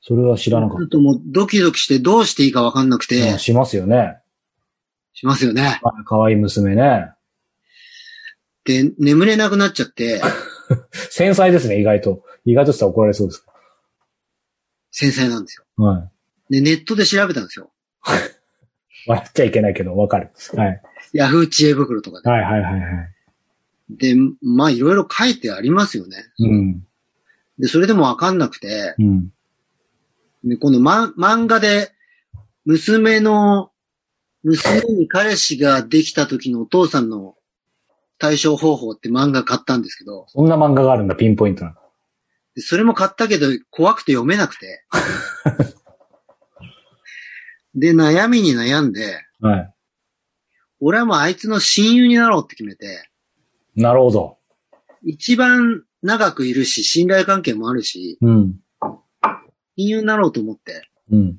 [0.00, 3.14] それは知らなかっちょっともうドキドキしてどうしていいかわかんなくた。
[3.14, 4.18] てあ、しますよね。
[5.12, 5.80] しますよね。
[5.82, 7.10] あかわいい娘ね。
[8.64, 10.20] で、眠れなくなっちゃって、
[11.10, 12.24] 繊細ですね、意外と。
[12.44, 13.44] 意外としたら怒られそうです。
[14.90, 15.84] 繊細なんですよ。
[15.84, 16.10] は
[16.50, 16.54] い。
[16.54, 17.70] で、ネットで調べたんですよ。
[19.06, 20.30] 笑っちゃいけないけど、わかる。
[20.56, 20.82] はい。
[21.12, 22.28] ヤフー知恵袋とかで。
[22.28, 23.16] はいはいはいはい。
[23.90, 26.16] で、まあいろいろ書いてありますよね。
[26.38, 26.86] うん。
[27.58, 29.32] で、それでもわかんなくて、うん。
[30.44, 31.92] で、今度、ま、漫画で、
[32.64, 33.70] 娘の、
[34.42, 37.36] 娘に彼氏ができた時のお父さんの
[38.18, 41.76] 対処方法って漫画買ったんですけど、そんな漫画があるんだ、ピンポイントな。
[42.54, 44.84] でそれも買ったけど怖くて読めなくて。
[47.76, 49.74] で、悩みに悩んで、はい。
[50.80, 53.08] 俺はもうあいつの親友になろうって決めて、
[53.76, 54.38] なるほど。
[55.02, 58.60] 一番長くいるし、信頼関係もあるし、うん。
[59.76, 61.32] 親友になろうと思って、うん。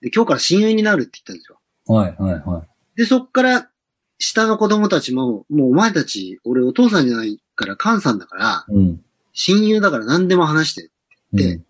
[0.00, 1.58] で、今日から親友になるって言ったんですよ。
[1.86, 2.98] はいはいはい。
[2.98, 3.70] で、そっから、
[4.18, 9.00] 下の子供たちも、もうお前たち、俺お父さんじゃないから、カンさんだから、うん。
[9.32, 10.90] 親友だから何でも話して。
[11.32, 11.64] でうん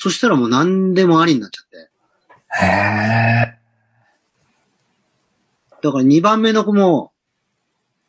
[0.00, 1.87] そしたらもう何でもありになっちゃって。
[2.50, 3.58] へえ。
[5.82, 7.12] だから2番目の子も、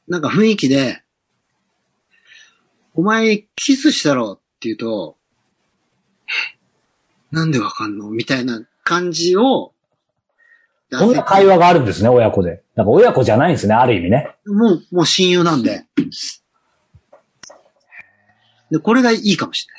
[0.07, 1.03] なんか雰囲気で、
[2.95, 5.17] お前キスしたろって言うと、
[7.31, 8.09] なんでわかんの？
[8.09, 9.73] みたいな感じを、
[10.91, 12.63] こんな会話があるんですね、親子で。
[12.75, 14.35] なんか親子じゃないんですね、ある意味ね。
[14.47, 15.85] もう、もう親友なんで。
[18.71, 19.78] で、これがいいかもしれな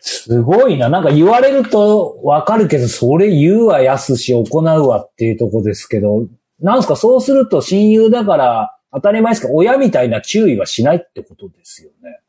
[0.00, 0.88] すごいな。
[0.88, 6.26] なんか言われるとわかるけど、それ言うは安し行うわっていうとこですけど、
[6.60, 12.20] なんすか、そうすると親友だから当たり前ですけど、親みたいな注意はしないってことですよね。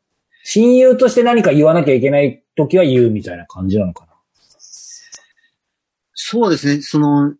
[0.44, 4.12] 親友として何か言わなきゃいけない時は言うみたいな感じなのかな。
[6.14, 6.82] そうですね。
[6.82, 7.34] その、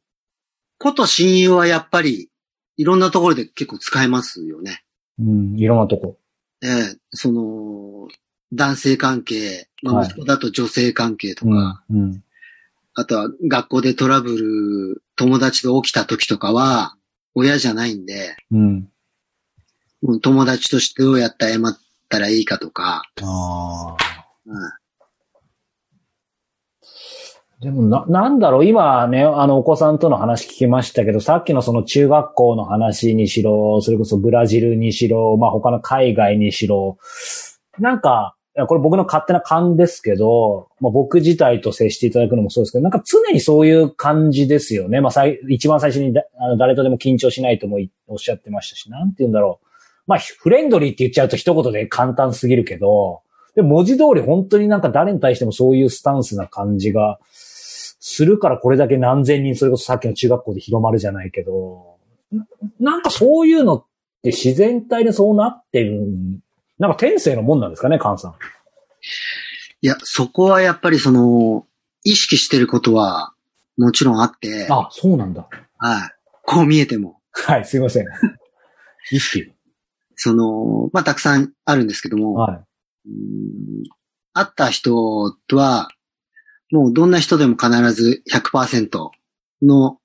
[0.79, 2.31] こと親友はやっぱり、
[2.77, 4.83] いろんなところで結構使えますよね。
[5.19, 6.19] うん、いろんなとこ。
[6.63, 8.09] ええその、
[8.53, 12.25] 男性関係、まあ、はい息子だと女性関係とか、うん、うん。
[12.95, 16.97] あとは学校でトラブル、友達と起きた時とかは、
[17.35, 18.89] 親じゃないんで、うん。
[20.03, 21.79] もう友達としてどうやって謝っ
[22.09, 23.97] たらいいかとか、ああ。
[24.47, 24.83] うん
[27.63, 36.99] でもな、なんだろう、今ね、あの、お子さんとの話聞きましたけど、さっきのその中学校の話にしろ、それこそブラジルにしろ、まあ他の海外にしろ、
[37.79, 38.35] なんか、
[38.69, 45.01] これ僕の勝手な勘ですけど、まあ僕自体と接していただくのもそうですけど、なんか常にそういう感じですよね。
[45.01, 49.67] まあ最一番最初にだあの誰とでも緊張しないともおっしゃってましたし、なんて言うんだろう。
[50.07, 53.23] まあフレンドリーって言っちゃうと一言で簡単すぎるけど、
[53.55, 57.19] で文字通り本当になんか誰に対してもそういうスタンスな感じが、
[58.05, 61.97] するからこれだけ何千人、それこそさっきの中学校で広まるじゃないけど、
[62.33, 62.47] な
[62.81, 63.85] なんかそういうのっ
[64.23, 66.01] て自然体でそうなってる、
[66.83, 68.35] なんか天性のもんなんですかね、菅さん。
[69.83, 71.65] いや、そこはやっぱりその、
[72.03, 73.33] 意識してることは、
[73.79, 75.49] もちろんあって、あ、そうなんだ。
[75.79, 76.11] はい。
[76.43, 78.07] こう見えても、はい、すいません。
[79.13, 79.53] 意識。
[80.17, 82.65] その、まあ、たくさんあるんですけども、は
[83.07, 83.85] うーん
[84.35, 85.89] 会った人とは、
[86.73, 89.11] もうどんな人でも必ず100%
[89.63, 89.99] の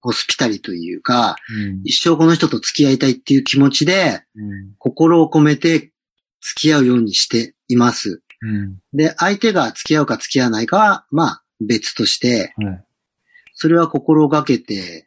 [0.00, 1.52] ホスピタリというか、い。
[1.68, 5.93] うん一生この人と付き合いたいっていう気持ちで、うん心を込めて
[6.44, 8.22] 付き合うようにしています。
[8.42, 8.78] うん。
[8.92, 12.84] で、相手が付き合うか付き合わないかは、まあ別として、はい。
[13.54, 15.06] それは心がけて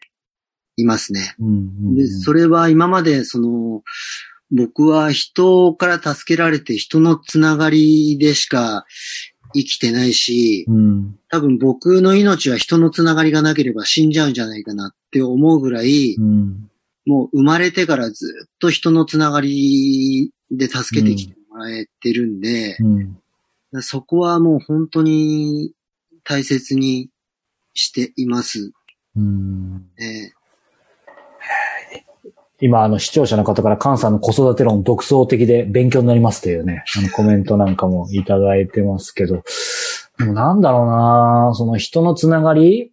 [0.78, 1.36] いますね。
[1.40, 1.52] うんう
[1.92, 3.84] んで、それは今までその、
[4.50, 8.86] 僕は人から助けられて人のつながりでしか
[9.54, 11.20] 生きてないし、うん。
[11.30, 16.70] 多分僕の命は人のつながりがなければ死んじゃうんじゃないかなって思うぐらい、うん。
[17.06, 23.82] もう生まれてからずっと人のつながりで助けてきてもらえてるんで、うん。
[23.82, 25.74] そこはもう本当に
[26.24, 27.10] 大切に
[27.74, 28.72] しています。
[29.16, 29.90] うん。
[29.98, 30.34] ね。
[32.60, 39.44] 今、あの、視聴者の方から、菅さんの子育て論独創的で勉強になりますというね、あの、コメントなんかもいただいてますけど、
[40.18, 42.92] でもなんだろうなその人のつながり？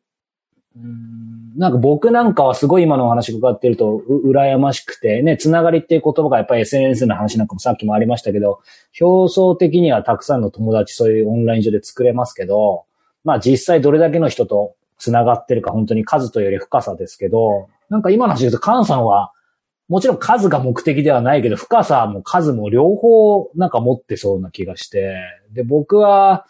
[0.77, 1.24] うん
[1.57, 8.61] なんか僕なんかはすごい今のお話伺ってると、う、羨ましくて、ね、つながりっていう言葉がやっぱり SNS の話なんかもさっきもありましたけど、
[9.01, 12.85] 表層的にはたくさんの友達そういうオンライン上で作れますけど、
[13.25, 19.33] まあ実際どれだけの人と繋がってるか本当に数というより深さですけど、なんか今の話で言うと、菅さんは、
[19.89, 25.15] もちろん数が目的ではないけど、深さも数も両方なんか持ってそうな気がして、
[25.53, 26.47] で、僕は、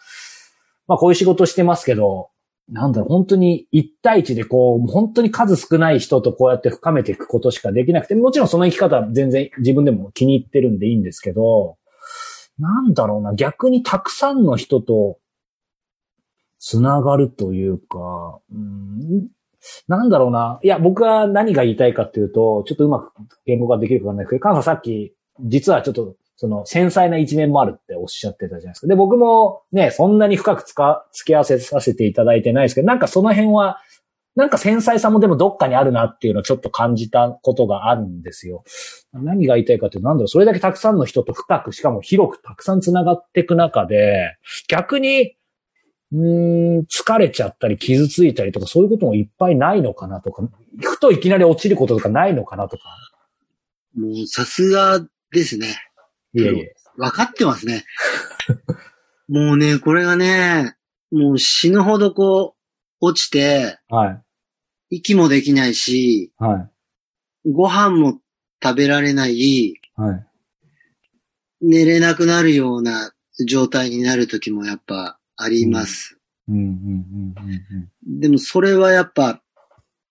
[0.87, 2.29] まあこういう仕事してますけど、
[2.67, 11.77] なんだろう、本当に一対一でこう、本当に数少ない人とこうやって深めていくことしかできなくて、もちろんその生き方は全然自分でも気に入ってるんでいいんですけど、
[12.57, 15.19] なんだろうな、逆にたくさんの人と
[16.59, 19.27] つながるというか、うん、
[19.87, 20.59] なんだろうな。
[20.63, 23.11] いや、僕は何が言いたいかっていうと、ちょっとうまく
[23.45, 28.87] 言語化できるかわかんないけど、カンさんさっき、実はちょっと、その、繊細な一面もあるっておっしゃってたじゃないですか。
[28.87, 33.79] で、僕もね、そんなに深くつか、付き合わせさせていただいてないですけど、なんかその辺は、
[34.35, 38.65] なんか繊細さもでもどっかにあるなっていうのをちょっと感じたことがあるんですよ。
[39.13, 44.35] 何が言いたいかっていうと、なんだろう、それだけたくさんの人と深く、しかも広くたくさん繋がっていく中で、
[44.67, 45.37] 逆に、
[46.11, 50.43] うん、疲れちゃったり傷ついたりとかそういうこともいっぱいないのかなとか、
[50.81, 52.83] ふといきなり落ちることとかないのかなとか。
[53.97, 54.99] もうさすが
[55.31, 55.67] ですね。
[56.35, 56.65] いやいや。
[56.97, 57.85] 分かってますね。
[59.27, 60.75] もうね、これがね、
[61.11, 62.55] もう死ぬほどこ
[63.01, 64.97] う、落ちて、はい。
[64.97, 66.69] 息もできないし、は
[67.45, 67.51] い。
[67.51, 68.19] ご飯も
[68.61, 70.25] 食べられない、はい。
[71.61, 73.13] 寝れなくなるような
[73.47, 76.19] 状態になる時もやっぱあります。
[78.05, 79.41] でもそれはやっぱ、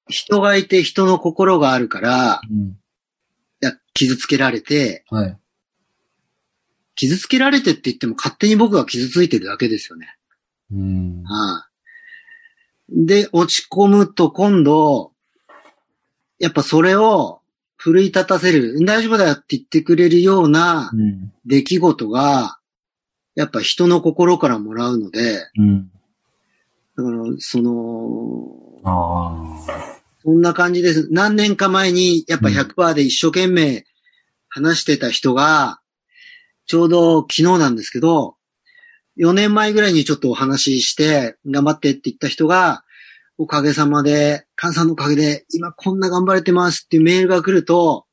[0.08, 2.56] 人がいて人の心があるから、うん。
[2.56, 2.68] うん。
[2.70, 2.74] い
[3.60, 5.38] や、傷つけられて、はい。
[6.94, 10.16] 傷つけられてって言っても勝手に僕が傷ついてるだけですよね。
[10.72, 11.22] うん。
[11.24, 11.68] は
[12.90, 13.06] い。
[13.06, 15.12] で、落ち込むと今度、
[16.38, 17.40] やっぱそれを
[17.76, 21.32] 奮い立たせる、大丈夫だよって言ってくれるようなうん。
[21.44, 22.58] 出来事が、
[23.34, 25.90] やっぱ人の心からもらうので、うん。
[26.96, 30.00] だから、その、ああ。
[30.22, 31.08] そんな感じです。
[31.10, 33.84] 何年か前に、やっぱ100%で一生懸命
[34.48, 35.80] 話してた人が、
[36.66, 38.36] ちょうど昨日なんですけど、
[39.18, 42.84] 4年前ぐらいにちょっとお話しして、頑張ってって言った人が、
[43.36, 48.06] おかげさまで、菅さんのおかげで、今こんな頑張れてますっていうメールが来ると、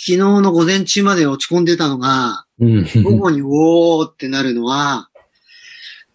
[0.00, 2.86] 昨日の午前中まで落ち込んでたのが、うん。
[3.02, 5.08] 午後におーってなるのは、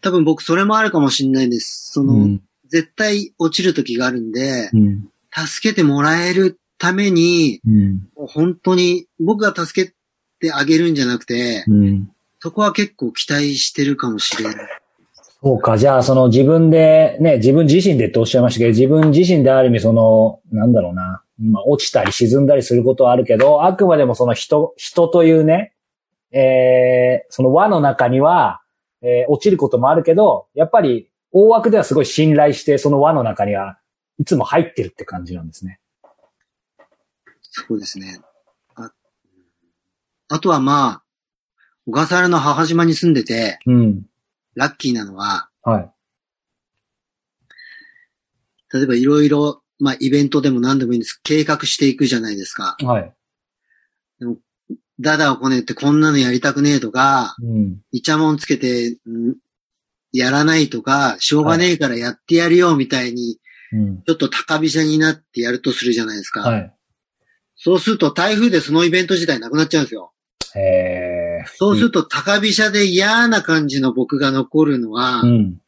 [0.01, 1.91] 多分僕それもあるかもしれないです。
[1.91, 2.41] その、うん。
[2.69, 5.09] 絶対落ちる時があるんで、うん。
[5.31, 8.07] 助けてもらえるために、うん。
[8.15, 9.93] 本当に僕が助け
[10.43, 12.11] てあげるんじゃなくて、うん。
[12.39, 14.55] そこは結構期待してるかもしれない。
[15.41, 25.73] そうか、じゃあ、その自分で、ね、自分自身でっておっしゃいましたけど、自分自身である意味、その、なんだろうな、まあ、落ちたり沈んだりすることはあるけど、あくまでもその人、人というね、
[26.31, 28.61] えー、その輪の中には、
[29.01, 33.77] えー落ちることもあるけど、やっぱり大枠ではすごい信頼して、その輪の中には
[34.17, 35.79] いつも入ってるって感じなんですね。
[37.41, 38.19] そうですね。
[40.33, 41.03] ああとはまあ、
[41.85, 44.03] 小笠原の母島に住んでて、うん。
[44.55, 45.91] ラッキーなのは、はい。
[48.73, 52.75] 例えばいろいろ、まあイベントでも何でもいいんです計画していくじゃないですか。
[52.81, 53.13] はい。
[54.99, 57.81] ダダをこねってこんなのやりたくねえとか、うん。
[57.91, 59.35] イチャモンつけて、ん
[60.11, 63.37] やらないとか、しょうがねえからやってやるよみたいに、
[63.71, 64.01] うん。
[64.01, 66.41] ちょっと高飛車になってやるとするじゃないですか。
[66.41, 66.73] はい。
[67.55, 70.13] そうすると台風でそのイベント自体なくなっちゃうんですよ。
[70.59, 75.61] えそうすると高飛車で嫌な感じの僕が残るのは、ー、うん。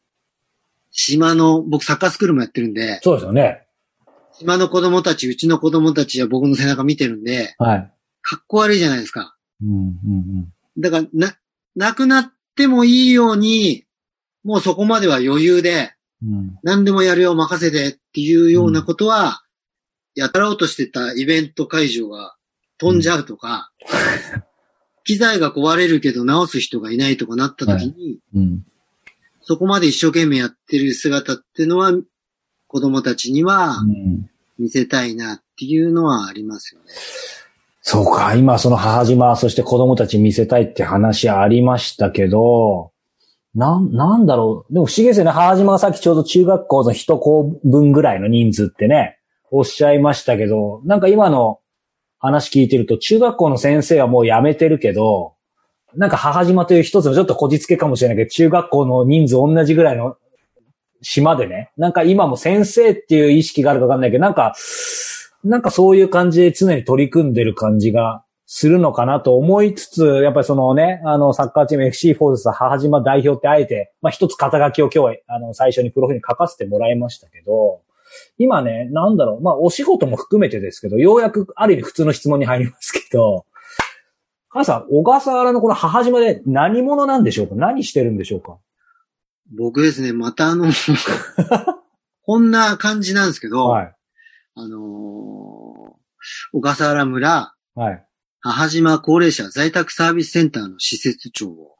[0.91, 3.67] 島の、僕サッカースクールもやってるんで、そうですよね。
[4.39, 7.91] 島の子供たち、うちの子供たちは僕の背中見てるんで、はい。
[8.21, 9.35] かっこ悪いじゃないですか。
[9.61, 11.35] うん、うん、だから、な、
[11.75, 13.85] なくなってもいいように、
[14.43, 15.93] もうそこまでは余裕で、
[16.23, 16.33] うん。
[16.33, 16.59] うん。
[16.63, 19.41] 何でもやるよ、任せてっていうようなことは、
[20.15, 22.35] やろうとしてたイベント会場が
[22.77, 23.71] 飛んじゃうとか、
[25.05, 28.65] 機材が壊れるけど直す人がいないとかなった時に、うん。
[29.41, 31.93] そこまで一生懸命やってる姿っていうのは、
[32.67, 34.29] 子供たちにはうん。
[34.57, 36.87] 見せたいなっていうのはありますよね。
[37.81, 42.91] そうか、今その母島、そして子供たち見せたいって話ありましたけど、
[43.53, 44.73] なん、なんだろう。
[44.73, 45.31] でも不思議ですよね。
[45.31, 49.19] 母島がさっきちょうど中学校の一校分ぐらいの人数ってね、
[49.51, 51.59] おっしゃいましたけど、なんか今の
[52.19, 55.33] 話聞いてると、中学校の先生はもう辞めてるけど、
[55.95, 60.17] なんか母島という一つのちょっとこじつけかもしれないけど、中学校の人数同じぐらいの
[61.01, 64.53] 島でね、なんか今も先生っていう意識があるかわかんないけど、なんか、
[65.43, 77.81] なんかそういう感じで常に取り組んでる感じがするのかなと思いつつ、やっぱりそのね、あの、サッカーチーム FC フォーズ母島代表ってあえて、まあ一つ肩書きを今日は、あの、最初にプロフィールに書かせてもらいましたけど、
[78.37, 83.45] 今ね、なんだろう、まあお仕事も含めてですけど、ようやくある意味普通の質問に入りますけど、
[84.49, 87.55] 母さん、小笠原のこの母島で何者なんでしょうか？
[87.55, 88.57] 何してるんでしょうか？
[89.57, 90.65] 僕ですね、またあの、
[92.25, 93.95] こんな感じなんですけど、はい。
[94.55, 95.95] あのー
[96.53, 98.05] 小笠原村はい。
[98.39, 101.75] 母島高齢者在宅サービスセンターの施設長を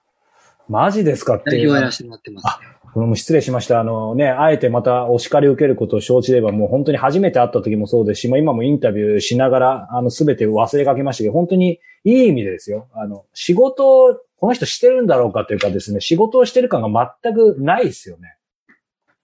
[0.69, 2.48] マジですかっていう代表をやらせてもらってます。
[2.95, 3.81] これも失礼しました。
[3.81, 12.88] あのね、あえてまたお叱り受けることを承知で言えば、もう本当に初めて会った時もそうですし、まあ今もインタビューしながら、あの、すべて忘れかけましたけど、本当にいい意味でですよ。
[12.93, 18.38] あの、仕事を、この人してるんだろうかというかですね、仕事をしてる感が全くないですよね。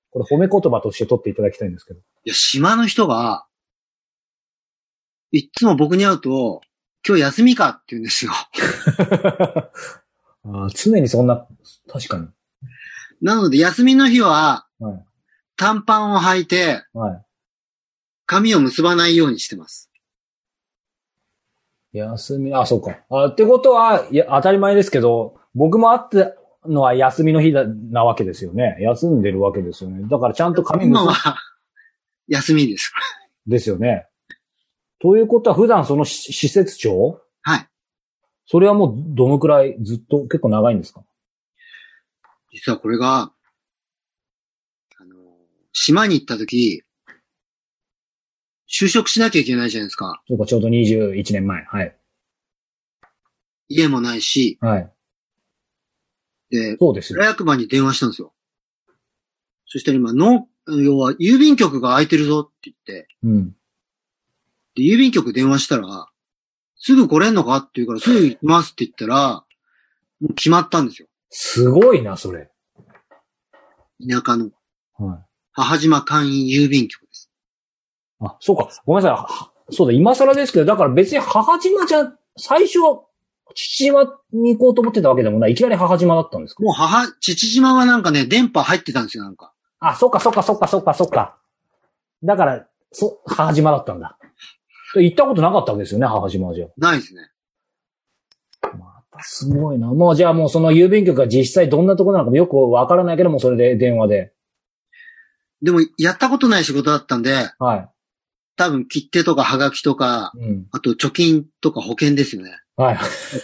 [0.10, 2.02] これ褒め言葉として取っていただきたいんですけど。
[2.02, 3.46] いや、島の人が、
[5.32, 6.60] いっつも僕に会うと、
[7.08, 8.34] 今日休みかって言うんですよ。
[10.44, 11.48] あー常にそんな、
[11.88, 12.28] 確かに。
[13.22, 15.06] なので、休みの日は、はい。
[15.56, 17.26] 短パンを履いて、はい。
[18.26, 19.92] 髪を結ばないようにしてます。
[21.94, 22.98] 休み、あ、そうか。
[23.10, 26.34] あってことは、いや、当たり前ですけど、僕も会った
[26.68, 28.78] のは休みの日だなわけですよね。
[28.80, 30.08] 休んでるわけですよね。
[30.10, 31.38] だからちゃんと髪結ぶ今は、
[32.28, 32.94] 休みです。
[33.46, 34.08] ですよね。
[35.00, 37.20] ということは、普段そのし施設長？
[37.42, 37.68] はい。
[38.46, 41.04] それはもうどのくらいずっと結構長いんですか？
[42.52, 43.32] 実はこれが、
[45.00, 45.16] あの、
[45.74, 46.84] 島に行った時、
[48.70, 50.22] 就職しなきゃいけないじゃないですか。
[50.28, 51.64] そうか、ちょうど21年前。
[51.64, 51.96] はい。
[53.68, 54.92] 家もないし、はい。
[56.50, 57.14] で、そうです。
[57.18, 58.34] 役場に電話したんですよ。
[59.66, 63.56] そしたら今、の、要は、郵便局が空いてるぞって言って、うん。
[64.76, 66.10] で、郵便局電話したら、
[66.76, 69.46] すぐ来れんのかって言うから、すぐ行きますって言ったら、
[70.20, 71.08] もう決まったんですよ。
[71.32, 72.52] すごいな、それ。
[74.08, 74.52] 田舎の
[74.98, 75.26] はい。
[75.54, 77.32] 母島簡易郵便局です。
[78.20, 78.70] あ、そうか。
[78.86, 79.52] ごめんなさいは。
[79.72, 83.02] そうだ、今更ですけど、だから別に母島じゃ、最初は
[83.56, 85.54] 父島に行こうと思ってたわけでもない。
[85.54, 86.64] いきなり母島だったんですか？
[86.64, 89.54] もう母、父島はなんかね、電波入ってたんですよ、なんか。
[89.80, 91.38] あ、そっかそっかそっかそっかそっか。
[92.24, 94.18] だから、そ、母島だったんだ。
[94.96, 97.30] 行ったことなかったわけですよね、母島はじゃないですね。
[98.62, 99.88] またすごいな。
[99.88, 104.34] もうじゃあもうその郵便局が実際どんなところなのかもよくわからないけども、それで電話で。
[105.62, 107.90] でも、やったことない仕事だったんで、はい。
[108.56, 110.68] 多分切手とかハガキとか、うん。
[110.72, 112.60] あと貯金とか保険ですよね。
[112.78, 112.98] はい。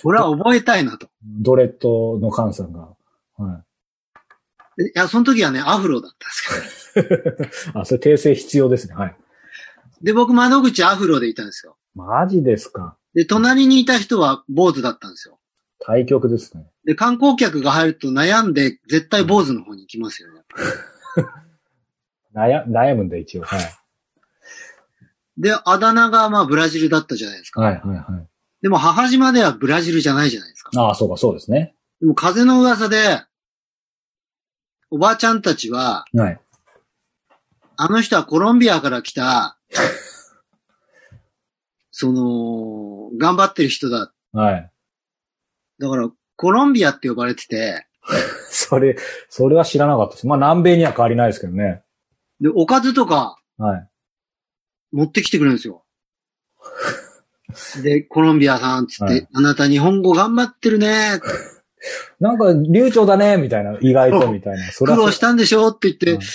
[0.03, 1.09] これは覚えたいなと。
[1.23, 2.89] ドレッドの菅さんが。
[3.37, 3.63] は
[4.79, 4.83] い。
[4.83, 7.79] いや、その時はね、アフロだったんですけど。
[7.81, 8.95] あ、それ訂正必要ですね。
[8.95, 9.17] はい。
[10.01, 11.77] で、僕窓口アフロでいたんですよ。
[11.95, 12.97] マジですか。
[13.13, 15.36] で、隣にいた人は坊主だったんですよ。
[15.79, 16.65] 対局ですね。
[16.85, 20.41] で、観光客が入ると悩んで、絶対坊主の方に行きますよね。
[22.33, 23.43] 悩、悩むんだ、一応。
[23.43, 23.59] はい。
[25.37, 27.61] で、あだ名がまあブラジルだったじゃないですか。
[27.61, 28.27] はい、はい、はい。
[28.61, 30.71] でも母島ではブラジルじゃないじゃないですか。
[30.81, 31.75] ああ、そうか、そうですね。
[32.01, 33.21] でも風の噂で、
[34.89, 36.39] おばあちゃんたちは、はい。
[37.75, 39.59] あの人はコロンビアから来た、
[41.91, 44.11] その、頑張ってる人だ。
[44.31, 44.71] はい。
[45.79, 47.87] だから、コロンビアって呼ばれてて、
[48.49, 48.97] それ、
[49.29, 50.27] それは知らなかったです。
[50.27, 51.83] まあ、南米には変わりないですけどね。
[52.39, 53.89] で、おかずとかはい。
[54.91, 55.83] 持ってきてくれるんですよ。
[57.81, 61.19] で、コロンビアさんつって、はいあなた日本語頑張ってるね。
[62.19, 64.69] なんか、流暢だね、みたいな、意外と、みたいな。
[64.71, 66.25] 苦労したんでしょって言って、はい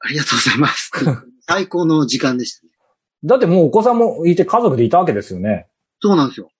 [0.00, 0.90] ありがとうございます。
[1.46, 2.72] 最高の時間でしたね。
[3.24, 5.66] だってもうお子さんもいて家族でいたわけですよね。
[6.00, 6.50] そうなんですよ。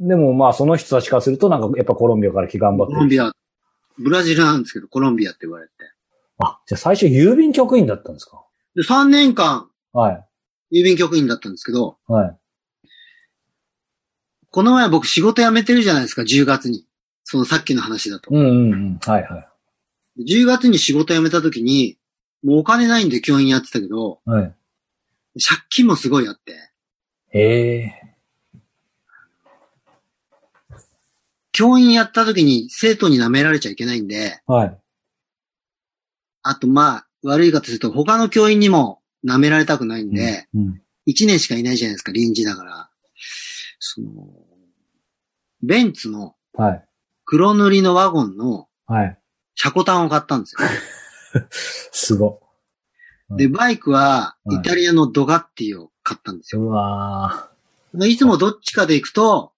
[0.00, 2.96] でもまあ、その人たちからすると、なんか、やっぱコロンビアから来頑張ってる。
[2.96, 3.32] コロンビア、
[3.98, 5.72] ブラジルなんですけど、コロンビアって言われて。
[6.38, 8.44] あ、じゃあ最初郵便局員だったんですか？
[8.76, 10.12] で、3年間、は
[10.70, 10.80] い。
[10.80, 12.36] 郵便局員だったんですけど、はい。
[14.50, 16.86] この前僕仕事辞めてるじゃないですか、10月に。
[17.24, 18.30] そのさっきの話だと。
[18.30, 18.98] うんうんうん。
[19.02, 19.48] はいは
[20.18, 20.22] い。
[20.22, 21.98] 10月に仕事辞めた時に、
[22.44, 24.54] もうお金ないんで教員やってたけど、はい。
[25.40, 26.52] 借金もすごいあって、
[27.30, 27.97] へえ。
[31.58, 34.78] 教員やった時に生徒に舐められちゃいけないんで、はい。
[36.42, 40.80] あとまあ、悪い方すると他の教員にも舐められたくないんで、うん。
[41.08, 42.90] 1年しかいないじゃないですか、臨時だから。
[43.80, 44.08] その、
[45.60, 46.84] ベンツのはい。
[47.24, 49.18] 黒塗りのワゴンのはい。
[49.56, 50.68] 車庫端を買ったんですよ。
[51.90, 52.40] すご。
[53.30, 56.62] で、バイクははいイタリアのドガッティを買ったんですよ。
[56.62, 57.50] うわ
[58.06, 59.50] いつもどっちかで行くと、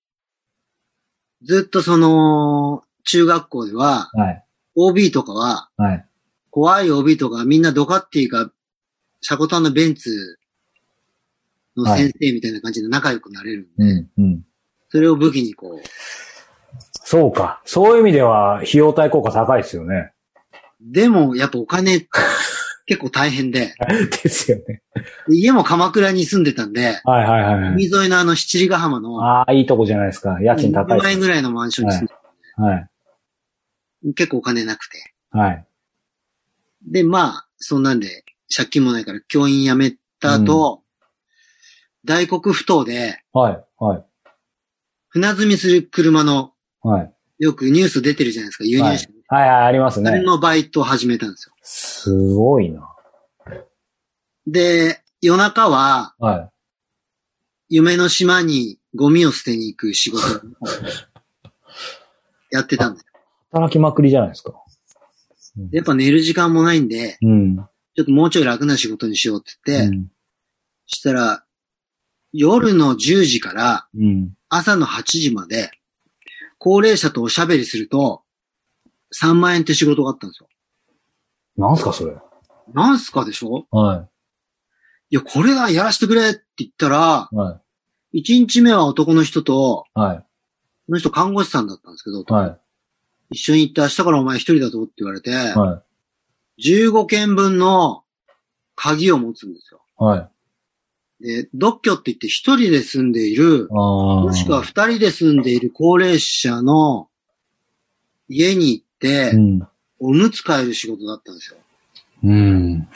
[1.43, 4.21] ずっとその、中学校では、ー。
[4.21, 4.45] はい。
[4.77, 6.07] OB とかは、はい。
[6.51, 8.51] 怖い OB とかみんなドカッティが、
[9.21, 10.39] シャコタンのベンツ
[11.77, 14.11] の先生みたいな感じで仲良くなれるんで、うん。
[14.19, 14.45] うん。
[14.89, 15.89] それを武器にこう、
[16.93, 17.61] そうか。
[17.65, 20.13] そういう意味では、費用対効果高いですよね。
[20.81, 22.07] でもやっぱお金
[22.91, 23.73] 結構大変で、
[24.25, 24.83] ですよね。
[25.29, 27.73] で家も鎌倉に住んでたんで、はいはいはいはい。
[27.75, 30.41] 海沿いのあの七里ヶ浜の、ああ、いいとこじゃないですか。
[30.41, 31.11] 家賃高い2万です。
[31.13, 32.15] 円ぐらいのマンションに住んで、
[32.57, 34.15] はい。
[34.15, 35.15] 結構お金なくて。
[35.31, 35.65] はい。
[36.85, 40.83] で、まあ、そんなんで、借金もないから教員辞めた後、
[42.05, 43.65] 大黒不当で、はい。
[43.79, 44.05] はい。
[45.11, 47.13] 船積みする車の、はい。
[47.39, 49.07] よくニュース出てるじゃないですか、輸入車。
[49.29, 50.11] はいはい、ありますね。
[50.11, 51.55] あれのバイトを始めたんですよ。
[51.73, 52.91] すごいな。
[54.45, 56.51] で、夜中は、はい。
[57.69, 60.41] 夢の島にゴミを捨てに行く仕事を
[62.51, 63.07] やってたんですよ。
[63.53, 64.53] 働きまくりじゃないですか。
[65.57, 67.57] でやっぱ寝る時間もないんで、うん。
[67.95, 70.11] ちょっともうちょい楽な仕事にしようって言って、うん。
[70.87, 71.47] したら、
[72.33, 74.37] 夜の10時からうん。
[74.49, 75.71] 朝の8時まで、
[76.59, 78.25] 高齢者とおしゃべりすると、
[79.15, 80.50] 3万円って仕事があったんですよ。
[81.57, 82.15] なんすか、それ？
[82.73, 83.67] なんすかでしょ？
[83.71, 84.07] は
[85.13, 87.37] いや、これだ、やらしてくれって言ったら、い。
[87.37, 87.61] は
[88.15, 89.99] 1日目は男の人と、い。
[89.99, 90.19] はい。
[90.19, 90.25] こ
[90.89, 92.59] の人看護師さんだったんですけど、はい。
[93.33, 95.83] 一緒に行って明日からお前一人だぞって言われて、は
[96.59, 96.69] い。
[96.69, 98.05] 15件分の
[98.77, 99.83] 鍵を持つんですよ。
[99.97, 100.31] は
[101.21, 101.25] い。
[101.25, 104.21] で、独居って言って一人で住んでいる、ああ。
[104.23, 107.09] もしくは二人で住んでいる高齢者の
[108.29, 109.69] 家にて、うん。
[110.01, 111.59] おむつ替える仕事だったんですよ。
[112.25, 112.81] うん。
[112.81, 112.87] だ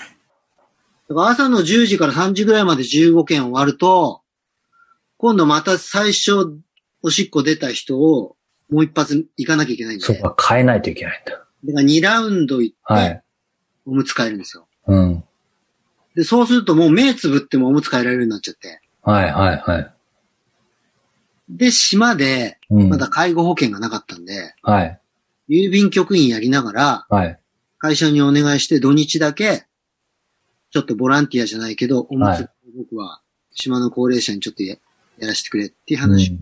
[1.14, 4.22] から朝の10時から3時ぐらいまで15件終わると、
[5.18, 6.58] 今度また最初、
[7.02, 8.36] おしっこ出た人を
[8.70, 10.04] もう一発行かなきゃいけないんで。
[10.04, 11.32] そうか、変えないといけないんだ。
[11.32, 13.22] だから2ラウンド行って、はい。
[13.86, 14.66] おむつ替えるんですよ。
[14.86, 15.24] うん。
[16.14, 18.80] で、そうするともう目つぶってもおむつ替えられるようになっちゃって。
[19.02, 19.94] はい、はい、はい。
[21.50, 22.88] で、島で、うん。
[22.88, 25.00] まだ介護保険がなかったんで、はい、
[25.48, 27.38] 郵便局員やりながら、はい。
[27.78, 29.66] 会社にお願いして土日だけ、
[30.70, 33.20] ちょっとボランティアじゃないけど、おむつ、はい僕は
[33.52, 34.74] 島の高齢者にちょっとや
[35.20, 36.36] やらせてくれっていう話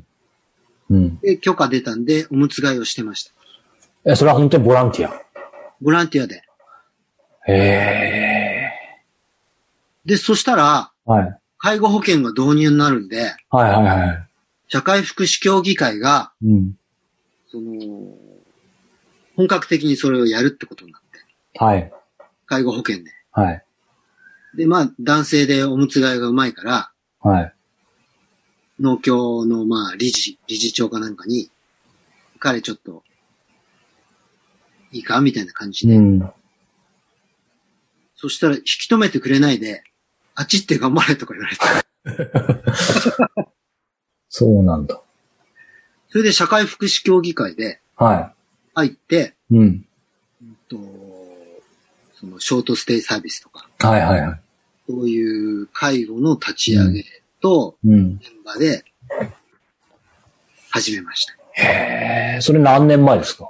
[0.88, 0.96] うん。
[0.96, 1.18] うん。
[1.18, 3.32] で、許可出たんで、おむつ替えをしてました。
[4.06, 5.12] え、それは本当にボランティア？
[5.82, 6.42] ボランティアで。
[7.48, 8.70] へえ。
[10.06, 11.38] で、そしたら、はい。
[11.58, 14.28] 介護保険が導入になるんで、はい、はい、はい。
[14.68, 16.78] 社会福祉協議会が、うん。
[17.50, 18.16] その、
[19.36, 21.92] 本格的にそれをやるってことになって、はい。
[22.46, 23.10] 介護保険で。
[23.30, 23.64] はい。
[24.54, 27.54] で、まあ、男性でおむつ替えがうまいから、はい。
[28.80, 31.50] 農協の、まあ、理事、理事長かなんかに、
[32.38, 33.02] 彼ちょっと、
[34.90, 35.96] いいかみたいな感じで。
[35.96, 36.32] うん。
[38.14, 39.82] そしたら、引き止めてくれないで、
[40.34, 41.62] あっちって頑張れとか言われて。
[44.28, 45.00] そうなんだ。
[46.08, 48.34] それで社会福祉協議会では
[48.74, 49.54] 入って、い。
[49.56, 49.60] うん。
[49.60, 49.86] うん
[50.68, 50.76] と
[52.14, 54.40] そのショートステイサービスとか、はい、はい、はい。
[54.88, 57.04] そういう介護の立ち上げ
[57.40, 58.20] とうん。
[58.20, 58.84] 現場で
[60.70, 61.34] 始めました。
[61.54, 63.48] へえ、それ何年前ですか？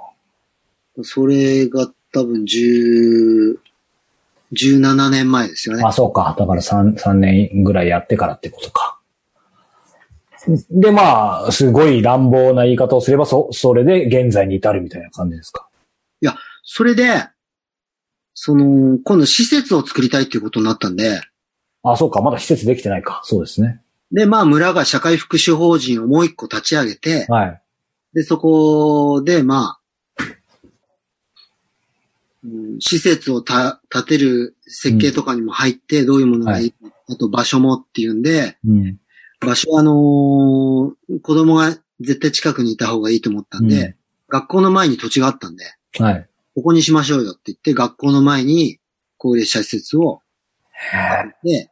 [1.03, 3.57] それが多分10、
[4.51, 5.83] 17年前ですよね。
[5.85, 6.35] あ、そうか。
[6.37, 8.92] だから3、三年ぐらいやってからってことか。
[10.69, 15.67] で、まあ、すごい乱暴な言い方をすれば、そ、それで現在に至るみたいな感じですか？
[16.65, 17.25] それで、
[18.33, 21.21] その、今度施設を作りたいっていうことになったんで、
[21.83, 22.21] あ、そうか。
[22.21, 23.21] まだ施設できてないか。
[23.25, 23.81] そうですね。
[24.13, 27.61] で、まあ村が社会福祉法人をもう一個立ち上げて、はい。
[28.13, 29.79] で、そこで、まあ、
[32.45, 36.73] うん施設をた建てる設計とかにも入って、どういうものがいい、
[37.09, 38.99] あと場所もっていうんで、うん。
[39.43, 43.95] 場所はあのー子供が絶対近くにいた方がいいと思ったんで、うん
[44.29, 45.63] 学校の前に土地があったんで、
[45.99, 46.27] はい。
[46.55, 48.79] ここにしましょうよって言って、学校の前に
[49.17, 50.21] 高齢者施設を
[50.91, 51.71] 建てて、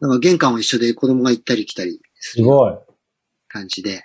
[0.00, 2.74] だから玄関は一緒で子供が行ったり来たりするすごい。
[3.48, 4.02] 感じで、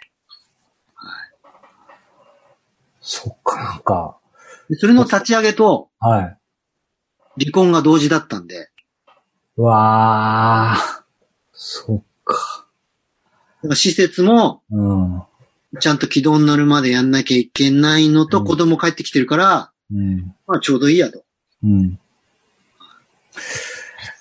[2.99, 4.17] そっか、なんか。
[4.69, 6.37] でそれの立ち上げとはい。
[7.39, 8.69] 離婚が同時だったんで、
[9.55, 10.98] うわー。
[11.61, 12.67] そっか。
[13.57, 15.23] だから施設もうん。
[15.81, 20.33] ちゃんと軌道に乗るまでやんなきゃいけないのとうん子供帰ってきてるから、うん。
[20.47, 21.21] まあちょうどいいやと。
[21.63, 21.99] うん。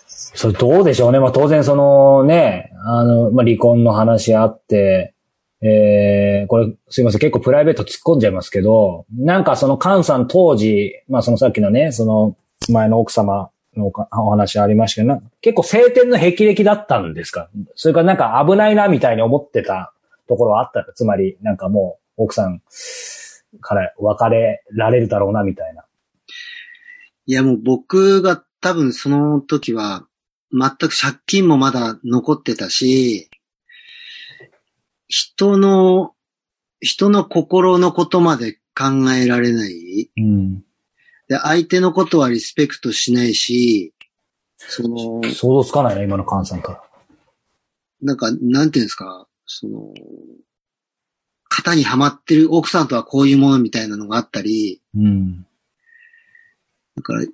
[0.09, 1.21] それどうでしょうね。
[1.21, 5.15] まあ当然そのね、あの、まあ離婚の話あって、
[5.63, 12.37] えー、これすいません、結構プライベート突っ込んじゃいますけど、なんかその菅さん当時、まあそのさっきのね、その
[12.69, 17.49] 前の奥様のお話ありましたけど、な結構晴天の霹靂だったんですか？
[17.75, 19.95] それからなんか危ないなみたいに思ってた
[20.29, 22.61] ところはあったつまりなんかもう奥さん
[23.61, 25.85] から別れられるだろうなみたいな。
[27.27, 30.07] いやもう僕が多分その時は
[30.51, 33.29] 全く借金もまだ残ってたし、
[35.09, 36.15] 人の、
[36.81, 40.11] 人の心のことまで考えられない。
[40.17, 40.65] うん。
[41.29, 43.93] で、相手のことはリスペクトしないし、
[44.57, 46.83] その、想像つかないな、今の菅さんから。
[48.01, 49.93] なんか、なんていうんですか、その、
[51.51, 55.47] 型にはまってる奥さんとはこういうものみたいなのがあったり、うん。
[56.97, 57.25] だから、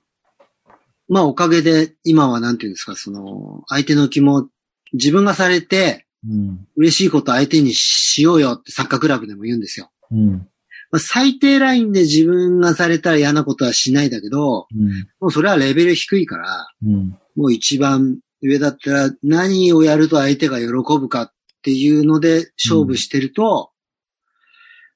[1.09, 4.49] まあおかげで今はなんていうんですか、その、相手の気も、
[4.93, 6.67] 自分がされてうん。
[6.77, 9.91] 嬉しいこと相手にしようよってサッカークラブでも言うんですよ。
[10.11, 10.49] うん。
[10.95, 15.09] まあ、最低ラインで自分がされたら嫌なことはしないだけど、うん。
[15.19, 17.19] もうそれはレベル低いから、うん。
[17.35, 23.73] もう一番上だったら何をやると相手が喜ぶかっていうので勝負してると、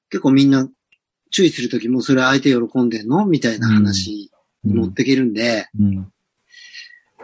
[0.09, 0.69] 結構みんな
[1.31, 4.31] 注意するときもそれ相手喜んでんのみたいな話
[4.63, 5.95] に持っていけるんで、うん。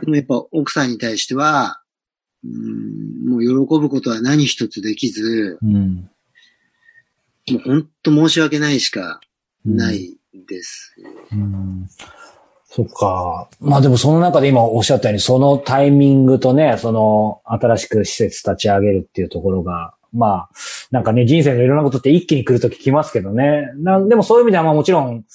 [0.01, 1.81] でもやっぱ奥さんに対しては、
[2.43, 6.09] うんもう喜ぶことは何一つできず、うん。
[7.51, 9.19] もう本当申し訳ないしか
[9.63, 10.17] ない
[10.47, 10.95] です。
[11.31, 11.87] うん。
[12.67, 13.47] そっか。
[13.59, 20.49] まあでもその中で今おっしゃったように、そのタイミングとね、その新しく施設立ち上げるっていうところが、まあ、
[20.91, 23.69] なんかね、人生のいろんなことって一気に来るとき来ますけどね。
[23.77, 25.25] なんでもそういう意味ではまあもちろん、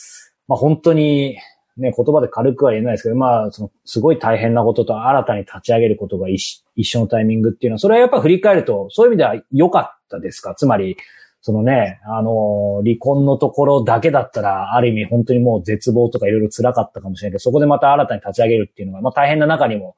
[0.49, 1.37] まあ本当に、
[1.77, 10.55] ね、言葉で軽くは言えないですけど、まあ、その、すごい大変なことと新たに立ち上げることが一一緒のタイミングっていうのは、それはやっぱ振り返ると、そういう意味では良かったですか？
[10.55, 10.97] つまり、
[11.43, 19.97] そのね、あの、離婚のところだけだったら、ある意味本当にもう絶望とかいろいろ辛かったかもしれないけど、そこでまた新たに立ち上げるっていうのが、まあ大変な中にも、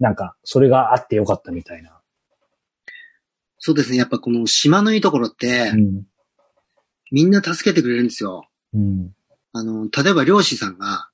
[0.00, 2.00] なんか、それがあってよかったみたいな。
[3.58, 3.96] そうですね。
[3.96, 6.02] やっぱこの島のいいところって、うん。
[7.12, 8.48] みんな助けてくれるんですよ。
[8.74, 9.14] うん。
[9.52, 11.10] あの、例えば漁師さんが、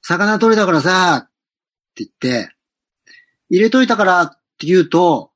[0.00, 1.30] 魚取れたからさ、っ
[1.94, 2.54] て言って、
[3.50, 5.29] 入れといたからって言うと、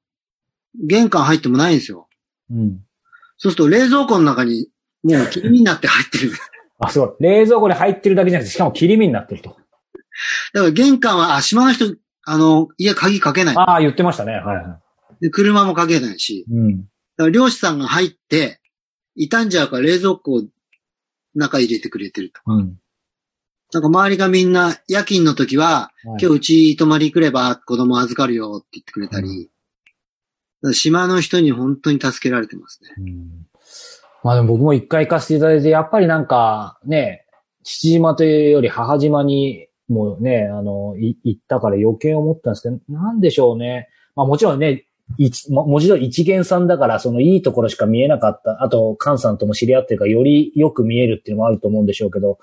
[0.87, 2.09] 玄関入ってもないんですよ。
[2.51, 2.81] うん。
[3.37, 4.69] そうすると冷蔵庫の中に
[5.05, 6.33] もう切り身になって入ってる。
[6.81, 7.11] あ、すごい。
[7.21, 9.51] 冷蔵庫に入ってるだけじゃなくて、しかも切り身になってると。
[10.53, 11.95] だから玄関は、あ、島の人、
[12.25, 13.57] あの、家鍵かけない。
[13.57, 14.33] ああ、言ってましたね。
[14.33, 14.81] はいは
[15.21, 16.41] で車もかけないし。
[16.41, 16.45] い。
[16.51, 16.81] うん。
[16.81, 16.87] だ
[17.19, 18.61] から漁師さんが入って、
[19.17, 20.43] 傷んじゃうから冷蔵庫を
[21.35, 22.41] 中入れてくれてると。
[22.47, 22.79] うん。
[23.73, 29.51] なんか周りがみんな夜勤の時は、今日うち泊まり来れば子供預かるよって言ってくれたり、
[30.73, 32.91] 島の人に本当に助けられてますね。
[34.23, 37.27] まあでも僕も一回行かせていただいて、やっぱりなんかね、
[37.63, 43.89] 父島というより母島にもね、あの、い行ったから余計思ったんですけど、なんでしょうね。
[44.17, 44.87] まあもちろんね、
[45.19, 48.63] 一、ももちろん一元さんだから、そのいいところしか見えなかった。
[48.63, 52.39] あと、菅さんとも知り合ってるから、よりよく見えるっていうのもあると思うんでしょうけど、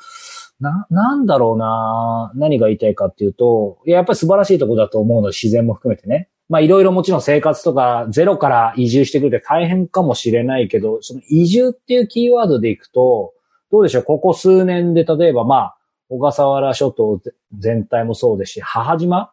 [0.60, 6.30] な、なんだろうな何が言いたいかっていうと、ややっぱり素晴らしいところだと思うの、自然も含めてね。
[6.52, 13.34] まあいろいろもちろん生活とかゼロから移住してくるって大変かもしれないけど、その移住っていうキーワードでいくと、
[13.72, 14.04] どうでしょう？
[14.04, 15.78] ここ数年で例えばまあ、
[16.10, 17.22] 小笠原諸島
[17.58, 19.32] 全体もそうですし、母島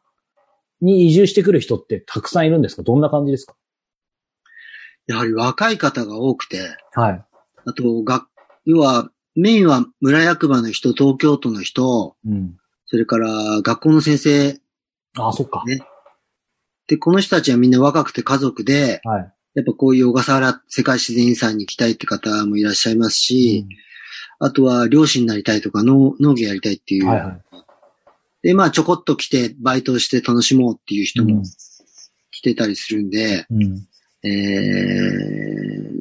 [0.80, 2.82] に移住してくる人ってたくさんいるんですか？
[2.82, 3.56] どんな感じですか？
[5.08, 6.58] やはり若い方が多くて、
[6.92, 7.24] はい。
[7.66, 8.26] あと、が、
[8.64, 12.56] 要は、メインは村役場の人、東京都の人、うん。
[12.86, 13.28] それから
[13.62, 14.60] 学校の先生。
[15.18, 15.64] あ、そっか。
[15.66, 15.80] ね
[16.88, 19.32] で、この人たちはみんな若くて家族で、はい。
[19.54, 23.66] やっぱこういう小笠原世界自然遺産に行きたいって方もいらっしゃいますし、
[24.38, 27.06] あとは漁師になりたいとか農農業やりたいっていう。
[27.06, 27.40] はいはい。
[28.42, 31.42] で、まあちょこっと来てバイトをして楽しもうっていう人うんも
[32.30, 33.84] 来てたりするんで、うん。
[34.22, 36.00] えー、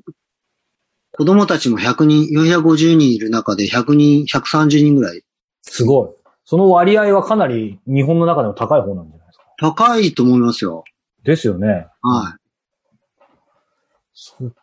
[1.13, 5.23] 子供たちも100人、450人いる中で100人、130人ぐらい。
[5.63, 6.09] すごい。
[6.45, 9.16] その割合はかなり日本の中でも高い方なんじゃない？
[9.16, 9.16] ですか。
[9.57, 10.83] 高いと思いますよ。
[11.23, 11.87] ですよね。
[12.01, 12.37] は
[14.13, 14.55] そうか。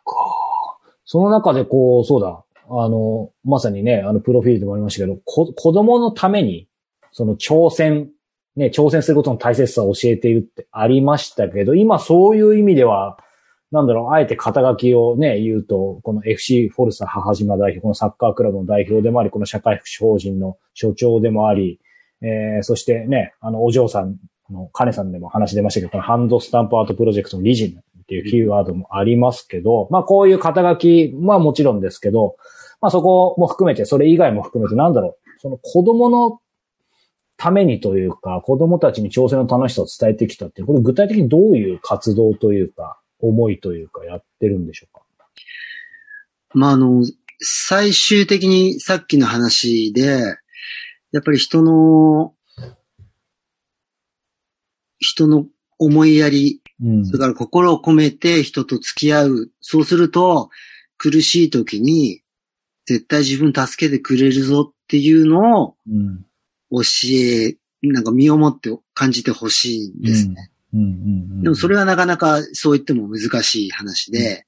[1.05, 2.43] その中でこう、そうだ。
[2.69, 6.67] あの、まさにね、あの、プロフィールでもありましたけど、こ子供のために、
[7.11, 8.09] その挑戦、
[8.55, 13.17] ね、挑戦することの大切さを教えているってありましたけど、今そういう意味では、
[13.71, 21.79] なんだろう、あえて肩書きをね、言うと、この FC フォルサ母島代表、このサッカークラブの代表でもあり、この社会福祉法人の所長でもあり、
[22.21, 24.17] えー、そしてね、あの、お嬢さん
[24.49, 32.35] あの、カネさんでも話出ましたけど、このハンドスタンプアートプロジェクトの理事っていうキーワードもありますけど、まあこういう肩書きはもちろんですけど、
[32.81, 36.39] まあそこも含めて、それ以外も含めて、なんだろう、その子供の
[37.37, 45.01] ためにというか、子供たちに挑戦の楽しさを伝えてきたっていう、これ具体的にどういう活動というか、思いというか、やってるんでしょうか？
[46.53, 47.03] まあ、あの、
[47.39, 50.37] 最終的にさっきの話で、
[51.11, 52.34] やっぱり人の、
[55.05, 55.45] 人の
[55.77, 59.51] 思いやり、うんそれから心を込めて人と付き合う。
[59.61, 60.49] そうすると、
[60.97, 62.21] 苦しい時に、
[62.85, 66.25] 絶対自分助けてくれるぞっていうのをうん。
[66.71, 66.81] 教
[67.13, 70.51] え、なんか身をもって感じてほしいんですね。
[71.41, 74.45] でもそれはなかなかそう言っても難しい話で、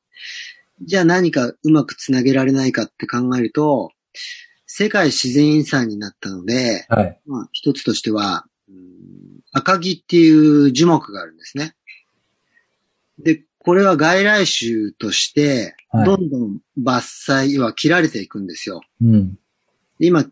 [0.81, 3.91] じゃあ何かうまくつなげられないかって考えると、
[4.65, 7.19] 世界自然遺産になったので、はい。
[7.25, 8.96] まあ一つとしては、うん
[9.57, 11.75] 赤木っていう樹木があるんですね。
[13.19, 18.81] で、これは外来種として、はいどんどん伐採、要は切られていくんですよ。
[19.01, 19.35] うん。
[19.99, 20.25] で今、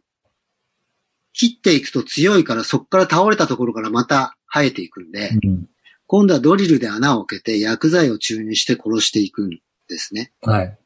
[1.33, 5.69] 切っていくと強いからそこから倒れたところからまた生えていくんで、うん。
[6.07, 9.49] 今度はドリルで穴を開けて薬剤を注入して殺していくん
[9.89, 10.31] ですね。
[10.41, 10.77] はい。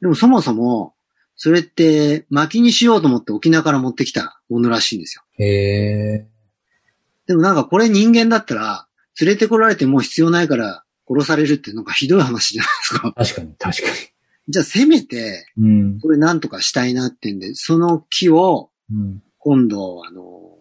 [0.00, 0.94] でもそもそも、
[1.36, 5.22] それって薪にしようと思って沖縄から持ってきたものらしいんですよ。
[5.38, 6.26] へえ。
[7.26, 8.86] でもなんかこれ人間だったら、
[9.20, 13.12] 連れてこられてもう必要ないから殺されるってなんかひどい話じゃないですか。
[13.12, 13.88] 確かに、確か
[14.48, 15.68] じゃあせめて、に。
[15.68, 16.00] うん。
[16.00, 19.22] これなんとかしたいなってんで、その木をうん。
[19.38, 20.56] 今度、あの、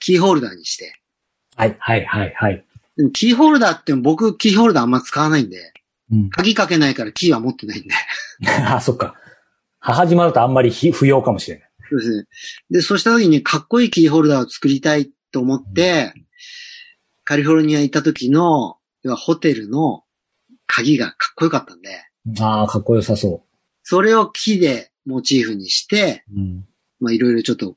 [0.00, 0.98] キーホルダーにして、
[1.56, 2.64] はい、はい、はい、はい。
[2.96, 5.72] でもキーホルダーって僕キーホルダーあんま使わないんで、
[6.12, 6.30] うん。
[6.30, 7.90] 鍵かけないからキーは持ってないんで。
[8.66, 9.14] あ、そっか。
[9.80, 11.63] 母島だとあんまりひ不要かもしれない。
[11.90, 12.24] そうですね。
[12.70, 16.12] で、そうした時にかっこいいキーホルダーを作りたいと思って、
[17.24, 20.04] カリフォルニア行った時の、要はホテルの
[20.66, 22.04] 鍵がかっこよかったんで、
[22.40, 23.42] ああ、かっこよさそ
[23.82, 26.40] それを木でモチーフにして、う。
[26.40, 26.64] うん。
[27.00, 27.76] まあいろいろちょっと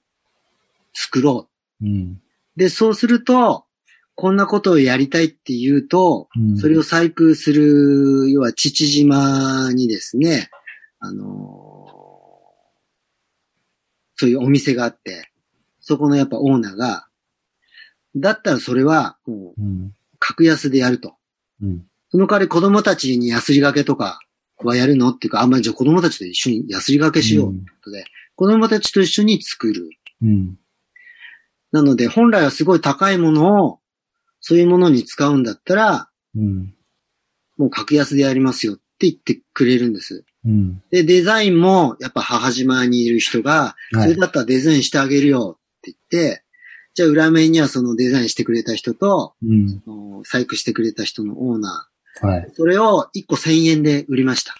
[0.93, 1.49] 作ろ
[1.81, 1.89] うん。
[1.89, 2.21] う。
[2.55, 3.65] で、そうすると、
[4.15, 10.49] こんなことをやりたいって言うと、うんそれを細工する、要は父島にですね、
[10.99, 11.76] あのー
[14.17, 15.31] そういうお店があって、
[15.79, 17.07] そこのやっぱオーナーが、
[18.15, 19.93] だったらそれはもううん。
[20.19, 21.15] 格安でやると。
[21.61, 21.85] うん。
[22.09, 24.19] その代わり子供たちに安りがけとか
[24.63, 29.89] はやるのっていうか、あんまりじゃあ子供たちと一緒に安りがけしようってことで、子供たちと一緒に作る。
[30.21, 30.57] うん。
[31.71, 33.79] なので、本来はすごい高いものを、
[34.39, 36.73] そういうものに使うんだったら、うん。
[37.57, 40.25] もう格安でやりますよって言ってくれるんです。
[40.47, 40.81] うん。
[40.89, 46.43] で、デザインも、やっぱ母島にいる人が、はいそれだったらデザインしてあげるよって言って、
[46.93, 49.81] じゃあ裏面にはそのデザインしてくれた人と、うん。
[49.85, 51.89] その細工してくれた人のオーナ
[52.21, 52.39] はい。
[52.49, 54.55] ー、それを1個1000円で売りました。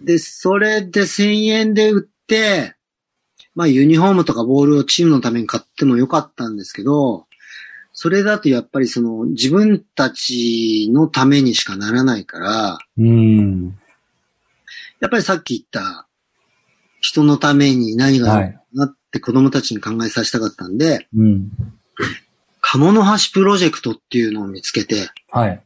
[0.00, 2.74] で、それで1000円で売って、
[3.54, 7.26] まあユニフォームとかボールをチームのために買ってもよかったんですけど、
[7.98, 13.78] それだとやっぱりその自分たちのためにしかならないから、うん。
[15.00, 16.06] やっぱりさっき言った
[17.00, 18.60] 人のために何がはい。
[18.74, 21.48] なって子供たちに考えさせたかったんで、うん。
[22.60, 25.62] 鴨の橋プロジェクトっていうのを見つけて、はい。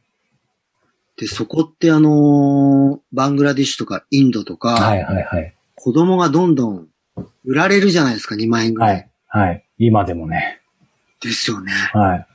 [1.16, 5.56] で、そこってあのーバングラディッシュとかインドとか、はいはいはい。
[5.74, 6.86] 子供がどんどん
[7.44, 8.86] 売られるじゃないですか、2万円ぐら。
[8.86, 9.04] はいい。
[9.26, 9.66] はい。
[9.78, 10.59] 今でもね。
[11.20, 11.72] ですよね。
[11.92, 12.26] はい。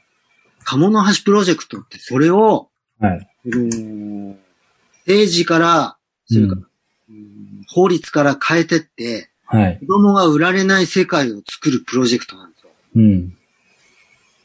[0.64, 3.28] 鴨の橋プロジェクトってそれを、はい。
[5.06, 5.98] 政治から、
[6.28, 6.68] それから、うん
[7.68, 9.80] 法律から変えてって、はい。
[9.80, 12.70] 子供が売られない世界を作るプロジェクトなんですよ。
[12.96, 13.38] うん。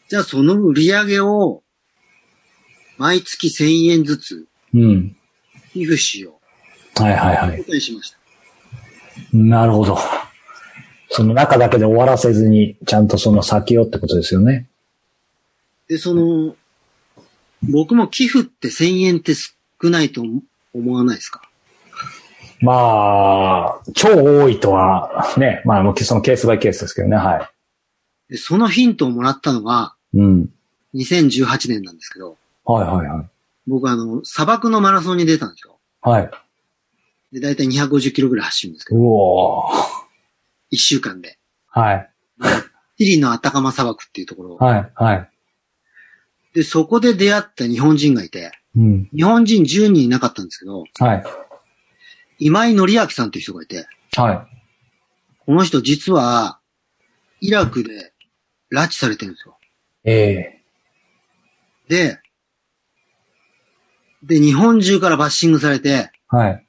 [0.09, 1.63] じゃあその売り上げを、
[2.99, 5.17] 毎月1000円ずつうん。
[5.73, 6.41] 寄付しよ
[6.97, 7.55] はいはいはう。
[7.55, 7.59] い。
[7.59, 8.19] ことにしました。
[9.33, 9.99] なるほど。
[11.13, 14.69] その中だけで終わらせずに、ちゃんとその先をってことですよね。
[15.89, 16.55] で、その、
[17.69, 19.51] 僕も寄付って1000円って少
[19.91, 20.23] ないと
[20.73, 21.43] 思わないですか？
[22.61, 27.51] まあ、超多いとは、ね、まあ、そのケースバイケースですけどね、は
[28.29, 30.19] で、そのヒントをもらったのがい。
[30.19, 30.51] うん。
[30.95, 33.27] 2018年なんですけど、はいはいはい。
[33.67, 35.79] 僕あの、砂漠のマラソンに出たんですよ。
[36.03, 36.31] はい。
[37.33, 40.00] で、だいたい250キロぐらい走るんですけうど、おー
[40.73, 41.39] 1週間で。
[41.67, 42.11] はい。
[42.99, 44.57] チリのアタカマ砂漠っていうところ。
[44.57, 44.93] はい。
[44.95, 45.31] はい。
[46.55, 49.09] で、そこで出会った日本人がいて、うん。
[49.15, 51.25] 日本人10人いなかったんですけど、はい。
[52.39, 53.87] 今井紀明さんっていう人がいて、
[54.17, 54.49] は
[55.47, 56.59] この人実は、
[57.41, 58.13] イラクで
[58.73, 59.59] 拉致されてるんですよ。
[60.05, 60.11] い。
[60.11, 60.63] え
[61.89, 62.21] で、
[64.23, 66.67] で、日本中からバッシングされて、えはい。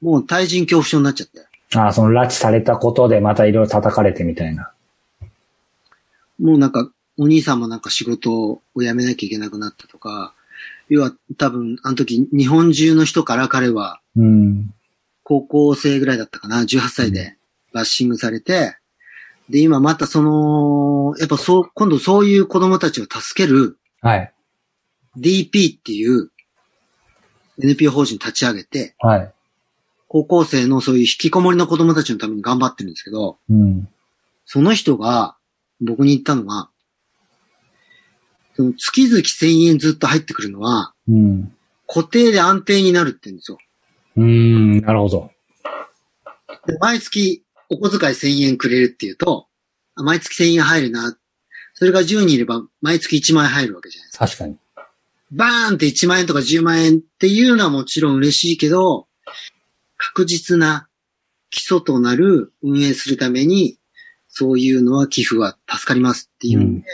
[0.00, 1.46] もう対人恐怖症になっちゃって。
[1.74, 4.72] ああ、その拉致されたことでまたいろいろ叩かれてみたいな。
[6.38, 10.34] もうなんか、お兄さんもなんか仕事を辞めなきゃいけなくなったとか、
[10.88, 14.74] 要は多分、あの時日本中の人から彼はうん。
[15.24, 17.36] 高校生ぐらいだったかな、18歳で
[17.72, 18.76] バッシングされて、
[19.48, 24.32] で、今またその、やっぱそう、今度そういう子供たちを助けるはい。
[25.16, 26.30] DP っていう
[27.62, 29.32] NPO 法人立ち上げて、はい。
[30.12, 33.88] 高校生のそういう引きこもりの子供たちのために頑張ってるんですけど、うん。
[34.44, 35.38] その人が
[35.80, 36.68] 僕に言ったのが、
[38.54, 41.56] その月々1000円ずっと入ってくるのはうん。
[41.88, 43.58] 固定で安定になるって言うんですよ。
[44.18, 44.80] うん。
[44.82, 45.30] なるほど。
[46.66, 49.46] で毎月お小遣い1000円くれるっていうと、
[49.94, 51.16] あ毎月1000円入るな。
[51.72, 54.26] それが10人いれば毎月1万円入るわけじゃないですか。
[54.26, 54.58] 確かに。
[55.30, 59.06] バーンって1万円とか10万円っていうのはもちろん嬉しいけど、
[60.04, 60.88] 確実な
[61.50, 63.78] 基礎となる運営するために、
[64.28, 66.86] そういうのは寄付は助かりますっていうんで、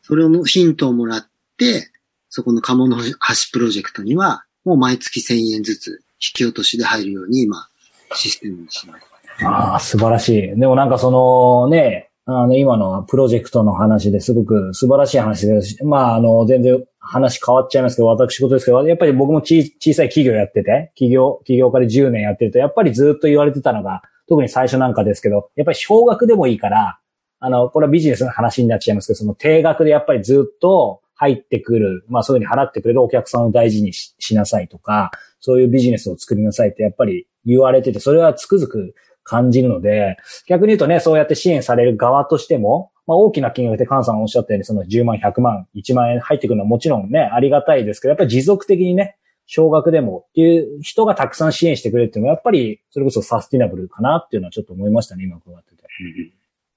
[0.00, 1.90] それのヒントをもらって、
[2.30, 3.12] そこの鴨の橋
[3.52, 7.68] プロジェクトには、もう毎月1000円ずつ引き落としで入るように今、
[8.14, 9.44] システムにします。
[9.44, 10.58] ああ、素晴らしい。
[10.58, 27.00] でもなんかそのね、あの今のプロジェクトの話ですごく素晴らしい話ですし、まああの全然話変わっちゃいますけど、私事ですけど、やっぱり僕もち小さい企業やってて、企業、企業家で10年やってると、やっぱりずっと言われてたのが、特に最初なんかですけど、やっぱり少額でもいいから、
[27.40, 35.10] あの、これはビジネスの話になっちゃいますけど、その定額でやっぱりずっと入ってくる、まあそういうふうに払ってくれるお客さんを大事にししなさいとか、
[35.40, 40.16] そういうビジネスを作りなさいってやっぱり言われてて、それはつくづく感じるので、
[40.46, 49.16] 逆に言うとね、そうやって支援される側としても、まあ大きな金額で菅さんおっしゃったように、その10万、100万、1万円入ってくるのはもちろんね、ありがたいですけど、やっぱり持続的にね、
[49.46, 55.82] 少額でもっていう人がたくさん支援してくれるっていうのは、やっぱりそれこそサスティナブルかなっていうのはちょっと思いましたね、今伺ってて。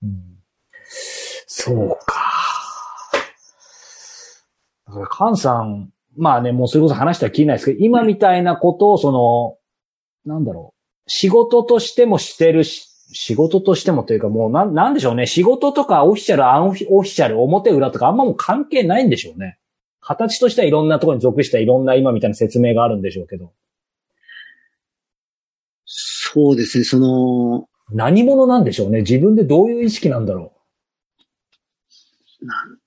[0.02, 0.40] うん、
[1.46, 2.16] そうか。
[4.88, 9.58] だから、カンさん、まあね、もうそれこそ話したらきりないですけど、今みたいなことを、その、
[10.26, 15.28] なんだろう、仕事としてもしてるし、仕事としてもというかもうなん、なんでしょうね。
[15.28, 19.60] 仕事とかオフィシャル、アンオフィシャル、表裏とかあんまもう関係ないんでしょうね。
[20.00, 23.54] 形としてはいろんなところに属したいろんな今みたいな説明があるんでしょうけど。
[25.86, 29.00] そうですね、その、何者なんでしょうね。
[29.02, 30.54] 自分でどういう意識なんだろ
[32.42, 32.78] なん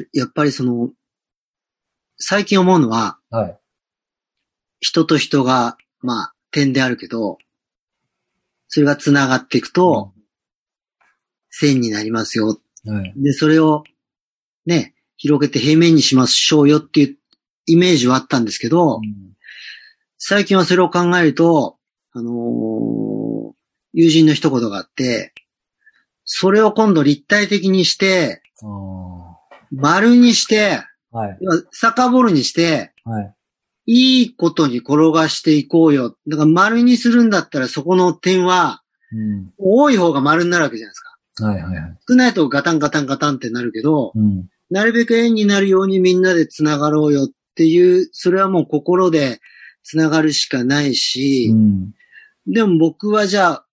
[0.00, 0.90] だやっぱりその、
[2.18, 3.36] 最近思うのは、う。
[3.36, 3.58] はい。
[4.80, 7.38] 人と人が、まあ、点であるけど、
[8.68, 10.12] それが繋がっていくと、
[11.50, 12.58] 線になりますよ。
[12.84, 13.12] はい。
[13.16, 13.84] で、それを、
[14.66, 17.16] ね、広げて平面にしましょうよっていう
[17.66, 19.00] イメージはあったんですけど、
[20.18, 21.78] 最近はそれを考えると、
[22.12, 23.26] あのー
[23.98, 25.32] 友人の一言があって、
[26.24, 28.42] それを今度立体的にして、
[29.72, 31.38] 丸にして、はい。
[31.40, 33.35] 要は遡るにして、はい。
[33.86, 36.16] いいことに転がしていこうよ。
[36.26, 38.82] だから丸にするんだったらそこの点は、
[39.12, 39.52] うん。
[39.56, 41.46] 多い方が丸になるわけじゃないですか。
[41.46, 41.98] はいはいはい。
[42.08, 44.48] 少ないとガタンガタンガタンってなるけど、うん。
[44.70, 49.40] なるべく円になるようにみんなで繋がろうよっていう、それはもう心で
[49.84, 51.94] 繋がるしかないし、うん。
[52.48, 53.66] でも僕はじゃあ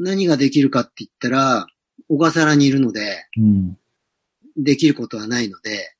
[0.00, 1.66] 何ができるかって言ったら、
[2.08, 3.78] 小笠原にいるので、うん。
[4.56, 5.95] できることはないので、うん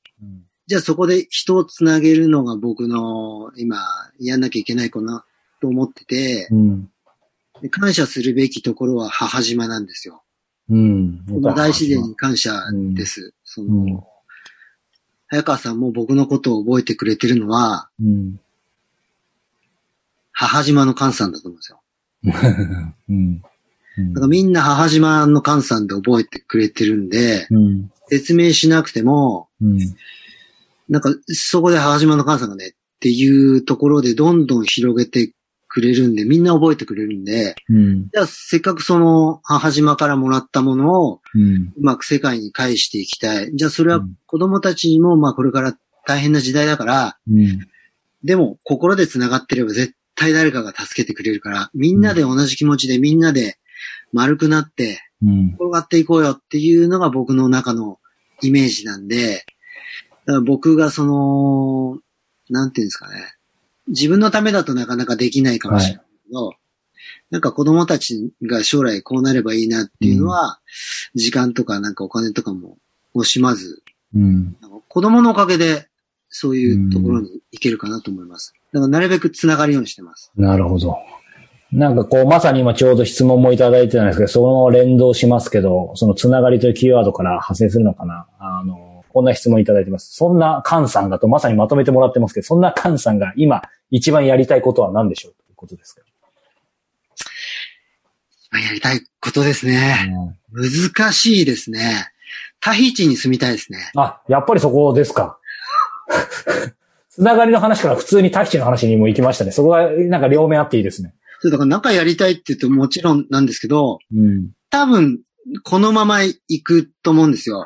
[0.66, 3.78] じゃあそこで人をつなげるのが僕の今
[4.18, 5.24] やんなきゃいけないかな
[5.60, 6.90] と思ってて、うん。
[7.62, 10.22] で感謝するべきところは母島なんですよ。
[10.68, 11.24] うん。
[11.28, 12.60] この大自然に感謝
[12.94, 13.32] です。
[13.44, 14.00] その、うん
[15.28, 18.40] 早川さんも僕のことを覚えてくれてるのは、うん。
[20.32, 21.80] 母島の菅さんだと思うんですよ。
[23.08, 23.40] うん。
[23.40, 23.48] だ
[24.14, 27.90] からみんな母島の菅さんで覚えてくれてるんで、うん。
[28.08, 29.78] 説明しなくても、うん。
[30.88, 35.32] なんかそこで母島の菅さんがねっていうところでどんどん広げて
[35.68, 38.08] くれるんで、みんな覚えてくれるんで、うん。
[38.08, 43.54] じゃあせっかくその母島からもらったものをうまく世界に返していきたい。
[43.54, 45.76] じゃあそれはうん子供たちにもまあこれから
[46.06, 47.58] 大変な時代だから、うん。
[48.24, 53.58] でも心で繋がってれば絶対誰かが助けてくれるから、みんなで同じ気持ちでみんなで
[54.12, 55.54] 丸くなってうん。
[55.58, 57.98] 転がっていこうよっていうのが僕の中の
[58.42, 59.44] イメージなんで、
[60.44, 61.98] 僕がその、
[62.50, 63.14] なんていうんですかね。
[63.88, 66.52] 自分のためだとなかなかできないかもしれないけど、
[67.30, 70.60] なんか子供たちが将来こうなればいいなっていうのは、
[71.14, 72.78] 時間とかなんかお金とかも
[73.14, 73.82] 惜しまず、
[74.14, 74.56] うん。
[74.88, 75.88] 子供のおかげで
[76.28, 78.54] そういうところに行けるかなと思います。
[78.72, 80.32] だからなるべく繋がるようにしてます。
[80.36, 80.96] なるほど。
[81.72, 88.85] なんかこう、まさに今ちょうど質問もいただいてたんですけど、その連動しますけど、そのつながりというキーワードから派生するのかなあの、
[89.16, 90.14] こんな質問いただいてます。
[90.14, 96.02] そんなカンさんがとまさにまとめてもらってますけど、そんなカンさんが今一番やりたいことは何でしょうということですか、
[98.50, 100.14] まあやりたいことですね。
[100.52, 102.08] 難しいですね。
[102.60, 103.90] タヒチに住みたいですね。
[103.96, 105.38] あ、やっぱりそこですか。
[107.08, 109.50] つながりの話から普通にタヒチの話にも行きましたね。
[109.50, 111.14] そこがなんか両面あっていいですね。
[111.40, 114.50] そうだから仲やりたいって言うともちろんなんですけど、うん。
[114.68, 115.20] 多分、
[115.62, 117.64] このまま行くと思うんですよ。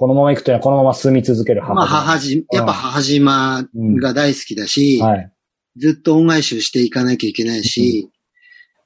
[0.00, 3.68] このまま行くとこのまま住み続ける母まあ、母島、やっぱ母島
[4.00, 5.30] が大好きだし、はい。
[5.76, 8.08] ずっと恩返しをしていかなきゃいけないし、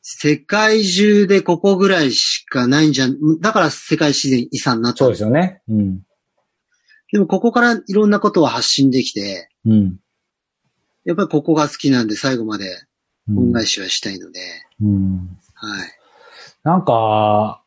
[0.02, 5.62] 世界中でここぐらいしかないんじゃん、だから世界自然遺産になったそうですよね。
[5.68, 6.00] うん。
[7.12, 10.00] でもここからいろんなことを発信できて、うん。
[11.04, 12.66] やっぱりここが好きなんで最後まで
[13.28, 14.40] うん恩返しはしたいので、
[14.82, 15.38] うん。
[15.54, 15.88] はい。
[16.64, 17.63] なんか、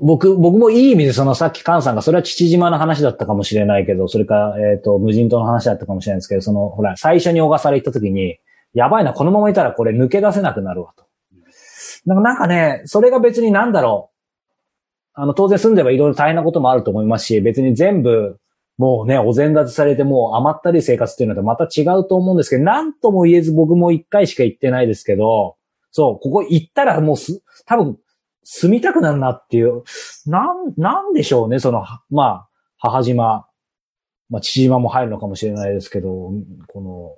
[0.00, 8.38] 僕、僕もいい意味でそのさっき菅さんがそれは父島の話だったかもしれないけど、それか、えっ、と、無人島の話だったかもしれないですけど、その、ほら、最初に小笠原行った時に、
[8.74, 11.06] やばいな、このままいたらこれ抜け出せなくなるわと。
[12.06, 15.20] なんかなんかね、それが別になんだろう。
[15.20, 18.38] あの、当然住んでばいろいろ大変なこともあると思いますし、別に全部、
[18.76, 25.56] もうね、お膳立てされてもう余ったり生活っていうのとまた違うと思うんですけど、なんとも言えず僕も一回しか行ってないですけど、
[25.90, 27.98] そう、ここ行ったらもうす、多分、
[28.50, 29.82] 住みたくなるなっていう、
[30.26, 32.48] なん、なんでしょうね、その、はまあ、
[32.78, 33.46] 母島、
[34.30, 36.32] まあ、父島も入るのかもしれないですけど、
[36.68, 37.16] この、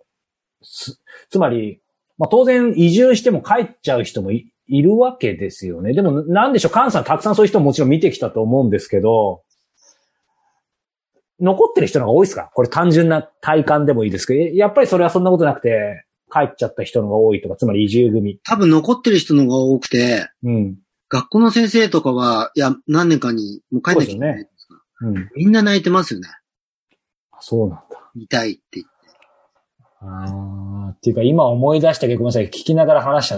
[0.62, 0.98] つ、
[1.30, 1.80] つまり、
[2.18, 5.92] まあ当然移住しても帰っちゃう人もいいるわけですよね。
[5.94, 9.42] でもなんでしょう、菅さんたくさんそういう人ももちろん見てきたと思うんですけど、
[11.40, 12.50] 残ってる人の方が多いですか？
[12.54, 18.38] これ単純な体感でもいいですけど、やっぱりそれはそんなことなくて、帰っちゃった人の方が多いとか、つまり移住組。
[18.44, 20.76] 多分残ってる人の方が多くて、うん。
[21.10, 24.74] 学校の先生とかは、いや、何年かにもう帰んなきゃいけないですか。
[25.02, 25.30] うん。
[25.36, 26.28] みんな泣いてますよね。
[27.40, 27.84] そうなんだ。
[28.14, 28.90] 痛いって言って。
[30.02, 32.46] あーっていうか今思い出したけど、ごめんなさい。
[32.46, 33.36] 聞きながら話挟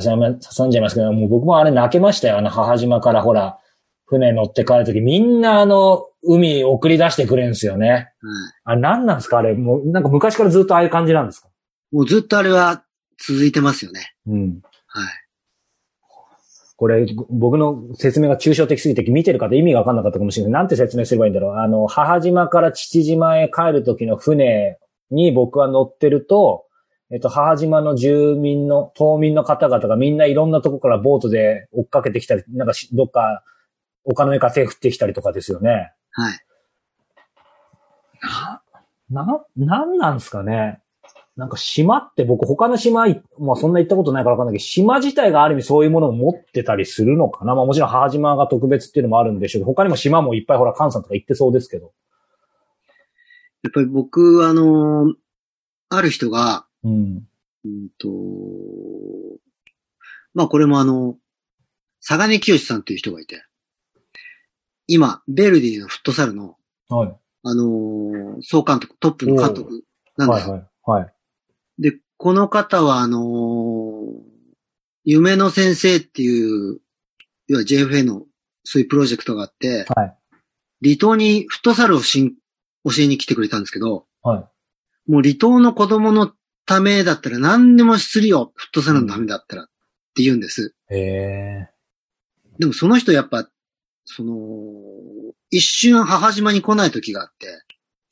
[0.66, 2.38] んじゃいますけど、もう僕もあれ泣けましたよ。
[2.38, 3.58] あの母島からほら、
[4.06, 7.88] 船乗って帰るとき、みんなあの、海送り出してくれるんですよね。
[7.88, 8.10] はい。
[8.64, 9.38] あれ何なんですか？
[9.38, 11.48] あれ、もうなんか昔からずっとああいう感じなんですか？
[11.90, 12.84] もうずっとあれは
[13.18, 14.14] 続いてますよね。
[14.26, 14.60] うん。
[14.86, 15.08] はい。
[16.82, 20.52] これ、僕の説明が抽象的すぎて見てる方意味がわかんなかったかもしれない。
[20.52, 21.54] なんて説明すればいいんだろう。
[21.58, 24.80] あの、母島から父島へ帰る時の船
[25.12, 26.66] に僕は乗ってると、
[27.12, 33.44] えっと、母島の住民の、島民の方々がみんないろんなとこからボートで追っかけてきたり、なんかしどっか、
[34.02, 35.92] 丘の上から手振ってきたりとかですよね。
[36.10, 36.44] はい。
[39.08, 40.81] な、なんなんですかね。
[41.42, 47.56] なんか島って僕他の島い、まあそんな行ったことないからわかんないけど、島自体がある意味そういうものを持ってたりするのかな。
[47.56, 51.92] まあもちろん母島が特別っていうのもあるんでしょうけど、他にも島もいっぱいほら、関さんとか行ってそうですけど。
[53.64, 55.14] やっぱり僕、あのー
[55.88, 57.26] ある人が、うん。
[57.64, 58.08] うんと、
[60.34, 61.16] まあこれもあの、
[62.06, 63.44] 佐賀根清さんっていう人がいて、
[64.86, 66.56] 今、ベルディのフットサルの、
[66.88, 67.16] はい。
[67.42, 69.82] あのー総監督、トップの監督
[70.16, 70.52] なんですよ。
[70.52, 71.00] はいはい。
[71.02, 71.14] はい。
[71.78, 74.32] で、この方はあのー
[75.04, 76.80] 夢の先生っていう、
[77.48, 78.22] 要は JFA の
[78.64, 80.16] そういうプロジェクトがあって、はい。
[80.82, 82.32] 離島にフットサルをしん
[82.84, 84.48] 教えに来てくれたんですけど、は
[85.06, 85.10] い。
[85.10, 86.32] もう離島の子供の
[86.66, 89.66] ためだったら何でもするよ、フットサルのためだったらっ
[90.14, 90.74] て言うんです。
[90.90, 91.70] へえ。
[92.58, 93.48] でもその人やっぱ、
[94.04, 94.34] その、
[95.50, 97.48] 一瞬母島に来ない時があって、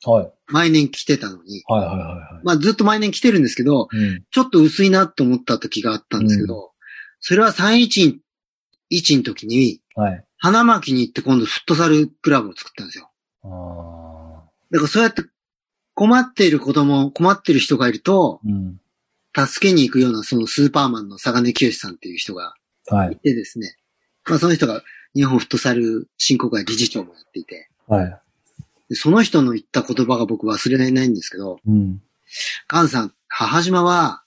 [0.09, 0.31] はい。
[0.47, 3.97] 毎年来てたのに、はいはいはいはまあずっと毎年来てるんですけど、い。
[3.97, 4.23] うん。
[4.31, 6.71] ちょっと薄いなと思った時があったんですけど、
[7.19, 8.19] それは311
[9.17, 10.25] の時に、はい。
[10.37, 13.11] 花巻に行って今度フットサルクラブを作ったんですよ。
[13.43, 15.23] あだからそうやって
[15.93, 18.77] 困っている子供、困っている人がいると、ーうん。
[19.33, 22.53] 助けに行くようなそのスーパーマンの佐賀根清さんっていう人が
[22.87, 23.15] はいい。
[23.17, 23.77] てですね、
[24.27, 24.81] まあその人が
[25.13, 28.20] 日本フットサル振興会理事長もやっていて、はい。
[28.91, 32.01] でその人の言った言葉が僕忘れられないんですけど、うん。
[32.67, 34.21] カンさん、母島は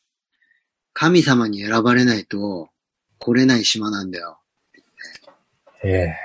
[0.95, 2.71] 神様に選ばれないと
[3.19, 4.39] 来れない島なんだよ。
[5.83, 6.17] へえ。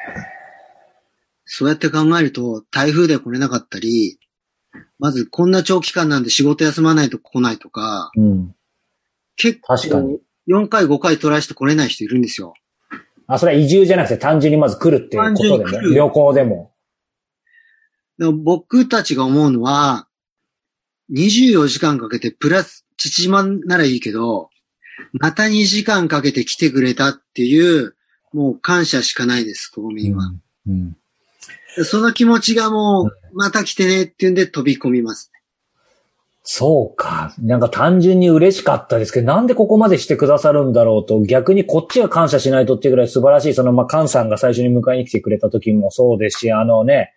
[1.44, 4.22] そうやって考えると、台風で来れなかったり、
[4.99, 8.56] まずこんな長期間なんで仕事休まないと来ないとか、うん。
[9.36, 12.53] 結確かに構4回5回トライして来れない人いるんですよ。
[13.28, 15.94] あ、それは移住じゃなくて単純にまず来るっていうことでね。
[15.94, 16.72] 旅行でも。
[18.20, 20.08] でも僕たちが思うのは、
[21.12, 24.50] 24時間かけてプラス、父島ならいいけど、
[25.14, 27.96] また2時間かけて来てくれたっていう、
[28.34, 30.34] もう感謝しかないです、島民は。
[30.68, 30.98] うん。
[31.86, 35.32] その気持ちがもう、また来てねっていうんで飛び込みます。
[36.44, 37.34] そうか。
[37.40, 47.14] なんか単純に嬉しかったですけど、なんでここまでしてくださるんだろうと、逆にこっちが感謝しないとっていうぐらい素晴らしい、その、まあ、カンさんが最初に迎えに来てくれた時もそうですし、あのね、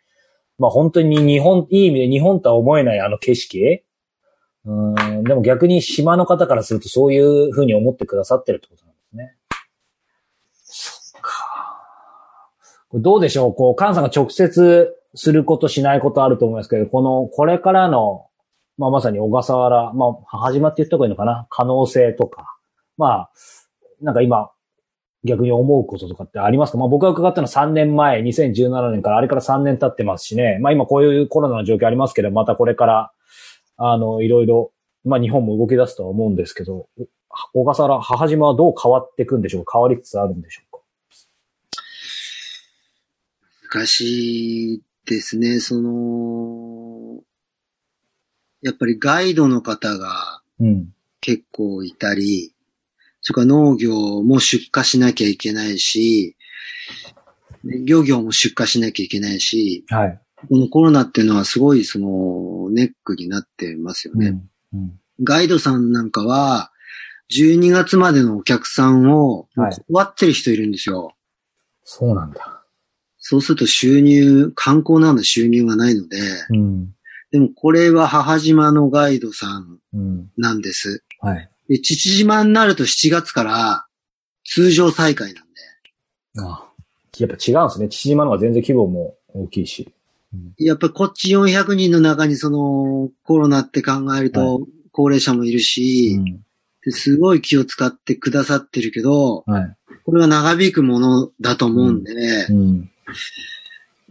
[0.58, 3.82] まあ、本当に日本、いい意味で日本とは思えないあの景色
[4.64, 9.36] うん、でも逆に島の方からするとそういうふうに思ってくださってるってことなんですね。
[10.52, 11.32] そっか。
[12.94, 13.54] どうでしょう？
[13.54, 18.28] こう、カンさんが直接することしないことあると思いますけど、この、これからの、
[18.78, 21.48] まあまさに小笠原、まあ、始まって言った方がいいのかな？
[21.50, 22.56] 可能性とか。
[22.96, 23.30] まあ、
[24.00, 24.51] なんか今、
[25.24, 26.78] 逆に思うこととかってありますか？
[26.78, 30.58] まあ僕が伺ったのは3年前、2017年から、あれから3年経ってますしね。
[30.60, 33.12] まあ今こういうコロナの状況ありますけど、またこれから、
[33.76, 34.72] あの、いろいろ、
[35.04, 36.88] まあ日本も動き出すとは思うんですけど、
[37.54, 39.78] 小笠原、母島はどう変わっていくんでしょうか？
[39.78, 40.82] 変わりつつあるんでしょうか？
[43.78, 47.20] 難しいですね、その、
[48.60, 50.88] やっぱりガイドの方がうん。
[51.24, 52.51] 結構いたり、
[53.22, 56.36] それから農業も出荷しなきゃいけないし、
[57.64, 60.20] ね漁業も出荷しなきゃいけないし、はい。
[60.48, 64.40] このコロナっていうのはすごいそのネックになってますよね。
[64.72, 64.80] うん。
[64.80, 65.00] うん。
[65.22, 66.72] ガイドさんなんかは、
[67.32, 69.48] 12月までのお客さんを
[69.86, 71.14] 断ってる人いるんですよ。
[71.84, 72.62] そうなんだ。
[73.18, 76.18] そうすると収入、観光なの収入がないので、
[76.50, 76.94] うん。
[77.30, 79.78] でもこれは母島のガイドさん。
[80.36, 81.04] なんです。
[81.20, 81.51] はい。
[81.72, 83.86] で、父島になると7月から
[84.44, 85.50] 通常再開なんで、
[86.38, 86.68] あ
[87.18, 87.88] やっぱ違うんですね。
[87.88, 89.90] 父島の方が全然規模も大きいし。
[90.58, 96.44] やっぱりこっち400人の中にそのコロナって考えると高齢者もいるし、うん。
[96.84, 99.76] ですごい気を使ってくださってるけど、はい。
[100.04, 102.12] これは長引くものだと思うんで、
[102.50, 102.90] うん。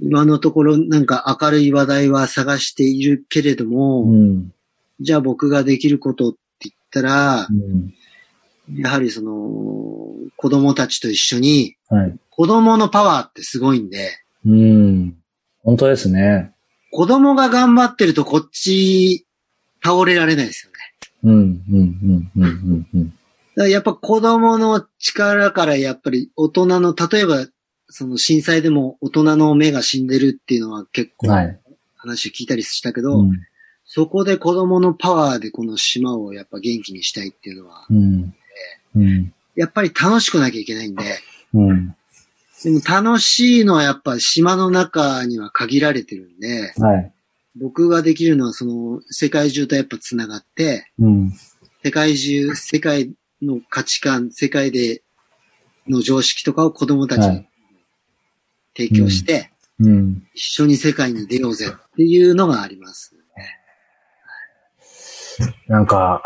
[0.02, 4.52] 今のところなんか明るい話題は探しているけれども、うん。
[5.00, 6.36] じゃあ僕ができること
[6.92, 7.94] ったらう、ん。
[8.82, 9.32] やはりその、
[10.36, 12.18] 子供たちと一緒に、はい。
[12.30, 14.12] 子供のパワーってすごいんで、
[14.46, 15.18] うん。
[15.64, 16.52] 本当ですね。
[16.92, 19.26] 子供が頑張ってるとこっち
[19.84, 20.78] 倒れられないですよね。
[21.24, 21.34] うん。
[21.34, 22.00] うん。
[22.04, 22.32] うん。
[22.36, 22.88] うん。
[23.58, 23.70] うん。
[23.70, 27.46] やっぱ子供の力からやっぱり大人の、例えば
[27.90, 31.60] その震災でも大人の目が死んでるっていうのは結構はい。
[31.98, 33.32] 話を聞いたりしたけど、うん。
[33.94, 38.34] そこで子供のパワーでこの島をやっぱ元気にしたいっていうのは、うん。
[38.96, 39.34] うん。
[39.54, 41.04] やっぱり楽しくなきゃいけないんで、
[41.54, 41.94] うん。
[42.64, 47.12] でも楽しいのはやっぱ島の中には限られてるんで、はい。
[47.60, 51.34] 僕ができるのはその世界中とやっぱ繋がって、うん。
[51.84, 53.12] 世界中、世界
[53.42, 55.02] の価値観、世界で
[55.90, 57.48] の常識とかを子供たちにはい
[58.74, 59.52] 提供して、
[59.82, 60.24] うん。
[60.34, 63.21] 一緒に世界に出ようぜっていうのがあります。
[65.68, 66.24] なんか、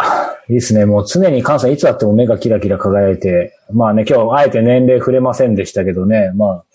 [0.48, 0.86] いいですね。
[0.86, 6.66] もう常に関西いつあっても目がキラキラ輝いて、まあね、今日あえて年齢触れませんでしたけどね、まあ、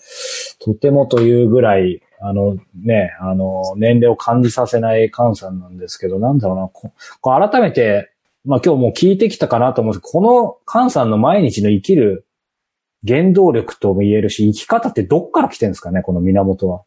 [0.59, 8.11] とてもというぐらい、あのね、あの、年齢を感じさせない菅さんなんですけど、なんだろうな、ここ改めて、
[8.45, 12.25] まあ今日もう聞いてきたかなと思うんですけど、この菅さんの毎日の生きる
[13.07, 16.83] 原動力とも言えるし、生き方ってどっから来てるんですかね、この源は。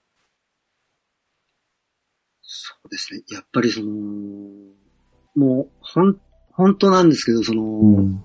[2.43, 3.23] そうですね。
[3.31, 3.89] やっぱりその、
[5.35, 6.17] もう、ほん、
[6.53, 8.25] 本当なんですけど、その、ん。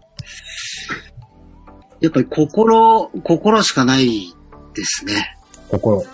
[2.01, 4.33] やっぱり心、心しかない
[4.73, 5.37] ですね。
[5.69, 6.05] 心。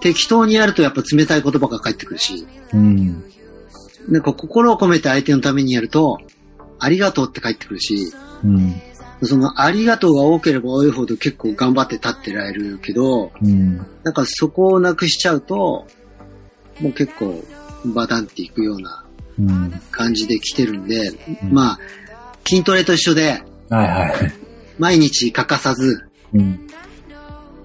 [0.00, 3.24] 適当にやるとやっぱ冷たい言葉が返ってくるし、うん。
[4.08, 6.18] なんか心を込めて相手のためにやると、
[6.78, 8.12] ありがとうって返ってくるし、
[8.44, 8.80] うん。
[9.22, 13.78] そのありがとうが多ければ多いほど結構頑張って立ってられるけど、うん。
[14.04, 15.86] なんかそこをなくしちゃうと、
[16.80, 17.42] もう結構
[17.86, 19.05] バタンっていくようなうん。
[19.90, 21.10] 感じで来てるんで、
[21.42, 21.78] うんまあ、
[22.46, 24.32] 筋トレと一緒で、はいはい。
[24.78, 26.66] 毎日欠かさず、うん。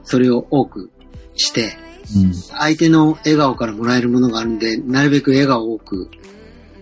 [0.03, 0.91] それを多く
[1.35, 1.77] して、
[2.15, 2.33] うん。
[2.33, 6.11] 相手の笑顔からもらえるものがあるんで、なるべく笑顔を多く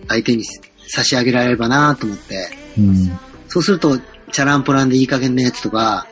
[0.08, 0.44] 相手に
[0.88, 2.48] 差し上げられればなと思って、
[2.78, 3.18] うん。
[3.48, 3.98] そうすると、
[4.32, 6.06] チャランポランでいい加減なやつとか、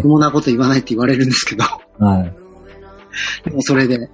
[0.00, 1.64] こんなこと言わないって言われるんですけど、
[1.98, 2.32] はい。
[3.44, 4.10] でもそれで、言っ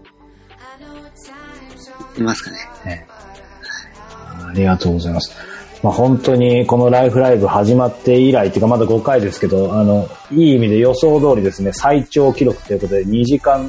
[2.15, 2.51] てますか
[2.85, 3.07] ね。
[4.53, 5.33] ねありがとうございます。
[5.83, 13.69] まあ、本当にこのライフライブ始まって以来っていうかまだ5回ですけど、あの、いい意味で予想通りですね、最長記録ということで2時間、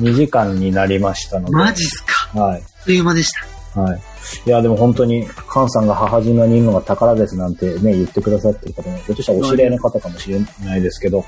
[0.00, 1.52] 2時間になりましたので。
[1.56, 2.38] マジっすか？
[2.38, 2.62] はい。
[2.84, 3.32] という間でし
[3.74, 3.80] た。
[3.80, 4.00] はい。
[4.46, 11.24] いや、でも本当に、菅さんが母島にいるのが宝ですなんてね、言ってくださってる方も、ひょっとしたらお知り合いの方かもしれないですけど、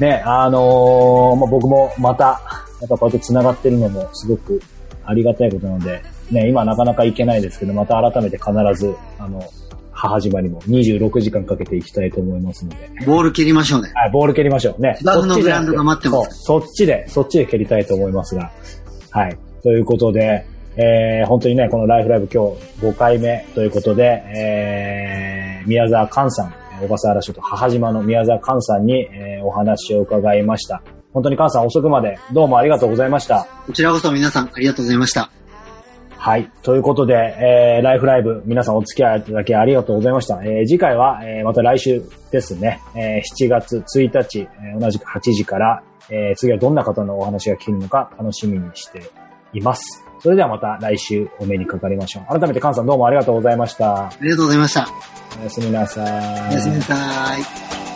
[0.00, 2.40] ね、あのーまあ、僕もまた、
[2.80, 4.60] やっぱこうやって繋がってるのもすごく
[5.04, 9.42] ありがたいことなので、ね、今なかなか行けないですけど、また改めて必ず、あの、
[9.92, 13.90] 母島にも26時間かけて行きたいと思いますので、ボール蹴りましょうね。
[13.94, 14.96] はい、ボール蹴りましょうね。
[14.98, 18.52] 芝生のグラウンドが待ってますそう、そっちで、そっちで蹴りたいと思いますが。
[19.10, 19.38] はい。
[19.62, 20.46] ということで、
[20.76, 24.04] えー、本当にね、このライフライブ今日5回目ということで、
[24.36, 30.80] えー、宮沢寛さん、小笠原諸島母島の宮沢寛さんに、えー、お話を伺いました。
[31.12, 33.48] 本当に寛さん遅くまでどうもありがとうございました。
[33.66, 35.37] こちらこそ皆さんありがとうございました。
[36.18, 36.50] はい。
[36.62, 40.42] ということで、えー、ライフライブ、皆さんお付き合いいただきありがとうございました。
[40.42, 42.80] えー、次回は、えー、また来週ですね。
[42.96, 49.02] えー、7月1日、えー同じく8時から、えー、次はどんな方のお話が聞けるのか楽しみにして
[49.52, 50.04] います。
[50.20, 52.26] それではまた来週お目にかかりましょう。
[52.26, 54.08] 改めて菅さんどうもありがとうございました。
[54.08, 54.88] ありがとうございました。
[55.40, 56.50] おやすみなさい。
[56.50, 56.94] おやすみなさ
[57.38, 57.87] い。